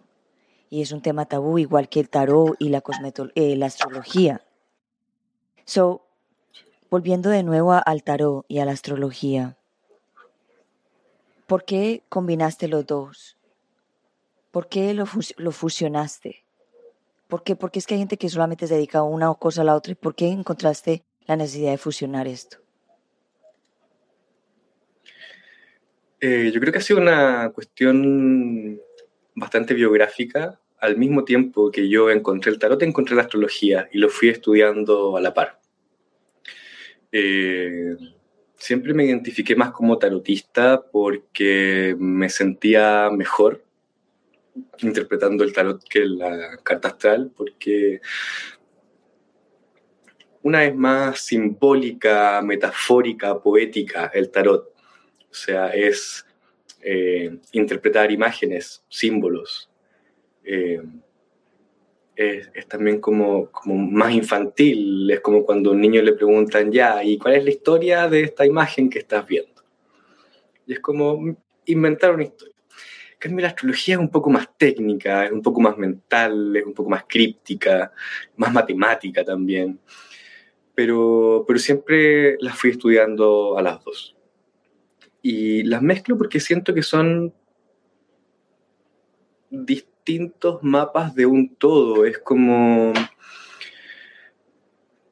Y 0.69 0.81
es 0.81 0.91
un 0.91 1.01
tema 1.01 1.25
tabú, 1.25 1.59
igual 1.59 1.89
que 1.89 1.99
el 1.99 2.09
tarot 2.09 2.55
y 2.59 2.69
la, 2.69 2.83
eh, 3.35 3.55
la 3.55 3.67
astrología. 3.67 4.41
So, 5.65 6.05
volviendo 6.89 7.29
de 7.29 7.43
nuevo 7.43 7.73
al 7.73 8.03
tarot 8.03 8.45
y 8.47 8.59
a 8.59 8.65
la 8.65 8.71
astrología, 8.71 9.57
¿por 11.47 11.65
qué 11.65 12.03
combinaste 12.09 12.67
los 12.67 12.85
dos? 12.85 13.37
¿Por 14.51 14.67
qué 14.67 14.93
lo, 14.93 15.05
lo 15.37 15.51
fusionaste? 15.51 16.44
¿Por 17.27 17.43
qué? 17.43 17.55
Porque 17.55 17.79
es 17.79 17.87
que 17.87 17.95
hay 17.95 17.99
gente 17.99 18.17
que 18.17 18.29
solamente 18.29 18.67
se 18.67 18.75
dedica 18.75 18.99
a 18.99 19.03
una 19.03 19.33
cosa 19.33 19.61
a 19.61 19.65
la 19.65 19.75
otra. 19.75 19.93
¿Y 19.93 19.95
por 19.95 20.15
qué 20.15 20.27
encontraste 20.27 21.03
la 21.25 21.35
necesidad 21.35 21.71
de 21.71 21.77
fusionar 21.77 22.27
esto? 22.27 22.57
Eh, 26.21 26.51
yo 26.53 26.59
creo 26.59 26.71
que 26.71 26.79
ha 26.79 26.81
sido 26.81 26.99
una 26.99 27.51
cuestión 27.53 28.79
bastante 29.33 29.73
biográfica. 29.73 30.59
Al 30.79 30.97
mismo 30.97 31.23
tiempo 31.23 31.71
que 31.71 31.89
yo 31.89 32.11
encontré 32.11 32.51
el 32.51 32.59
tarot, 32.59 32.81
encontré 32.83 33.15
la 33.15 33.23
astrología 33.23 33.89
y 33.91 33.97
lo 33.97 34.09
fui 34.09 34.29
estudiando 34.29 35.17
a 35.17 35.21
la 35.21 35.33
par. 35.33 35.59
Eh, 37.11 37.95
siempre 38.55 38.93
me 38.93 39.05
identifiqué 39.05 39.55
más 39.55 39.71
como 39.71 39.97
tarotista 39.97 40.83
porque 40.91 41.95
me 41.97 42.29
sentía 42.29 43.09
mejor 43.11 43.64
interpretando 44.79 45.43
el 45.43 45.53
tarot 45.53 45.83
que 45.83 46.05
la 46.05 46.57
carta 46.63 46.89
astral, 46.89 47.31
porque 47.35 48.01
una 50.43 50.63
es 50.63 50.75
más 50.75 51.19
simbólica, 51.19 52.41
metafórica, 52.41 53.39
poética 53.39 54.11
el 54.13 54.29
tarot. 54.29 54.73
O 55.29 55.33
sea, 55.33 55.69
es 55.69 56.25
eh, 56.81 57.39
interpretar 57.51 58.11
imágenes, 58.11 58.83
símbolos. 58.87 59.69
Eh, 60.43 60.81
es, 62.15 62.67
también 62.67 63.01
como, 63.01 63.51
como 63.51 63.75
más 63.75 64.13
infantil, 64.13 65.09
es 65.11 65.19
como 65.19 65.43
cuando 65.43 65.71
a 65.71 65.73
un 65.73 65.81
niño 65.81 66.01
le 66.01 66.13
preguntan, 66.13 66.71
ya, 66.71 67.03
¿y 67.03 67.17
cuál 67.17 67.35
es 67.35 67.43
la 67.43 67.49
historia 67.49 68.07
de 68.07 68.21
esta 68.21 68.45
imagen 68.45 68.89
que 68.89 68.99
estás 68.99 69.25
viendo? 69.27 69.63
Y 70.65 70.73
es 70.73 70.79
como 70.79 71.37
inventar 71.65 72.13
una 72.13 72.23
historia. 72.23 72.54
En 73.21 73.41
la 73.41 73.47
astrología 73.47 73.95
es 73.95 73.99
un 73.99 74.09
poco 74.09 74.29
más 74.29 74.47
técnica, 74.57 75.25
es 75.25 75.31
un 75.31 75.41
poco 75.41 75.61
más 75.61 75.77
mental, 75.77 76.55
es 76.55 76.65
un 76.65 76.73
poco 76.73 76.89
más 76.89 77.05
críptica, 77.07 77.91
más 78.37 78.53
matemática 78.53 79.23
también. 79.23 79.79
Pero, 80.75 81.43
pero 81.47 81.59
siempre 81.59 82.37
las 82.39 82.57
fui 82.57 82.71
estudiando 82.71 83.57
a 83.57 83.61
las 83.61 83.83
dos. 83.83 84.15
Y 85.21 85.63
las 85.63 85.81
mezclo 85.81 86.17
porque 86.17 86.39
siento 86.39 86.73
que 86.73 86.83
son 86.83 87.33
distintos 89.49 90.61
mapas 90.61 91.15
de 91.15 91.25
un 91.25 91.55
todo. 91.55 92.05
Es 92.05 92.19
como 92.19 92.93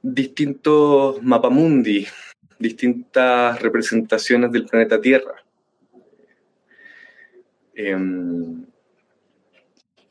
distintos 0.01 1.23
mapamundi, 1.23 2.05
distintas 2.59 3.61
representaciones 3.61 4.51
del 4.51 4.65
planeta 4.65 4.99
Tierra. 4.99 5.42
Em, 7.75 8.65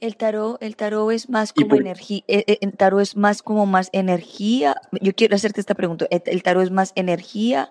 el 0.00 0.16
tarot, 0.16 0.60
el 0.60 0.74
tarot 0.74 1.12
es 1.12 1.30
más 1.30 1.52
como 1.52 1.76
energía, 1.76 2.24
eh, 2.26 2.44
eh, 2.48 2.58
el 2.60 2.76
tarot 2.76 3.00
es 3.00 3.16
más 3.16 3.40
como 3.42 3.66
más 3.66 3.88
energía. 3.92 4.74
Yo 5.00 5.14
quiero 5.14 5.36
hacerte 5.36 5.60
esta 5.60 5.74
pregunta. 5.74 6.06
¿El 6.10 6.42
tarot 6.42 6.64
es 6.64 6.72
más 6.72 6.92
energía 6.96 7.70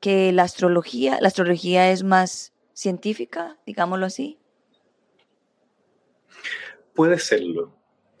que 0.00 0.32
la 0.32 0.42
astrología? 0.42 1.18
¿La 1.20 1.28
astrología 1.28 1.92
es 1.92 2.02
más 2.02 2.52
científica, 2.72 3.56
digámoslo 3.66 4.06
así? 4.06 4.38
Puede 6.92 7.20
serlo, 7.20 7.72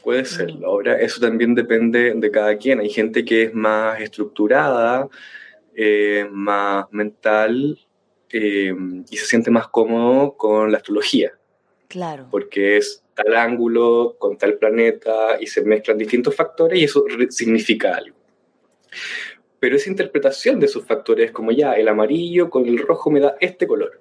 puede 0.04 0.22
mm. 0.22 0.26
serlo. 0.26 0.66
Ahora, 0.68 1.00
eso 1.00 1.20
también 1.20 1.56
depende 1.56 2.14
de 2.14 2.30
cada 2.30 2.56
quien. 2.56 2.78
Hay 2.78 2.90
gente 2.90 3.24
que 3.24 3.44
es 3.44 3.54
más 3.54 4.00
estructurada, 4.00 5.08
eh, 5.74 6.28
más 6.30 6.86
mental, 6.92 7.80
eh, 8.32 8.74
y 9.10 9.16
se 9.16 9.26
siente 9.26 9.50
más 9.50 9.68
cómodo 9.68 10.36
con 10.36 10.70
la 10.70 10.78
astrología. 10.78 11.32
Claro. 11.88 12.28
Porque 12.30 12.76
es 12.76 13.02
tal 13.14 13.36
ángulo 13.36 14.16
con 14.18 14.38
tal 14.38 14.54
planeta 14.54 15.38
y 15.40 15.46
se 15.46 15.62
mezclan 15.62 15.98
distintos 15.98 16.34
factores 16.34 16.78
y 16.78 16.84
eso 16.84 17.04
significa 17.30 17.96
algo. 17.96 18.16
Pero 19.58 19.76
esa 19.76 19.90
interpretación 19.90 20.60
de 20.60 20.66
esos 20.66 20.84
factores, 20.86 21.32
como 21.32 21.52
ya 21.52 21.74
el 21.74 21.88
amarillo 21.88 22.48
con 22.48 22.66
el 22.66 22.78
rojo 22.78 23.10
me 23.10 23.20
da 23.20 23.36
este 23.40 23.66
color, 23.66 24.00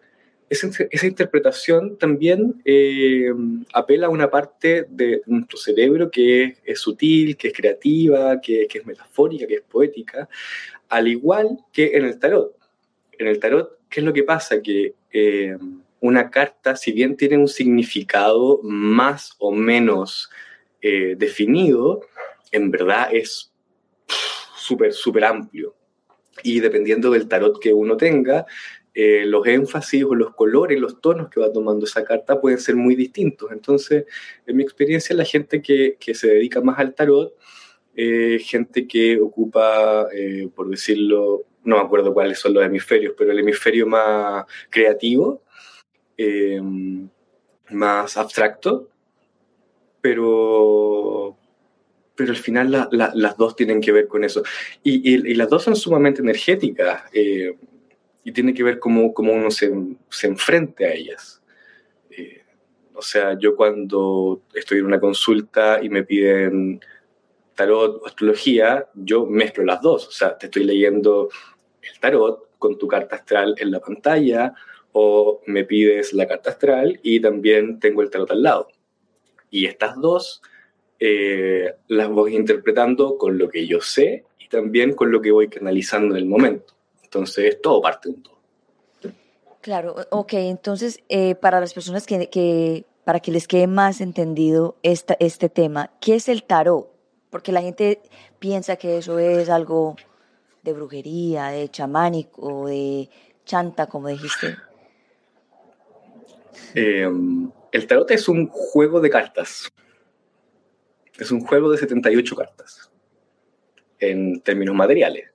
esa, 0.50 0.70
esa 0.90 1.08
interpretación 1.08 1.98
también 1.98 2.62
eh, 2.66 3.32
apela 3.74 4.08
a 4.08 4.10
una 4.10 4.32
parte 4.32 4.86
de 4.90 5.22
nuestro 5.26 5.58
cerebro 5.58 6.10
que 6.10 6.58
es, 6.64 6.80
sutil, 6.80 7.38
que 7.38 7.50
es 7.50 7.54
creativa, 7.54 8.40
que, 8.42 8.68
que 8.68 8.80
es 8.80 8.86
metafórica, 8.86 9.46
que 9.46 9.56
es 9.56 9.62
poética, 9.62 10.30
al 10.88 11.08
igual 11.08 11.60
que 11.72 11.98
en 11.98 12.06
el 12.06 12.20
tarot. 12.20 12.56
En 13.18 13.28
el 13.28 13.40
tarot 13.40 13.79
¿qué 13.90 14.00
es 14.00 14.06
lo 14.06 14.14
que 14.14 14.24
pasa? 14.24 14.62
Que 14.62 14.94
eh, 15.12 15.58
una 16.00 16.30
carta, 16.30 16.76
si 16.76 16.92
bien 16.92 17.18
tiene 17.18 17.38
un 17.38 17.48
significado 17.48 18.62
más 18.64 19.36
o 19.40 19.52
menos 19.52 20.30
eh, 20.82 21.16
definido, 21.18 22.02
en 22.52 22.72
verdad 22.72 23.10
es 23.12 23.52
súper, 24.56 24.94
súper 24.94 25.26
amplio. 25.26 25.76
Y 26.44 26.60
dependiendo 26.62 27.12
del 27.12 27.28
tarot 27.28 27.60
que 27.60 27.74
uno 27.74 27.98
tenga, 27.98 28.46
eh, 28.94 29.24
los 29.26 29.46
énfasis 29.46 30.04
o 30.04 30.16
los 30.16 30.34
colores, 30.36 30.80
los 30.80 31.02
tonos 31.02 31.30
que 31.30 31.40
va 31.40 31.52
tomando 31.52 31.86
esa 31.86 32.04
carta 32.06 32.40
pueden 32.40 32.60
ser 32.60 32.76
muy 32.76 32.96
distintos. 32.96 33.52
Entonces, 33.52 34.06
en 34.46 34.56
mi 34.56 34.64
experiencia, 34.64 35.16
la 35.16 35.26
gente 35.26 35.62
que, 35.62 35.98
que 36.00 36.14
se 36.14 36.28
dedica 36.28 36.62
más 36.62 36.80
al 36.80 36.96
tarot, 36.96 37.34
gente 37.96 38.88
que 38.88 39.20
ocupa, 39.20 40.08
por 40.56 40.70
decirlo, 40.70 41.46
no 41.64 41.78
me 41.78 41.82
acuerdo 41.82 42.14
cuáles 42.14 42.40
son 42.40 42.54
los 42.54 42.64
hemisferios, 42.64 43.14
pero 43.18 43.32
el 43.32 43.40
hemisferio 43.40 43.86
más 43.88 44.46
creativo, 44.70 45.44
eh, 46.18 46.62
más 47.70 48.18
abstracto, 48.18 48.90
pero, 50.02 51.38
pero 52.16 52.32
al 52.32 52.38
final 52.38 52.90
las 52.92 53.38
dos 53.38 53.56
tienen 53.56 53.82
que 53.82 53.92
ver 53.92 54.08
con 54.08 54.24
eso. 54.24 54.44
Y, 54.84 55.34
las 55.36 55.50
dos 55.50 55.64
son 55.64 55.76
sumamente 55.76 56.22
energéticas 56.22 57.04
eh, 57.14 57.56
y 58.24 58.32
tiene 58.32 58.54
que 58.54 58.64
ver 58.64 58.80
cómo, 58.80 59.14
cómo 59.14 59.34
uno 59.34 59.52
se, 59.52 59.72
se 60.10 60.28
enfrente 60.28 60.86
a 60.86 60.94
ellas. 60.94 61.42
Eh, 62.10 62.44
o 62.94 63.02
sea, 63.02 63.38
yo 63.38 63.56
cuando 63.56 64.42
estoy 64.54 64.80
en 64.80 64.86
una 64.86 65.00
consulta 65.00 65.80
y 65.82 65.90
me 65.90 66.04
piden 66.04 66.82
tarot 67.60 68.02
o 68.02 68.08
astrología, 68.08 68.88
yo 68.96 69.26
mezclo 69.26 69.66
las 69.66 69.82
dos. 69.82 70.08
O 70.08 70.12
sea, 70.12 70.38
te 70.38 70.46
estoy 70.46 70.64
leyendo 70.64 71.28
el 71.82 72.00
tarot 72.00 72.58
con 72.58 72.78
tu 72.78 72.88
carta 72.88 73.18
astral 73.18 73.56
en 73.58 73.72
la 73.72 73.82
pantalla 73.82 74.54
o 74.94 75.42
me 75.46 75.66
pides 75.66 76.14
la 76.14 76.26
carta 76.26 76.52
astral 76.52 77.00
y 77.04 77.20
también 77.20 77.80
tengo 77.80 78.02
el 78.02 78.10
tarot 78.10 78.32
al 78.32 78.44
lado. 78.44 78.70
Y 79.52 79.66
estas 79.66 80.00
dos 80.00 80.42
eh, 81.00 81.76
las 81.88 82.10
voy 82.10 82.36
interpretando 82.36 83.18
con 83.18 83.38
lo 83.38 83.50
que 83.50 83.68
yo 83.68 83.82
sé 83.82 84.24
y 84.40 84.48
también 84.48 84.94
con 84.94 85.12
lo 85.12 85.20
que 85.20 85.32
voy 85.32 85.50
canalizando 85.50 86.16
en 86.16 86.22
el 86.22 86.30
momento. 86.30 86.76
Entonces, 87.04 87.60
todo 87.62 87.82
parte 87.82 88.08
de 88.08 88.16
un 88.16 88.24
todo. 88.24 88.40
Claro, 89.60 89.96
ok, 90.12 90.34
entonces 90.34 91.02
eh, 91.10 91.36
para 91.36 91.60
las 91.60 91.74
personas 91.74 92.08
que, 92.08 92.86
para 93.04 93.20
que 93.20 93.32
les 93.32 93.48
quede 93.50 93.68
más 93.68 94.00
entendido 94.00 94.78
esta, 94.82 95.18
este 95.20 95.50
tema, 95.50 95.92
¿qué 96.00 96.16
es 96.16 96.30
el 96.30 96.44
tarot? 96.44 96.99
Porque 97.30 97.52
la 97.52 97.62
gente 97.62 98.02
piensa 98.40 98.76
que 98.76 98.98
eso 98.98 99.20
es 99.20 99.50
algo 99.50 99.96
de 100.64 100.74
brujería, 100.74 101.48
de 101.48 101.70
chamánico, 101.70 102.68
de 102.68 103.10
chanta, 103.46 103.88
como 103.88 104.08
dijiste? 104.08 104.58
Em, 106.74 107.52
el 107.72 107.88
tarot 107.88 108.10
es 108.12 108.28
un 108.28 108.48
juego 108.48 109.00
de 109.00 109.10
cartas. 109.10 109.72
Es 111.18 111.32
un 111.32 111.42
juego 111.42 111.72
de 111.72 111.78
78 111.78 112.36
cartas. 112.36 112.92
En 114.00 114.42
términos 114.42 114.76
materiales. 114.76 115.30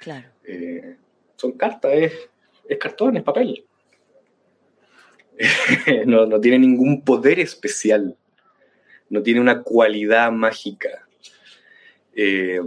Claro. 0.00 0.28
Eh, 0.44 0.96
son 1.36 1.52
cartas, 1.52 1.92
es, 1.94 2.12
es 2.68 2.78
cartón, 2.78 3.16
es 3.16 3.22
papel. 3.22 3.66
no, 6.06 6.26
no 6.26 6.40
tiene 6.40 6.58
ningún 6.58 7.04
poder 7.04 7.38
especial. 7.40 8.16
No 9.08 9.22
tiene 9.22 9.40
una 9.40 9.62
cualidad 9.62 10.30
mágica. 10.30 11.08
Eh, 12.14 12.60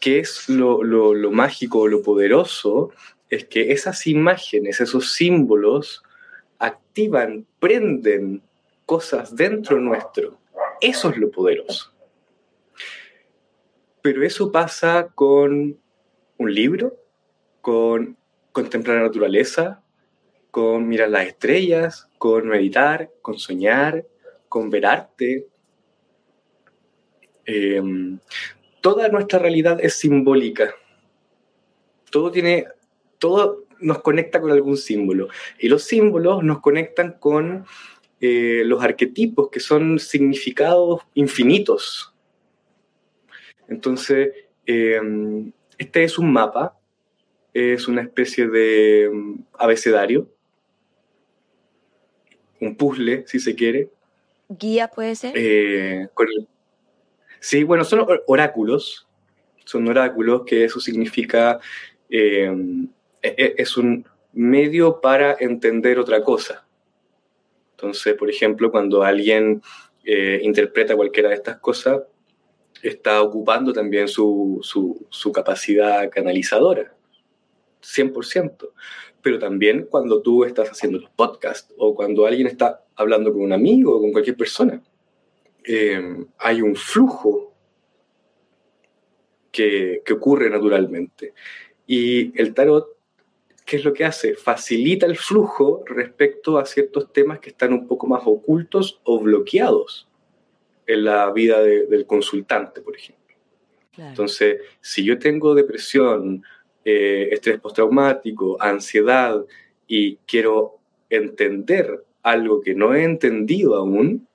¿Qué 0.00 0.20
es 0.20 0.48
lo, 0.48 0.82
lo, 0.82 1.30
mágico 1.30 1.86
lo 1.86 2.02
poderoso? 2.02 2.90
Es 3.28 3.44
que 3.44 3.72
esas 3.72 4.06
imágenes, 4.06 4.80
esos 4.80 5.12
símbolos, 5.12 6.02
activan, 6.58 7.46
prenden 7.58 8.42
cosas 8.86 9.36
dentro 9.36 9.78
nuestro. 9.78 10.38
Eso 10.80 11.10
es 11.10 11.18
lo 11.18 11.30
poderoso. 11.30 11.92
Pero 14.02 14.24
eso 14.24 14.50
pasa 14.50 15.08
con 15.14 15.78
un 16.38 16.54
libro, 16.54 16.96
con 17.60 18.16
contemplar 18.52 18.96
la 18.96 19.02
naturaleza, 19.02 19.82
con 20.50 20.88
mirar 20.88 21.10
las 21.10 21.26
estrellas, 21.26 22.08
con 22.18 22.48
meditar, 22.48 23.10
con 23.20 23.38
soñar, 23.38 24.06
con 24.48 24.70
ver 24.70 24.86
arte. 24.86 25.46
Em, 27.44 28.18
toda 28.80 29.08
nuestra 29.08 29.38
realidad 29.38 29.78
es 29.80 29.94
simbólica. 29.94 30.74
Todo 32.10 32.30
tiene, 32.30 32.66
todo 33.18 33.64
nos 33.80 34.02
conecta 34.02 34.40
con 34.40 34.50
algún 34.50 34.76
símbolo. 34.76 35.28
Y 35.58 35.68
los 35.68 35.84
símbolos 35.84 36.42
nos 36.42 36.60
conectan 36.60 37.12
con 37.18 37.64
eh, 38.20 38.62
los 38.64 38.82
arquetipos, 38.82 39.48
que 39.50 39.60
son 39.60 39.98
significados 39.98 41.00
infinitos. 41.14 42.14
Entonces, 43.68 44.34
eh, 44.66 45.00
este 45.78 46.04
es 46.04 46.18
un 46.18 46.32
mapa, 46.32 46.78
es 47.54 47.88
una 47.88 48.02
especie 48.02 48.48
de 48.48 49.10
mm, 49.12 49.34
abecedario, 49.54 50.28
un 52.60 52.76
puzzle, 52.76 53.24
si 53.26 53.40
se 53.40 53.54
quiere. 53.54 53.88
¿Guía 54.48 54.88
puede 54.88 55.14
ser? 55.14 55.32
Eh, 55.36 56.08
sí, 57.40 57.64
bueno, 57.64 57.84
son 57.84 58.06
oráculos, 58.26 59.08
son 59.64 59.88
oráculos, 59.88 60.42
que 60.44 60.64
eso 60.64 60.78
significa, 60.80 61.58
e, 62.08 62.52
e, 63.22 63.54
es 63.58 63.76
un 63.76 64.06
medio 64.32 65.00
para 65.00 65.36
entender 65.40 65.98
otra 65.98 66.22
cosa. 66.22 66.66
Entonces, 67.72 68.14
por 68.14 68.30
ejemplo, 68.30 68.70
cuando 68.70 69.02
alguien 69.02 69.62
eh, 70.04 70.40
interpreta 70.42 70.96
cualquiera 70.96 71.30
de 71.30 71.36
estas 71.36 71.58
cosas, 71.58 72.02
está 72.82 73.22
ocupando 73.22 73.72
también 73.72 74.08
su, 74.08 74.60
su, 74.62 75.32
capacidad 75.32 76.08
canalizadora, 76.10 76.94
100%. 77.82 78.70
Pero 79.22 79.38
también 79.38 79.86
cuando 79.90 80.22
tú 80.22 80.44
estás 80.44 80.70
haciendo 80.70 80.98
los 80.98 81.10
podcasts 81.10 81.74
o 81.76 81.94
cuando 81.94 82.26
alguien 82.26 82.46
está 82.46 82.84
hablando 82.96 83.32
con 83.32 83.42
un 83.42 83.52
amigo 83.52 83.96
o 83.96 84.00
con 84.00 84.12
cualquier 84.12 84.36
persona, 84.36 84.82
eh, 85.72 86.26
hay 86.38 86.62
un 86.62 86.74
flujo 86.74 87.54
que, 89.52 90.02
que 90.04 90.12
ocurre 90.12 90.50
naturalmente. 90.50 91.34
Y 91.86 92.38
el 92.40 92.54
tarot 92.54 93.00
¿qué 93.70 93.76
es 93.76 93.84
lo 93.84 93.92
que 93.92 94.04
hace? 94.04 94.34
Facilita 94.34 95.06
el 95.06 95.16
flujo 95.16 95.84
respecto 95.86 96.58
a 96.58 96.66
ciertos 96.66 97.12
temas 97.12 97.38
que 97.38 97.50
están 97.50 97.72
un 97.72 97.86
poco 97.86 98.08
más 98.08 98.22
ocultos 98.24 99.00
o 99.04 99.20
bloqueados 99.20 100.08
en 100.88 101.04
la 101.04 101.30
vida 101.30 101.62
del 101.62 102.04
consultante, 102.04 102.80
por 102.80 102.96
ejemplo. 102.96 103.36
Entonces, 103.96 104.60
si 104.80 105.04
yo 105.04 105.20
tengo 105.20 105.54
depresión, 105.54 106.42
eh, 106.84 107.28
estrés 107.30 107.60
postraumático, 107.60 108.60
ansiedad 108.60 109.44
y 109.86 110.16
quiero 110.26 110.80
entender 111.08 112.04
algo 112.24 112.60
que 112.62 112.74
no 112.74 112.92
he 112.92 113.04
entendido 113.04 113.76
aún, 113.76 114.26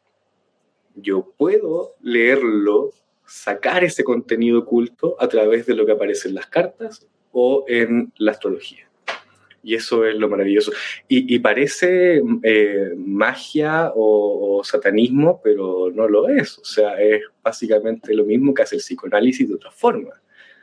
yo 0.96 1.34
puedo 1.38 1.96
leerlo, 2.02 2.91
sacar 3.26 3.84
ese 3.84 4.04
contenido 4.04 4.60
oculto 4.60 5.16
a 5.20 5.28
través 5.28 5.66
de 5.66 5.76
lo 5.76 5.86
que 5.86 5.93
aparece 5.93 6.30
en 6.30 6.36
las 6.36 6.48
cartas 6.48 7.08
o 7.32 7.66
en 7.68 8.12
la 8.18 8.32
astrología. 8.32 8.89
Y 9.66 9.74
eso 9.74 10.06
es 10.06 10.16
lo 10.16 10.30
maravilloso. 10.30 10.72
Y, 11.08 11.39
parece 11.39 12.22
eh, 12.43 12.93
magia 12.96 13.91
o, 13.96 14.62
satanismo, 14.64 15.41
pero 15.43 15.89
no 15.91 16.08
lo 16.08 16.30
es. 16.30 16.60
O 16.60 16.64
sea, 16.64 17.02
es 17.02 17.24
básicamente 17.43 18.14
lo 18.14 18.26
mismo 18.26 18.54
que 18.54 18.62
hace 18.62 18.76
el 18.76 18.82
psicoanálisis 18.82 19.50
de 19.50 19.56
otra 19.56 19.72
forma, 19.72 20.22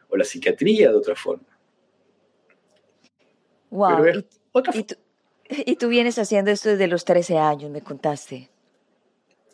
o 0.08 0.16
la 0.16 0.24
psiquiatría 0.24 0.90
de 0.90 0.96
otra 0.96 1.16
forma. 1.16 1.48
Wow. 3.70 4.24
¿Y, 5.66 5.76
tú, 5.76 5.88
vienes 5.88 6.18
haciendo 6.18 6.52
esto 6.52 6.68
desde 6.68 6.86
los 6.86 7.04
13 7.04 7.38
años, 7.38 7.70
me 7.72 7.82
contaste. 7.82 8.50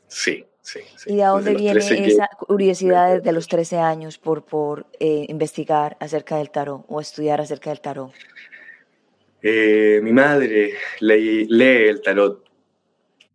Sí, 0.09 0.45
sí. 0.69 0.81
¿Y 1.07 1.17
de 1.17 1.25
dónde 1.25 1.55
viene 1.55 1.81
esa 1.81 2.29
curiosidad 2.39 3.17
desde 3.17 3.33
los 3.33 3.49
13 3.49 3.79
años 3.79 4.19
por, 4.19 4.45
por 4.45 4.87
eh, 5.01 5.25
investigar 5.29 5.97
acerca 6.01 6.37
del 6.37 6.51
tarot 6.51 6.85
o 6.89 7.01
estudiar 7.01 7.41
acerca 7.41 7.71
del 7.71 7.81
tarot? 7.81 8.13
Eh, 9.43 10.01
mi 10.03 10.13
madre 10.13 10.75
lee, 11.01 11.47
el 11.89 12.03
tarot 12.03 12.45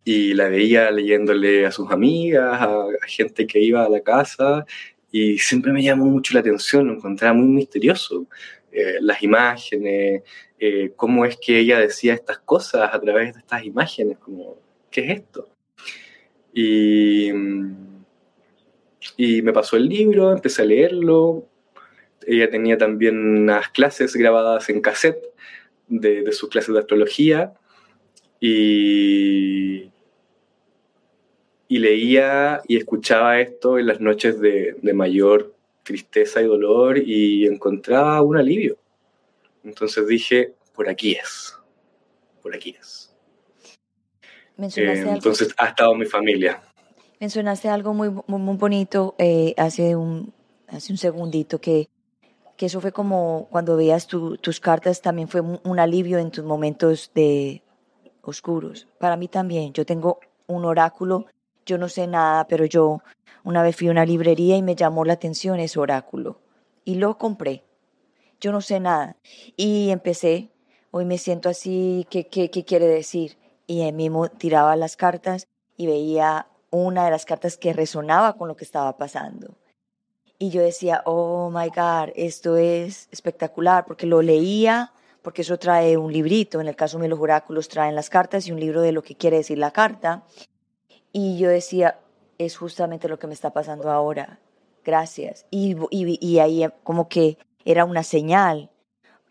y 0.04 0.34
la 0.34 0.48
veía 0.48 0.90
leyéndole 0.90 1.66
a 1.66 1.72
sus 1.72 1.90
amigas, 1.90 2.60
a, 2.60 2.86
gente 3.06 3.46
que 3.46 3.58
iba 3.58 3.84
a 3.84 3.88
la 3.88 4.00
casa, 4.00 4.66
y 5.10 5.38
siempre 5.38 5.72
me 5.72 5.82
llamó 5.82 6.04
mucho 6.04 6.34
la 6.34 6.40
atención, 6.40 6.86
lo 6.86 6.94
encontraba 6.94 7.34
muy 7.34 7.48
misterioso. 7.48 8.26
Eh, 8.70 8.96
las 9.00 9.22
imágenes, 9.22 10.22
cómo 10.96 11.24
es 11.24 11.36
que 11.36 11.58
ella 11.58 11.78
decía 11.78 12.14
estas 12.14 12.38
cosas 12.38 12.90
a 12.92 13.00
través 13.00 13.34
de 13.34 13.40
estas 13.40 13.64
imágenes, 13.64 14.18
como, 14.18 14.56
¿qué 14.90 15.00
es 15.00 15.20
esto? 15.20 15.53
Y, 16.54 17.30
y 19.16 19.42
me 19.42 19.52
pasó 19.52 19.76
el 19.76 19.88
libro, 19.88 20.32
empecé 20.32 20.62
a 20.62 20.66
leerlo. 20.66 21.48
Ella 22.26 22.48
tenía 22.48 22.78
también 22.78 23.18
unas 23.18 23.68
clases 23.68 24.14
grabadas 24.14 24.70
en 24.70 24.80
cassette 24.80 25.22
de, 25.88 26.32
sus 26.32 26.48
clases 26.48 26.74
de 26.74 26.80
astrología 26.80 27.54
y, 28.40 29.90
y, 31.68 31.78
leía 31.78 32.62
y 32.66 32.76
escuchaba 32.76 33.40
esto 33.40 33.78
en 33.78 33.86
las 33.86 34.00
noches 34.00 34.40
de, 34.40 34.76
mayor 34.94 35.54
tristeza 35.82 36.40
y 36.40 36.46
dolor 36.46 36.98
y 36.98 37.46
encontraba 37.46 38.22
un 38.22 38.36
alivio. 38.36 38.78
Entonces 39.64 40.06
dije, 40.06 40.54
por 40.74 40.88
aquí 40.88 41.12
es, 41.12 41.56
por 42.42 42.54
aquí 42.54 42.76
es. 42.78 43.13
Eh, 44.58 45.04
entonces 45.08 45.54
ha 45.56 45.68
estado 45.68 45.94
mi 45.94 46.06
familia. 46.06 46.62
Mencionaste 47.20 47.68
algo 47.68 47.94
muy, 47.94 48.10
muy, 48.26 48.56
bonito 48.56 49.14
eh, 49.18 49.54
hace, 49.56 49.96
un, 49.96 50.32
hace 50.68 50.92
un 50.92 50.98
segundito 50.98 51.60
que 51.60 51.88
que 52.56 52.66
eso 52.66 52.80
fue 52.80 52.92
como 52.92 53.48
cuando 53.50 53.76
veías 53.76 54.06
tus 54.06 54.60
cartas, 54.60 55.02
también 55.02 55.28
fue 55.28 55.40
un, 55.40 55.78
alivio 55.78 56.18
en 56.18 56.30
tus 56.30 56.44
momentos 56.44 57.10
de 57.14 57.62
oscuros. 58.22 58.86
Para 58.98 59.16
mí 59.16 59.28
también, 59.28 59.72
yo 59.72 59.84
tengo 59.84 60.20
un 60.46 60.64
oráculo, 60.64 61.26
yo 61.66 61.78
no 61.78 61.88
sé 61.88 62.06
nada, 62.06 62.46
pero 62.46 62.64
yo 62.64 63.00
una 63.42 63.62
vez 63.62 63.76
fui 63.76 63.88
a 63.88 63.90
una 63.90 64.06
librería 64.06 64.56
y 64.56 64.62
me 64.62 64.76
llamó 64.76 65.04
la 65.04 65.14
atención 65.14 65.58
ese 65.58 65.80
oráculo 65.80 66.40
y 66.84 66.96
lo 66.96 67.18
compré. 67.18 67.64
Yo 68.40 68.52
no 68.52 68.60
sé 68.60 68.78
nada. 68.78 69.16
Y 69.56 69.90
empecé, 69.90 70.50
hoy 70.90 71.04
me 71.04 71.18
siento 71.18 71.48
así, 71.48 72.06
¿qué, 72.10 72.26
qué, 72.28 72.50
qué 72.50 72.64
quiere 72.64 72.86
decir? 72.86 73.36
Y 73.66 73.82
él 73.82 73.94
mismo 73.94 74.28
tiraba 74.28 74.76
las 74.76 74.96
cartas 74.96 75.46
y 75.76 75.86
veía 75.86 76.46
una 76.70 77.04
de 77.04 77.10
las 77.10 77.24
cartas 77.24 77.56
que 77.56 77.72
resonaba 77.72 78.36
con 78.36 78.48
lo 78.48 78.56
que 78.56 78.64
estaba 78.64 78.96
pasando. 78.96 79.54
Y 80.38 80.50
yo 80.50 80.62
decía, 80.62 81.02
oh 81.06 81.50
my 81.50 81.68
God, 81.68 82.12
esto 82.16 82.56
es 82.56 83.08
espectacular, 83.12 83.84
porque 83.86 84.06
lo 84.06 84.20
leía, 84.20 84.92
porque 85.22 85.42
eso 85.42 85.58
trae 85.58 85.96
un 85.96 86.12
librito, 86.12 86.60
en 86.60 86.68
el 86.68 86.76
caso 86.76 86.98
de 86.98 87.08
los 87.08 87.18
oráculos 87.18 87.68
traen 87.68 87.94
las 87.94 88.10
cartas 88.10 88.46
y 88.46 88.52
un 88.52 88.60
libro 88.60 88.82
de 88.82 88.92
lo 88.92 89.02
que 89.02 89.14
quiere 89.14 89.38
decir 89.38 89.58
la 89.58 89.70
carta. 89.70 90.24
Y 91.12 91.38
yo 91.38 91.48
decía, 91.48 92.00
es 92.38 92.56
justamente 92.56 93.08
lo 93.08 93.18
que 93.18 93.26
me 93.26 93.34
está 93.34 93.50
pasando 93.50 93.90
ahora, 93.90 94.40
gracias. 94.84 95.46
Y, 95.50 95.76
y, 95.90 96.38
ahí 96.40 96.66
como 96.82 97.08
que 97.08 97.38
era 97.64 97.84
una 97.84 98.02
señal 98.02 98.70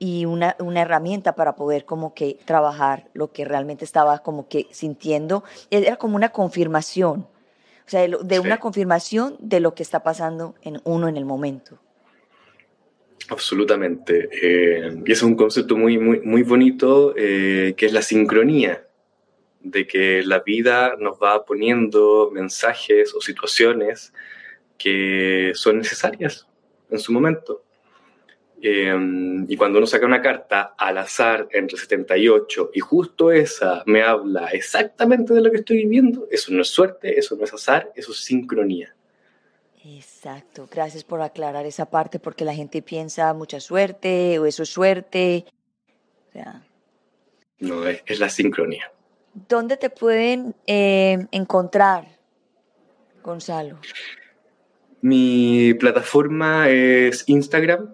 y 0.04 0.26
una, 0.26 0.58
una, 0.60 0.82
herramienta 0.82 1.34
para 1.34 1.56
poder 1.56 1.86
como 1.86 2.14
que 2.14 2.38
trabajar 2.44 3.08
lo 3.14 3.32
que 3.32 3.46
realmente 3.46 3.86
estaba 3.86 4.20
como 4.20 4.50
que 4.50 4.68
sintiendo. 4.72 5.44
Era 5.70 5.96
como 5.96 6.18
una 6.18 6.30
confirmación 6.30 7.28
o 7.86 7.90
sea, 7.90 8.08
de, 8.08 8.40
una 8.40 8.60
confirmación 8.60 9.36
de 9.40 9.60
lo 9.60 9.76
que 9.76 9.84
está 9.84 10.04
pasando 10.04 10.56
en 10.62 10.80
uno 10.86 11.08
en 11.08 11.18
el 11.18 11.26
momento. 11.26 11.80
Absolutamente. 13.30 14.30
Eh, 14.32 15.02
y 15.06 15.12
es 15.12 15.22
un 15.22 15.36
concepto 15.36 15.76
muy, 15.76 15.98
muy, 15.98 16.22
muy 16.22 16.44
bonito 16.44 17.14
eh, 17.18 17.74
que 17.76 17.86
es 17.86 17.94
la 17.94 18.02
sincronía, 18.02 18.88
de 19.62 19.86
que 19.86 20.24
la 20.24 20.40
vida 20.40 20.96
nos 20.98 21.18
va 21.18 21.46
poniendo 21.46 22.30
mensajes 22.32 23.14
o 23.14 23.22
situaciones 23.22 24.14
que 24.78 25.52
son 25.56 25.78
necesarias 25.78 26.48
en 26.90 27.00
su 27.00 27.12
momento. 27.12 27.63
Em, 28.66 29.46
y 29.50 29.58
cuando 29.58 29.78
uno 29.78 29.86
saca 29.86 30.06
una 30.06 30.22
carta 30.22 30.74
al 30.78 30.98
azar 30.98 31.50
entre 31.52 31.78
78 31.78 32.72
y 32.74 32.80
justo 32.80 33.30
esa 33.30 33.84
me 33.86 34.02
habla 34.02 34.48
exactamente 34.54 35.34
de 35.34 35.42
lo 35.42 35.52
que 35.52 35.58
estoy 35.58 35.84
viviendo, 35.84 36.30
eso 36.32 36.54
no 36.54 36.62
es 36.62 36.70
suerte, 36.70 37.20
eso 37.20 37.36
no 37.36 37.44
es 37.44 37.54
azar, 37.54 37.92
eso 37.94 38.14
es 38.14 38.20
sincronía. 38.20 38.96
Exacto, 39.84 40.70
gracias 40.72 41.04
por 41.04 41.22
aclarar 41.22 41.66
esa 41.66 41.90
parte 41.90 42.20
porque 42.20 42.46
la 42.46 42.54
gente 42.54 42.82
piensa 42.82 43.34
mucha 43.34 43.60
suerte 43.60 44.40
o 44.40 44.46
eso 44.46 44.64
es 44.64 44.70
suerte. 44.70 45.44
no, 47.60 47.86
es, 47.86 48.18
la 48.18 48.30
sincronía. 48.30 48.90
¿Dónde 49.50 49.76
te 49.76 49.90
pueden 49.90 50.56
eh, 50.68 51.18
encontrar, 51.32 52.18
Gonzalo? 53.22 53.80
Mi 55.02 55.74
plataforma 55.74 56.70
es 56.70 57.28
Instagram, 57.28 57.94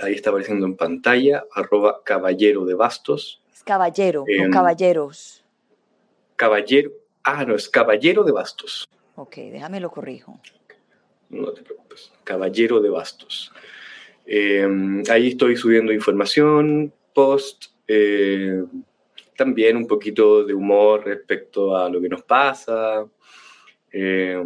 ahí 0.00 0.14
está 0.14 0.30
apareciendo 0.30 0.66
en 0.66 0.76
pantalla, 0.76 1.44
arroba 1.52 2.02
caballero 2.04 2.64
de 2.64 2.74
bastos. 2.74 3.42
Es 3.52 3.62
caballero, 3.62 4.24
no 4.26 4.50
caballeros. 4.50 5.44
Caballero, 6.36 6.90
ah, 7.22 7.44
no, 7.44 7.54
es 7.54 7.68
caballero 7.68 8.24
de 8.24 8.32
bastos. 8.32 8.88
Ok, 9.16 9.36
déjame 9.36 9.80
lo 9.80 9.90
corrijo. 9.90 10.40
no 11.30 11.52
te 11.52 11.62
preocupes, 11.62 12.12
Caballero 12.24 12.80
de 12.80 12.90
Bastos. 12.90 13.52
Eh, 14.26 14.66
ahí 15.10 15.28
estoy 15.28 15.56
subiendo 15.56 15.92
información, 15.92 16.92
post, 17.12 17.66
eh, 17.86 18.64
también 19.36 19.76
un 19.76 19.86
poquito 19.86 20.44
de 20.44 20.54
humor 20.54 21.04
respecto 21.04 21.76
a 21.76 21.88
lo 21.88 22.00
que 22.00 22.08
nos 22.08 22.22
pasa. 22.22 23.06
Eh, 23.92 24.42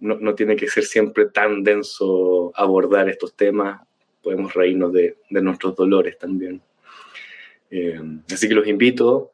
no, 0.00 0.16
no, 0.20 0.34
tiene 0.34 0.54
que 0.54 0.68
ser 0.68 0.84
siempre 0.84 1.26
tan 1.26 1.64
denso 1.64 2.52
abordar 2.54 3.08
estos 3.08 3.34
temas, 3.34 3.80
podemos 4.24 4.54
reírnos 4.54 4.92
de, 4.92 5.18
de 5.30 5.42
nuestros 5.42 5.76
dolores 5.76 6.18
también. 6.18 6.60
así 8.32 8.48
que 8.48 8.54
los 8.54 8.66
invito 8.66 9.32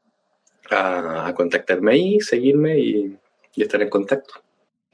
a, 0.70 1.28
a 1.28 1.34
contactarme 1.34 1.92
ahí, 1.92 2.20
seguirme 2.20 2.78
y, 2.78 3.16
y 3.54 3.62
estar 3.62 3.80
en 3.80 3.88
contacto. 3.88 4.34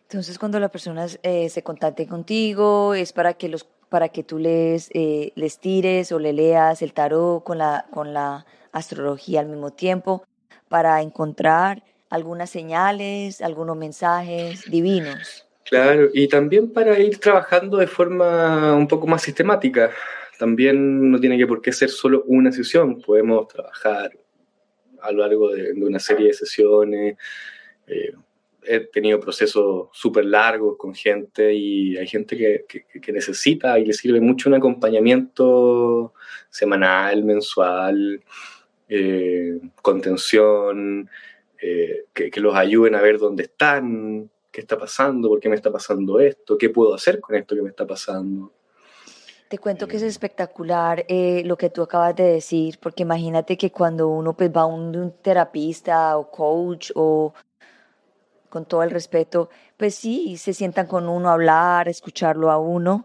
Entonces, 0.03 0.39
cuando 0.39 0.61
la 0.61 0.69
persona 0.69 1.07
eh, 1.23 1.49
se 1.49 1.63
contacte 1.63 2.07
contigo, 2.07 2.95
es 2.95 3.13
para 3.13 3.35
que 3.35 3.49
los 3.49 3.67
para 3.89 4.09
que 4.09 4.25
tú 4.25 4.39
les, 4.39 4.91
eh, 4.95 5.33
les 5.37 5.61
tires 5.61 6.11
o 6.11 6.19
le 6.19 6.33
leas 6.33 6.83
el 6.83 6.93
tarot 6.93 7.45
con 7.45 7.59
la, 7.59 7.87
con 7.93 8.13
la 8.13 8.45
astrología 8.73 9.41
al 9.41 9.47
mismo 9.47 9.71
tiempo, 9.71 10.25
para 10.69 11.01
encontrar 11.03 11.85
algunas 12.11 12.51
señales, 12.51 13.41
algunos 13.41 13.77
mensajes 13.77 14.69
divinos. 14.69 15.46
Claro, 15.69 16.09
y 16.13 16.29
también 16.29 16.73
para 16.73 16.99
ir 16.99 17.19
trabajando 17.19 17.79
de 17.79 17.89
forma 17.89 18.75
un 18.75 18.87
poco 18.87 19.07
más 19.07 19.23
sistemática. 19.23 19.91
También 20.39 21.11
no 21.11 21.19
tiene 21.19 21.37
que 21.39 21.47
por 21.47 21.61
qué 21.61 21.73
ser 21.73 21.89
solo 21.89 22.23
una 22.27 22.53
sesión, 22.53 23.01
podemos 23.01 23.49
trabajar 23.49 24.13
a 25.01 25.13
lo 25.13 25.23
largo 25.23 25.53
de, 25.53 25.73
una 25.73 25.99
serie 25.99 26.29
de 26.29 26.35
sesiones. 26.35 27.17
Eh, 27.87 28.13
he 28.63 28.81
tenido 28.81 29.21
procesos 29.21 29.89
súper 29.93 30.25
largos 30.25 30.77
con 30.77 30.95
gente 30.95 31.53
y 31.55 31.97
hay 31.97 32.07
gente 32.07 32.37
que, 32.37 32.65
que, 32.69 33.01
que, 33.01 33.13
necesita 33.13 33.79
y 33.79 33.87
le 33.87 33.93
sirve 33.93 34.21
mucho 34.21 34.49
un 34.49 34.57
acompañamiento 34.57 36.13
semanal, 36.51 37.25
mensual, 37.25 38.23
eh, 38.89 39.61
contención, 39.83 41.09
eh, 41.61 42.05
que, 42.13 42.31
que, 42.31 42.41
los 42.41 42.55
ayuden 42.55 42.95
a 42.97 43.01
ver 43.01 43.19
dónde 43.19 43.45
están, 43.45 44.31
qué 44.57 44.63
está 44.63 44.79
pasando, 44.79 45.29
por 45.29 45.39
qué 45.39 45.51
me 45.51 45.55
está 45.55 45.71
pasando 45.71 46.19
esto, 46.19 46.57
qué 46.57 46.71
puedo 46.71 46.95
hacer 46.95 47.21
con 47.21 47.37
esto 47.37 47.55
que 47.55 47.61
me 47.61 47.69
está 47.69 47.87
pasando. 47.87 48.53
Te 49.51 49.59
cuento 49.59 49.87
que 49.87 49.99
es 49.99 50.03
espectacular 50.03 51.05
eh, 51.09 51.43
lo 51.45 51.59
que 51.59 51.69
tú 51.69 51.83
acabas 51.83 52.17
de 52.17 52.25
decir, 52.25 52.79
porque 52.81 53.03
imagínate 53.03 53.59
que 53.59 53.71
cuando 53.71 54.09
uno 54.09 54.35
pues, 54.35 54.51
va 54.51 54.63
a 54.63 54.65
un, 54.67 54.97
un 54.97 55.13
terapista 55.21 56.17
o 56.17 56.31
coach 56.31 56.91
o 56.95 57.35
con 58.49 58.65
todo 58.65 58.83
el 58.83 58.91
respeto, 58.91 59.51
pues 59.77 59.95
sí, 59.95 60.39
se 60.39 60.55
sientan 60.55 60.87
con 60.87 61.07
uno 61.07 61.29
a 61.29 61.35
hablar, 61.35 61.87
escucharlo 61.87 62.51
a 62.51 62.57
uno, 62.57 63.05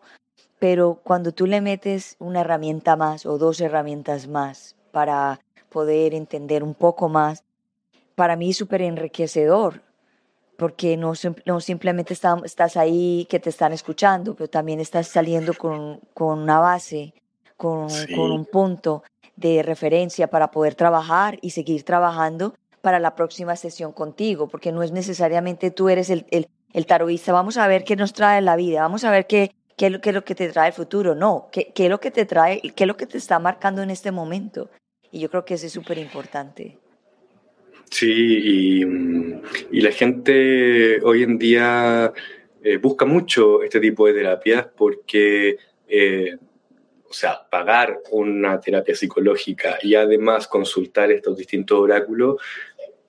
pero 0.58 1.02
cuando 1.04 1.34
tú 1.34 1.48
le 1.48 1.60
metes 1.60 2.16
una 2.20 2.42
herramienta 2.42 2.96
más 2.96 3.26
o 3.26 3.38
dos 3.38 3.60
herramientas 3.60 4.30
más 4.30 4.78
para 4.92 5.42
poder 5.70 6.14
entender 6.14 6.64
un 6.64 6.76
poco 6.76 7.10
más, 7.10 7.44
para 8.16 8.38
mí 8.38 8.52
es 8.52 8.58
súper 8.58 8.82
enriquecedor, 8.84 9.82
porque 10.62 10.96
no, 10.96 11.14
no 11.48 11.60
simplemente 11.60 12.14
está, 12.14 12.38
estás 12.46 12.78
ahí 12.78 13.26
que 13.32 13.40
te 13.40 13.50
están 13.50 13.74
escuchando, 13.74 14.36
pero 14.36 14.48
también 14.48 14.80
estás 14.80 15.08
saliendo 15.08 15.56
con, 15.56 16.00
con 16.14 16.38
una 16.38 16.60
base, 16.60 17.16
con, 17.58 17.90
sí. 17.90 18.14
con 18.14 18.32
un 18.32 18.46
punto 18.46 19.02
de 19.36 19.64
referencia 19.64 20.28
para 20.28 20.52
poder 20.52 20.76
trabajar 20.76 21.40
y 21.42 21.50
seguir 21.50 21.82
trabajando 21.82 22.54
para 22.82 23.00
la 23.00 23.16
próxima 23.16 23.56
sesión 23.56 23.92
contigo, 23.92 24.48
porque 24.50 24.72
no 24.72 24.84
es 24.84 24.92
necesariamente 24.92 25.72
tú 25.72 25.90
eres 25.90 26.12
el, 26.12 26.28
el, 26.30 26.48
el 26.74 26.86
taroísta, 26.86 27.34
vamos 27.34 27.58
a 27.58 27.66
ver 27.66 27.84
qué 27.84 27.96
nos 27.96 28.14
trae 28.14 28.40
la 28.40 28.56
vida, 28.56 28.82
vamos 28.82 29.04
a 29.04 29.10
ver 29.10 29.26
qué, 29.26 29.56
qué, 29.76 29.88
es, 29.88 29.92
lo, 29.92 30.00
qué 30.00 30.10
es 30.10 30.16
lo 30.16 30.24
que 30.24 30.36
te 30.36 30.48
trae 30.50 30.68
el 30.68 30.74
futuro, 30.74 31.16
no, 31.16 31.48
qué, 31.52 31.72
qué 31.74 31.86
es 31.86 31.90
lo 31.90 32.00
que 32.00 32.12
te 32.12 32.28
trae, 32.28 32.62
qué 32.62 32.84
es 32.84 32.88
lo 32.88 32.98
que 32.98 33.08
te 33.08 33.18
está 33.18 33.40
marcando 33.40 33.82
en 33.82 33.90
este 33.90 34.12
momento. 34.12 34.70
Y 35.10 35.22
yo 35.22 35.32
creo 35.32 35.44
que 35.44 35.56
eso 35.56 35.66
es 35.66 35.74
súper 35.74 35.98
importante. 35.98 36.78
Sí, 37.92 38.08
y, 38.10 38.86
y, 39.72 39.82
la 39.82 39.92
gente 39.92 41.02
hoy 41.04 41.24
en 41.24 41.38
día 41.38 42.12
eh, 42.64 42.78
busca 42.78 43.06
mucho 43.06 43.62
este 43.62 43.80
tipo 43.82 44.08
de 44.08 44.14
terapias 44.14 44.66
porque 44.76 45.58
eh, 45.88 46.38
o 47.12 47.14
sea, 47.14 47.46
pagar 47.50 48.00
una 48.12 48.58
terapia 48.62 48.96
psicológica 48.96 49.78
y 49.84 49.96
además 49.96 50.48
consultar 50.48 51.12
estos 51.12 51.36
distintos 51.36 51.78
oráculos 51.78 52.42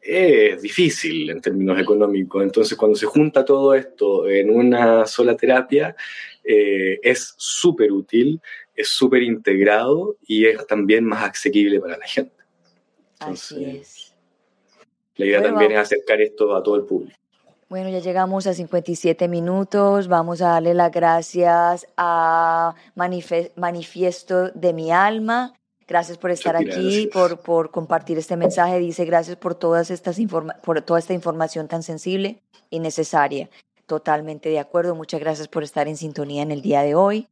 es 0.00 0.60
difícil 0.60 1.30
en 1.30 1.40
términos 1.40 1.78
económicos. 1.78 2.42
Entonces, 2.42 2.76
cuando 2.76 2.98
se 2.98 3.06
junta 3.06 3.44
todo 3.44 3.72
esto 3.74 4.28
en 4.28 4.50
una 4.50 5.06
sola 5.06 5.36
terapia, 5.36 5.94
eh, 6.42 6.98
es 7.00 7.34
súper 7.36 7.92
útil, 7.92 8.40
es 8.74 8.88
súper 8.88 9.22
integrado 9.22 10.16
y 10.26 10.46
es 10.46 10.66
también 10.66 11.04
más 11.04 11.30
asequible 11.30 11.78
para 11.78 11.96
la 11.96 12.06
gente. 12.06 12.34
Entonces, 13.20 13.52
Así 13.52 13.64
es. 13.64 14.11
La 15.16 15.26
idea 15.26 15.40
bueno, 15.40 15.54
también 15.54 15.72
vamos. 15.72 15.86
es 15.86 15.92
acercar 15.92 16.20
esto 16.20 16.54
a 16.54 16.62
todo 16.62 16.76
el 16.76 16.82
público. 16.82 17.16
Bueno, 17.68 17.88
ya 17.88 18.00
llegamos 18.00 18.46
a 18.46 18.52
57 18.52 19.28
minutos. 19.28 20.08
Vamos 20.08 20.42
a 20.42 20.48
darle 20.48 20.74
las 20.74 20.92
gracias 20.92 21.86
a 21.96 22.74
Manifiesto 22.94 24.50
de 24.50 24.72
mi 24.74 24.92
alma. 24.92 25.54
Gracias 25.88 26.18
por 26.18 26.30
estar 26.30 26.54
Muchas 26.54 26.76
aquí, 26.76 27.08
por, 27.12 27.40
por 27.40 27.70
compartir 27.70 28.18
este 28.18 28.36
mensaje. 28.36 28.78
Dice 28.78 29.04
gracias 29.06 29.36
por, 29.36 29.54
todas 29.54 29.90
estas 29.90 30.18
informa 30.18 30.54
por 30.62 30.82
toda 30.82 30.98
esta 30.98 31.14
información 31.14 31.66
tan 31.66 31.82
sensible 31.82 32.42
y 32.68 32.78
necesaria. 32.78 33.48
Totalmente 33.86 34.50
de 34.50 34.58
acuerdo. 34.58 34.94
Muchas 34.94 35.20
gracias 35.20 35.48
por 35.48 35.62
estar 35.62 35.88
en 35.88 35.96
sintonía 35.96 36.42
en 36.42 36.50
el 36.50 36.60
día 36.60 36.82
de 36.82 36.94
hoy. 36.94 37.28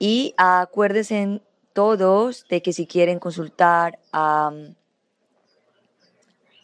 Y 0.00 0.34
acuérdense 0.36 1.40
todos 1.72 2.44
de 2.48 2.60
que 2.60 2.72
si 2.72 2.86
quieren 2.86 3.18
consultar 3.18 3.98
a, 4.12 4.52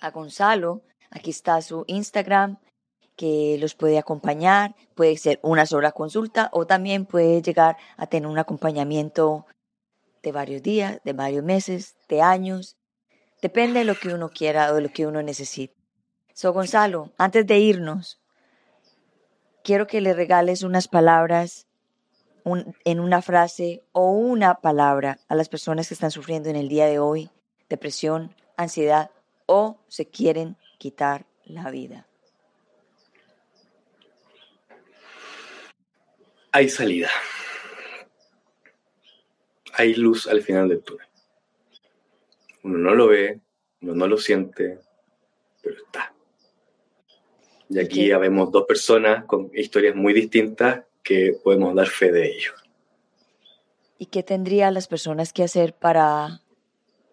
a 0.01 0.11
Gonzalo, 0.11 0.83
aquí 1.11 1.31
está 1.31 1.61
su 1.63 1.85
Instagram, 1.87 2.59
que 3.17 3.57
los 3.59 3.75
puede 3.75 3.99
acompañar. 3.99 4.77
Puede 4.95 5.17
ser 5.17 5.41
una 5.43 5.67
sola 5.67 5.93
consulta 5.93 6.51
o 6.53 6.67
también 6.67 7.07
puede 7.07 7.43
llegar 7.43 7.77
a 7.97 8.07
tener 8.07 8.29
un 8.29 8.39
acompañamiento 8.39 9.47
de 10.23 10.33
varios 10.33 10.63
días, 10.63 11.01
de 11.05 11.13
varios 11.13 11.43
meses, 11.45 11.97
de 12.09 12.21
años. 12.21 12.77
Depende 13.43 13.81
de 13.81 13.85
lo 13.85 13.95
que 13.95 14.13
uno 14.15 14.29
quiera 14.29 14.71
o 14.71 14.75
de 14.75 14.83
lo 14.83 14.91
que 14.91 15.07
uno 15.07 15.23
necesite. 15.23 15.75
So, 16.35 16.53
Gonzalo, 16.53 17.13
antes 17.17 17.47
de 17.47 17.59
irnos, 17.59 18.21
quiero 19.65 19.87
que 19.87 20.01
le 20.01 20.13
regales 20.13 20.63
unas 20.63 20.89
palabras 20.89 21.67
en 22.85 23.01
una 23.01 23.23
frase 23.23 23.83
o 23.93 24.11
una 24.11 24.57
palabra 24.57 25.19
a 25.29 25.35
las 25.35 25.49
personas 25.49 25.89
que 25.89 25.95
están 25.95 26.11
sufriendo 26.11 26.49
en 26.49 26.57
el 26.57 26.69
día 26.69 26.87
de 26.87 26.99
hoy 26.99 27.31
depresión, 27.69 28.35
ansiedad 28.57 29.11
o 29.47 29.81
se 29.89 30.09
quieren 30.09 30.57
quitar 30.79 31.27
la 31.45 31.71
vida. 31.71 32.07
hay 36.57 36.71
salida. 36.71 37.11
Hay 39.75 39.93
luz 39.95 40.27
al 40.27 40.41
final 40.41 40.71
del 40.71 40.83
túnel. 40.83 41.07
Uno 42.63 42.79
no 42.79 42.95
lo 42.95 43.09
ve, 43.09 43.41
uno 43.83 43.95
no 43.95 44.09
lo 44.09 44.17
siente, 44.17 44.81
pero 45.63 45.77
está. 45.77 46.15
Y 47.69 47.79
aquí 47.79 48.09
ya 48.09 48.17
vemos 48.17 48.51
dos 48.51 48.65
personas 48.65 49.27
con 49.27 49.51
historias 49.53 49.95
muy 49.95 50.15
distintas 50.15 50.85
que 51.03 51.37
podemos 51.45 51.75
dar 51.75 51.89
fe 51.89 52.11
de 52.11 52.27
ello. 52.27 52.53
¿Y 53.99 54.07
qué 54.07 54.23
tendrían 54.23 54.73
las 54.73 54.89
personas 54.89 55.35
que 55.35 55.43
hacer 55.43 55.75
para, 55.75 56.41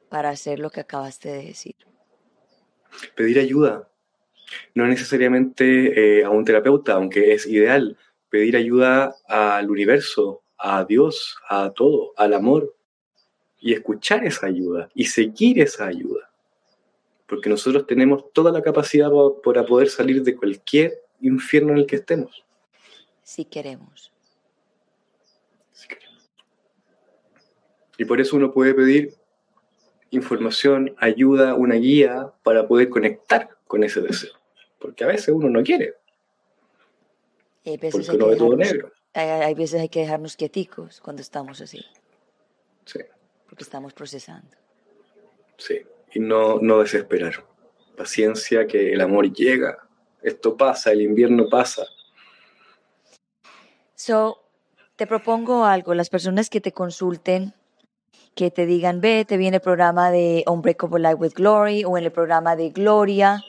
para 0.08 0.30
hacer 0.30 0.60
lo 0.60 0.70
que 0.70 0.80
acabaste 0.80 1.30
de 1.30 1.46
decir? 1.48 1.76
Pedir 3.16 3.40
ayuda. 3.40 3.90
No 4.76 4.86
necesariamente 4.88 6.20
eh, 6.20 6.24
a 6.24 6.30
un 6.30 6.46
terapeuta, 6.46 6.94
aunque 6.94 7.34
es 7.34 7.46
ideal, 7.46 7.98
pedir 8.30 8.56
ayuda 8.56 9.16
al 9.28 9.70
universo, 9.70 10.44
a 10.58 10.86
Dios, 10.86 11.38
a 11.50 11.72
todo, 11.72 12.14
al 12.18 12.34
amor, 12.34 12.76
y 13.60 13.74
escuchar 13.74 14.26
esa 14.26 14.48
ayuda 14.48 14.90
y 14.94 15.06
seguir 15.06 15.62
esa 15.62 15.88
ayuda. 15.88 16.30
Porque 17.28 17.50
nosotros 17.50 17.88
tenemos 17.88 18.32
toda 18.34 18.52
la 18.52 18.62
capacidad 18.62 19.10
para 19.44 19.66
poder 19.66 19.90
salir 19.90 20.22
de 20.22 20.36
cualquier 20.36 21.02
infierno 21.22 21.72
en 21.72 21.80
el 21.80 21.86
que 21.86 21.96
estemos. 21.96 22.44
Si 23.24 23.46
queremos. 23.46 24.12
Si 25.72 25.88
queremos. 25.88 26.30
Y 27.98 28.06
por 28.06 28.20
eso 28.20 28.36
uno 28.36 28.52
puede 28.52 28.74
pedir 28.74 29.14
información, 30.16 30.96
ayuda, 30.98 31.56
una 31.56 31.76
guía 31.76 32.32
para 32.44 32.68
poder 32.68 32.90
conectar 32.90 33.50
con 33.68 33.84
ese 33.84 34.02
deseo. 34.02 34.34
Porque 34.80 35.04
a 35.04 35.08
veces 35.08 35.30
uno 35.30 35.50
no 35.50 35.64
quiere, 35.64 35.96
hay 37.66 37.78
veces, 37.78 38.06
porque 38.06 38.18
no 38.18 38.28
ve 38.28 38.36
todo 38.36 38.56
negro. 38.56 38.92
Hay, 39.14 39.30
hay, 39.30 39.54
veces 39.54 39.80
hay 39.82 39.90
que 39.90 40.02
dejarnos 40.02 40.36
quieticos 40.36 41.00
cuando 41.02 41.22
estamos 41.22 41.62
así. 41.62 41.86
Sí. 42.86 43.00
Porque 43.48 43.64
estamos 43.64 43.94
procesando. 43.94 44.58
Sí. 45.58 45.82
Y 46.14 46.20
no, 46.20 46.60
no 46.60 46.80
desesperar. 46.80 47.46
Paciencia 47.96 48.68
que 48.68 48.92
el 48.94 49.02
amor 49.02 49.32
llega. 49.32 49.88
Esto 50.22 50.58
pasa, 50.58 50.92
el 50.92 51.02
invierno 51.02 51.48
pasa. 51.50 51.86
So, 53.96 54.44
te 54.96 55.08
propongo 55.08 55.64
algo. 55.64 55.94
Las 55.94 56.10
personas 56.10 56.50
que 56.50 56.60
te 56.60 56.72
consulten, 56.72 57.54
que 58.36 58.52
te 58.52 58.66
digan, 58.66 59.02
ve, 59.02 59.26
te 59.26 59.38
viene 59.38 59.58
el 59.58 59.62
programa 59.62 60.12
de 60.12 60.44
Unbreakable 60.48 61.00
Life 61.00 61.16
with 61.16 61.34
Glory 61.34 61.84
o 61.84 61.98
en 61.98 62.04
el 62.04 62.12
programa 62.12 62.56
de 62.56 62.70
Gloria, 62.70 63.44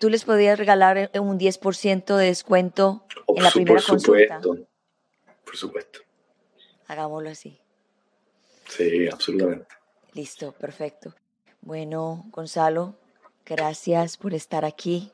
tú 0.00 0.10
les 0.10 0.24
podrías 0.24 0.58
regalar 0.58 1.10
un 1.18 1.38
10% 1.38 2.16
de 2.16 2.26
descuento 2.26 3.04
en 3.28 3.42
la 3.42 3.50
primera 3.50 3.80
por 3.86 4.00
supuesto, 4.00 4.56
Por 5.44 5.56
supuesto. 5.56 6.00
Hagámoslo 6.86 7.30
así. 7.30 7.58
Sí, 8.68 9.08
absolutamente. 9.08 9.66
Listo, 10.12 10.52
perfecto. 10.52 11.14
Bueno, 11.62 12.26
Gonzalo, 12.30 12.94
gracias 13.46 14.16
por 14.16 14.34
estar 14.34 14.64
aquí. 14.64 15.10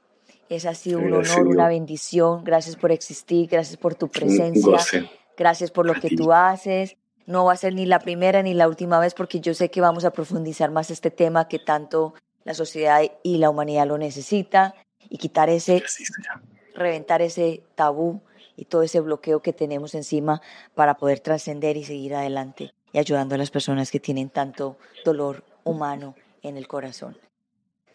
Es 0.49 0.67
así 0.67 0.95
un 0.95 1.13
honor, 1.13 1.47
una 1.47 1.69
bendición. 1.69 2.43
Gracias 2.43 2.75
por 2.75 2.91
existir, 2.91 3.49
gracias 3.49 3.77
por 3.77 3.95
tu 3.95 4.09
presencia. 4.09 5.09
Gracias 5.37 5.71
por 5.71 5.87
lo 5.87 5.95
que 5.95 6.11
tú 6.11 6.33
haces. 6.33 6.97
No 7.27 7.45
va 7.45 7.53
a 7.53 7.57
ser 7.57 7.75
ni 7.75 7.87
la 7.87 8.01
primera 8.01 8.43
ni 8.43 8.55
la 8.55 8.69
última 8.69 8.99
vez 8.99 9.15
porque 9.15 9.41
yo 9.41 9.55
sé 9.55 9.71
que 9.71 9.81
vamos 9.81 10.05
a 10.05 10.13
profundizar 10.13 10.71
más 10.71 10.91
este 10.91 11.11
tema 11.11 11.49
que 11.49 11.59
tanto 11.59 12.15
la 12.45 12.55
sociedad 12.55 13.03
y 13.23 13.39
la 13.39 13.51
humanidad 13.51 13.87
lo 13.87 13.99
necesita 13.99 14.75
y 15.09 15.19
quitar 15.19 15.49
ese, 15.49 15.83
reventar 16.75 17.23
ese 17.23 17.63
tabú 17.75 18.21
y 18.57 18.65
todo 18.65 18.83
ese 18.83 19.01
bloqueo 19.01 19.41
que 19.41 19.53
tenemos 19.53 19.95
encima 19.95 20.43
para 20.75 20.95
poder 20.95 21.21
trascender 21.21 21.77
y 21.77 21.85
seguir 21.85 22.15
adelante 22.15 22.73
y 22.93 22.99
ayudando 22.99 23.35
a 23.35 23.39
las 23.39 23.51
personas 23.51 23.91
que 23.91 24.01
tienen 24.01 24.31
tanto 24.31 24.77
dolor 25.05 25.45
humano 25.65 26.15
en 26.43 26.57
el 26.57 26.67
corazón. 26.67 27.17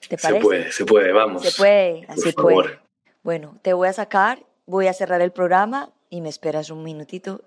¿Te 0.07 0.17
parece? 0.17 0.39
Se 0.39 0.45
puede, 0.45 0.71
se 0.71 0.85
puede, 0.85 1.11
vamos. 1.11 1.43
Se 1.43 1.51
puede, 1.57 2.05
así 2.07 2.31
puede. 2.31 2.79
Bueno, 3.23 3.57
te 3.61 3.73
voy 3.73 3.87
a 3.87 3.93
sacar, 3.93 4.45
voy 4.65 4.87
a 4.87 4.93
cerrar 4.93 5.21
el 5.21 5.31
programa 5.31 5.91
y 6.09 6.21
me 6.21 6.29
esperas 6.29 6.69
un 6.69 6.83
minutito 6.83 7.41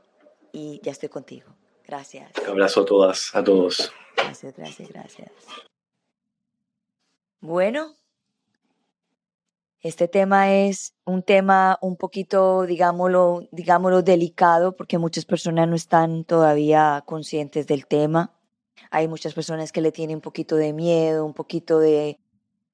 y 0.53 0.81
ya 0.83 0.91
estoy 0.91 1.09
contigo. 1.09 1.58
Gracias. 1.89 2.31
Un 2.43 2.51
abrazo 2.51 2.83
a 2.83 2.85
todas, 2.85 3.35
a 3.35 3.43
todos. 3.43 3.91
Gracias, 4.15 4.55
gracias, 4.55 4.89
gracias. 4.91 5.31
Bueno, 7.41 7.95
este 9.81 10.07
tema 10.07 10.53
es 10.53 10.95
un 11.07 11.23
tema 11.23 11.79
un 11.81 11.97
poquito, 11.97 12.67
digámoslo, 12.67 13.49
digámoslo, 13.53 14.03
delicado 14.03 14.77
porque 14.77 14.99
muchas 14.99 15.25
personas 15.25 15.67
no 15.67 15.77
están 15.77 16.25
todavía 16.25 17.03
conscientes 17.07 17.67
del 17.67 17.87
tema. 17.87 18.35
Hay 18.91 19.09
muchas 19.09 19.33
personas 19.33 19.73
que 19.73 19.81
le 19.81 19.91
tienen 19.91 20.17
un 20.17 20.23
poquito 20.23 20.57
de 20.57 20.75
miedo, 20.75 21.25
un 21.25 21.33
poquito 21.33 21.79
de, 21.79 22.19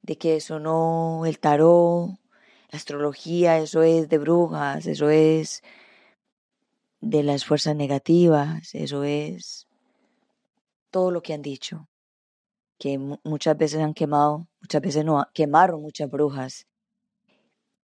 de 0.02 0.18
que 0.18 0.36
eso 0.36 0.58
no, 0.58 1.24
el 1.24 1.38
tarot, 1.38 2.08
la 2.70 2.76
astrología, 2.76 3.58
eso 3.58 3.82
es 3.84 4.08
de 4.08 4.18
brujas, 4.18 4.86
eso 4.86 5.08
es 5.08 5.62
de 7.04 7.22
las 7.22 7.44
fuerzas 7.44 7.76
negativas, 7.76 8.74
eso 8.74 9.04
es 9.04 9.68
todo 10.90 11.10
lo 11.10 11.22
que 11.22 11.34
han 11.34 11.42
dicho 11.42 11.88
que 12.78 12.98
muchas 12.98 13.56
veces 13.56 13.80
han 13.80 13.94
quemado, 13.94 14.48
muchas 14.60 14.82
veces 14.82 15.04
no, 15.04 15.26
quemaron 15.32 15.80
muchas 15.80 16.10
brujas, 16.10 16.66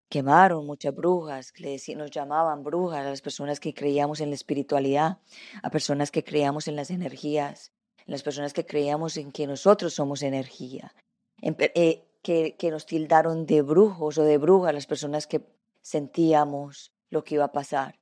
quemaron 0.09 0.65
muchas 0.65 0.93
brujas, 0.95 1.53
nos 1.95 2.11
llamaban 2.11 2.63
brujas 2.63 3.05
a 3.05 3.09
las 3.09 3.21
personas 3.21 3.59
que 3.59 3.73
creíamos 3.73 4.19
en 4.19 4.29
la 4.29 4.35
espiritualidad, 4.35 5.19
a 5.61 5.69
personas 5.69 6.11
que 6.11 6.23
creíamos 6.23 6.67
en 6.67 6.75
las 6.75 6.89
energías, 6.89 7.71
en 8.05 8.11
las 8.11 8.23
personas 8.23 8.53
que 8.53 8.65
creíamos 8.65 9.17
en 9.17 9.31
que 9.31 9.45
nosotros 9.45 9.93
somos 9.93 10.23
energía, 10.23 10.93
eh, 11.41 12.03
que, 12.21 12.55
que 12.57 12.71
nos 12.71 12.85
tildaron 12.85 13.45
de 13.45 13.61
brujos 13.61 14.17
o 14.17 14.23
de 14.23 14.37
brujas, 14.37 14.73
las 14.73 14.87
personas 14.87 15.27
que 15.27 15.45
sentíamos 15.81 16.91
lo 17.09 17.23
que 17.23 17.35
iba 17.35 17.45
a 17.45 17.51
pasar. 17.51 17.99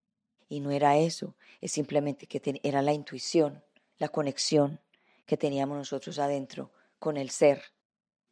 Y 0.49 0.59
no 0.61 0.71
era 0.71 0.97
eso, 0.97 1.35
es 1.61 1.71
simplemente 1.71 2.27
que 2.27 2.41
era 2.63 2.81
la 2.81 2.93
intuición, 2.93 3.63
la 3.97 4.09
conexión 4.09 4.79
que 5.25 5.37
teníamos 5.37 5.77
nosotros 5.77 6.19
adentro 6.19 6.71
con 6.99 7.17
el 7.17 7.29
ser 7.29 7.61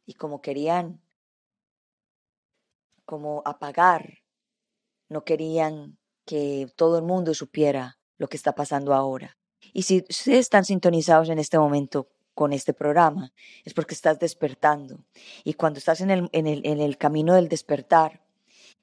y 0.06 0.14
como 0.14 0.40
querían 0.40 1.02
como 3.04 3.42
apagar, 3.44 4.18
no 5.08 5.24
querían 5.24 5.98
que 6.24 6.68
todo 6.76 6.98
el 6.98 7.04
mundo 7.04 7.34
supiera 7.34 7.98
lo 8.18 8.28
que 8.28 8.36
está 8.36 8.54
pasando 8.54 8.92
ahora. 8.94 9.38
Y 9.72 9.82
si 9.82 10.04
ustedes 10.08 10.40
están 10.40 10.64
sintonizados 10.64 11.28
en 11.28 11.38
este 11.38 11.58
momento 11.58 12.08
con 12.34 12.52
este 12.52 12.74
programa, 12.74 13.32
es 13.64 13.72
porque 13.72 13.94
estás 13.94 14.18
despertando. 14.18 15.04
Y 15.44 15.54
cuando 15.54 15.78
estás 15.78 16.00
en 16.00 16.10
el, 16.10 16.98
camino 16.98 17.34
del 17.34 17.48
despertar, 17.48 18.25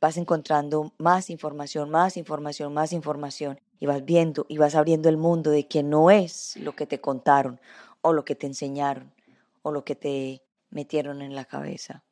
vas 0.04 0.18
encontrando 0.18 0.92
más 0.98 1.30
información, 1.30 1.90
más 1.90 2.18
información, 2.18 2.74
más 2.74 2.92
información, 2.92 3.62
y 3.80 3.86
vas 3.86 4.04
viendo 4.04 4.46
y 4.50 4.58
vas 4.58 4.76
abriendo 4.76 5.08
el 5.08 5.16
mundo 5.16 5.50
de 5.50 5.66
que 5.66 5.82
no 5.82 6.12
es 6.12 6.58
lo 6.58 6.76
que 6.76 6.86
te 6.86 7.00
contaron 7.00 7.62
o 8.02 8.12
lo 8.12 8.26
que 8.26 8.36
te 8.36 8.46
enseñaron, 8.46 9.14
o 9.62 9.72
lo 9.72 9.86
que 9.86 9.96
te 9.96 10.44
metieron 10.70 11.22
en 11.22 11.36
la 11.36 11.46
cabeza. 11.46 12.04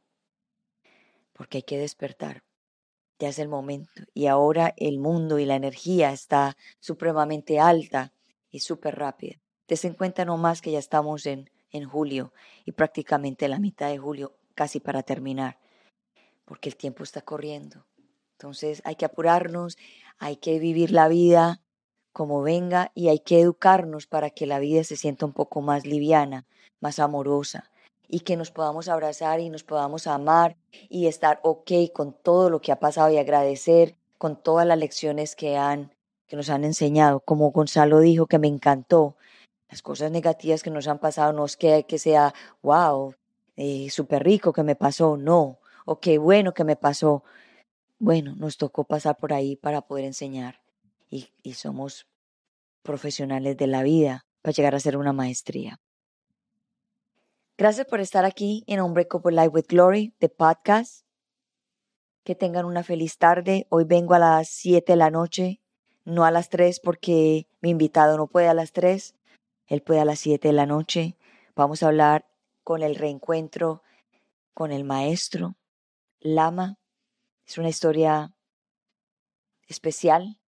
Porque 1.34 1.58
hay 1.58 1.64
que 1.64 1.78
despertar. 1.78 2.44
Ya 3.20 3.28
es 3.28 3.40
el 3.40 3.50
momento. 3.50 3.92
Y 4.14 4.28
ahora 4.28 4.74
el 4.78 4.98
mundo 4.98 5.38
y 5.38 5.44
la 5.44 5.58
energía 5.58 6.14
está 6.14 6.56
supremamente 6.80 7.60
alta 7.60 8.14
y 8.50 8.62
súper 8.62 8.98
rápida. 8.98 9.36
Te 9.66 9.76
en 9.86 9.96
cuenta 9.96 10.24
nomás 10.24 10.62
que 10.62 10.72
ya 10.72 10.80
estamos 10.80 11.26
en, 11.26 11.50
en 11.72 11.84
julio 11.90 12.32
y 12.64 12.72
prácticamente 12.72 13.50
la 13.50 13.60
mitad 13.60 13.90
de 13.90 13.98
julio, 13.98 14.38
casi 14.56 14.80
para 14.80 15.04
terminar. 15.04 15.61
Porque 16.52 16.68
el 16.68 16.76
tiempo 16.76 17.06
está 17.06 17.22
corriendo. 17.22 17.86
Entonces 18.34 18.82
hay 18.84 18.96
que 18.96 19.06
apurarnos, 19.06 19.78
hay 20.18 20.36
que 20.36 20.60
vivir 20.60 20.92
la 20.92 21.08
vida 21.08 21.62
como 22.12 22.42
venga 22.42 22.92
y 22.94 23.08
hay 23.08 23.20
que 23.20 23.40
educarnos 23.40 24.06
para 24.06 24.32
que 24.32 24.46
la 24.46 24.60
vida 24.60 24.84
se 24.84 24.98
sienta 24.98 25.26
un 25.26 25.32
poco 25.32 25.62
más 25.62 25.86
liviana, 25.86 26.46
más 26.82 27.00
amorosa 27.00 27.72
y 28.10 28.20
que 28.20 28.36
nos 28.36 28.52
podamos 28.52 28.90
abrazar 28.90 29.40
y 29.40 29.50
nos 29.50 29.64
podamos 29.64 30.08
amar 30.08 30.58
y 30.90 31.08
estar 31.08 31.40
ok 31.42 31.72
con 31.94 32.12
todo 32.12 32.50
lo 32.50 32.60
que 32.60 32.74
ha 32.74 32.82
pasado 32.82 33.10
y 33.12 33.18
agradecer 33.18 33.96
con 34.18 34.36
todas 34.36 34.68
las 34.68 34.78
lecciones 34.78 35.38
que 35.38 35.56
han 35.56 35.94
que 36.28 36.36
nos 36.36 36.50
han 36.50 36.66
enseñado, 36.66 37.22
como 37.22 37.52
Gonzalo 37.52 38.02
dijo 38.02 38.28
que 38.28 38.40
me 38.40 38.50
encantó, 38.50 39.16
las 39.70 39.82
cosas 39.82 40.12
negativas 40.12 40.64
que 40.64 40.70
nos 40.70 40.90
han 40.90 41.00
pasado 41.00 41.32
no 41.32 41.46
es 41.46 41.56
que, 41.56 41.86
que 41.86 41.98
sea, 41.98 42.34
wow, 42.62 43.16
eh, 43.56 43.90
súper 43.90 44.26
rico 44.26 44.52
que 44.52 44.64
me 44.64 44.76
pasó, 44.76 45.16
no, 45.16 45.61
o 45.86 46.00
qué 46.00 46.18
bueno 46.18 46.54
que 46.54 46.64
me 46.64 46.76
pasó. 46.76 47.24
Bueno, 48.00 48.36
nos 48.36 48.58
tocó 48.58 48.84
pasar 48.84 49.18
por 49.18 49.34
ahí 49.34 49.56
para 49.56 49.82
poder 49.82 50.06
enseñar 50.06 50.62
y, 51.10 51.30
y 51.44 51.54
somos 51.54 52.08
profesionales 52.84 53.58
de 53.58 53.68
la 53.68 53.84
vida 53.84 54.26
para 54.42 54.54
llegar 54.54 54.76
a 54.76 54.80
ser 54.80 54.98
una 54.98 55.14
maestría. 55.14 55.80
Gracias 57.58 57.86
por 57.86 58.00
estar 58.00 58.26
aquí 58.26 58.64
en 58.66 58.82
Unbreakable 58.82 59.36
Life 59.36 59.50
with 59.50 59.66
Glory, 59.68 60.16
de 60.20 60.30
podcast. 60.30 61.06
Que 62.24 62.34
tengan 62.34 62.66
una 62.66 62.84
feliz 62.84 63.18
tarde. 63.18 63.68
Hoy 63.70 63.84
vengo 63.84 64.14
a 64.14 64.20
las 64.20 64.50
7 64.50 64.94
de 64.94 64.96
la 64.96 65.12
noche, 65.12 65.62
no 66.06 66.26
a 66.26 66.32
las 66.32 66.50
3 66.50 66.80
porque 66.80 67.48
mi 67.62 67.70
invitado 67.70 68.18
no 68.18 68.28
puede 68.28 68.48
a 68.48 68.54
las 68.54 68.72
3. 68.72 69.16
Él 69.68 69.82
puede 69.82 70.00
a 70.00 70.06
las 70.06 70.20
7 70.20 70.48
de 70.48 70.54
la 70.54 70.66
noche. 70.66 71.18
Vamos 71.56 71.84
a 71.84 71.88
hablar 71.88 72.26
con 72.64 72.82
el 72.84 72.96
reencuentro 72.96 73.84
con 74.54 74.72
el 74.72 74.84
maestro 74.84 75.56
Lama. 76.22 76.78
Es 77.46 77.58
una 77.58 77.70
historia 77.70 78.34
especial. 79.68 80.40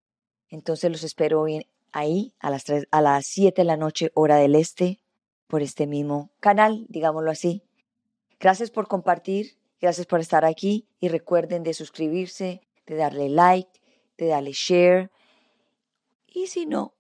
Entonces 0.49 0.91
los 0.91 1.03
espero 1.03 1.47
ahí 1.93 2.35
a 2.39 2.51
las, 2.51 2.65
3, 2.65 2.87
a 2.91 3.01
las 3.01 3.27
7 3.27 3.63
de 3.63 3.65
la 3.65 3.77
noche, 3.77 4.11
hora 4.15 4.37
del 4.37 4.55
este 4.55 5.01
por 5.47 5.63
este 5.63 5.87
mismo 5.87 6.31
canal, 6.41 6.87
digámoslo 6.89 7.31
así. 7.31 7.63
Gracias 8.41 8.71
por 8.71 8.89
compartir, 8.89 9.59
gracias 9.81 10.07
por 10.07 10.21
estar 10.21 10.45
aquí 10.45 10.89
y 10.99 11.09
recuerden 11.09 11.63
de 11.63 11.75
suscribirse, 11.75 12.63
de 12.87 12.97
darle 12.97 13.29
like, 13.29 13.81
de 14.17 14.27
darle 14.29 14.53
share. 14.53 15.11
Y 16.27 16.47
si 16.47 16.67
no, 16.67 16.95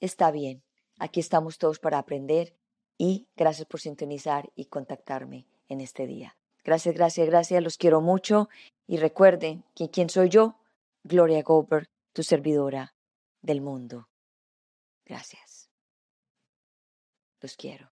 está 0.00 0.30
bien. 0.30 0.62
Aquí 0.98 1.20
estamos 1.20 1.58
todos 1.58 1.78
para 1.78 1.98
aprender 1.98 2.54
y 2.98 3.26
gracias 3.36 3.66
por 3.66 3.80
sintonizar 3.80 4.50
y 4.54 4.66
contactarme 4.66 5.46
en 5.68 5.80
este 5.80 6.06
día. 6.06 6.36
Gracias, 6.64 6.94
gracias, 6.94 7.26
gracias. 7.26 7.62
Los 7.62 7.76
quiero 7.76 8.00
mucho 8.00 8.48
y 8.86 8.96
recuerden 8.98 9.64
que 9.74 9.90
quién 9.90 10.08
soy 10.08 10.28
yo, 10.28 10.56
Gloria 11.04 11.42
Goldberg, 11.42 11.86
tu 12.12 12.22
servidora 12.22 12.94
del 13.40 13.60
mundo. 13.60 14.08
Gracias. 15.04 15.70
Los 17.40 17.56
quiero. 17.56 17.91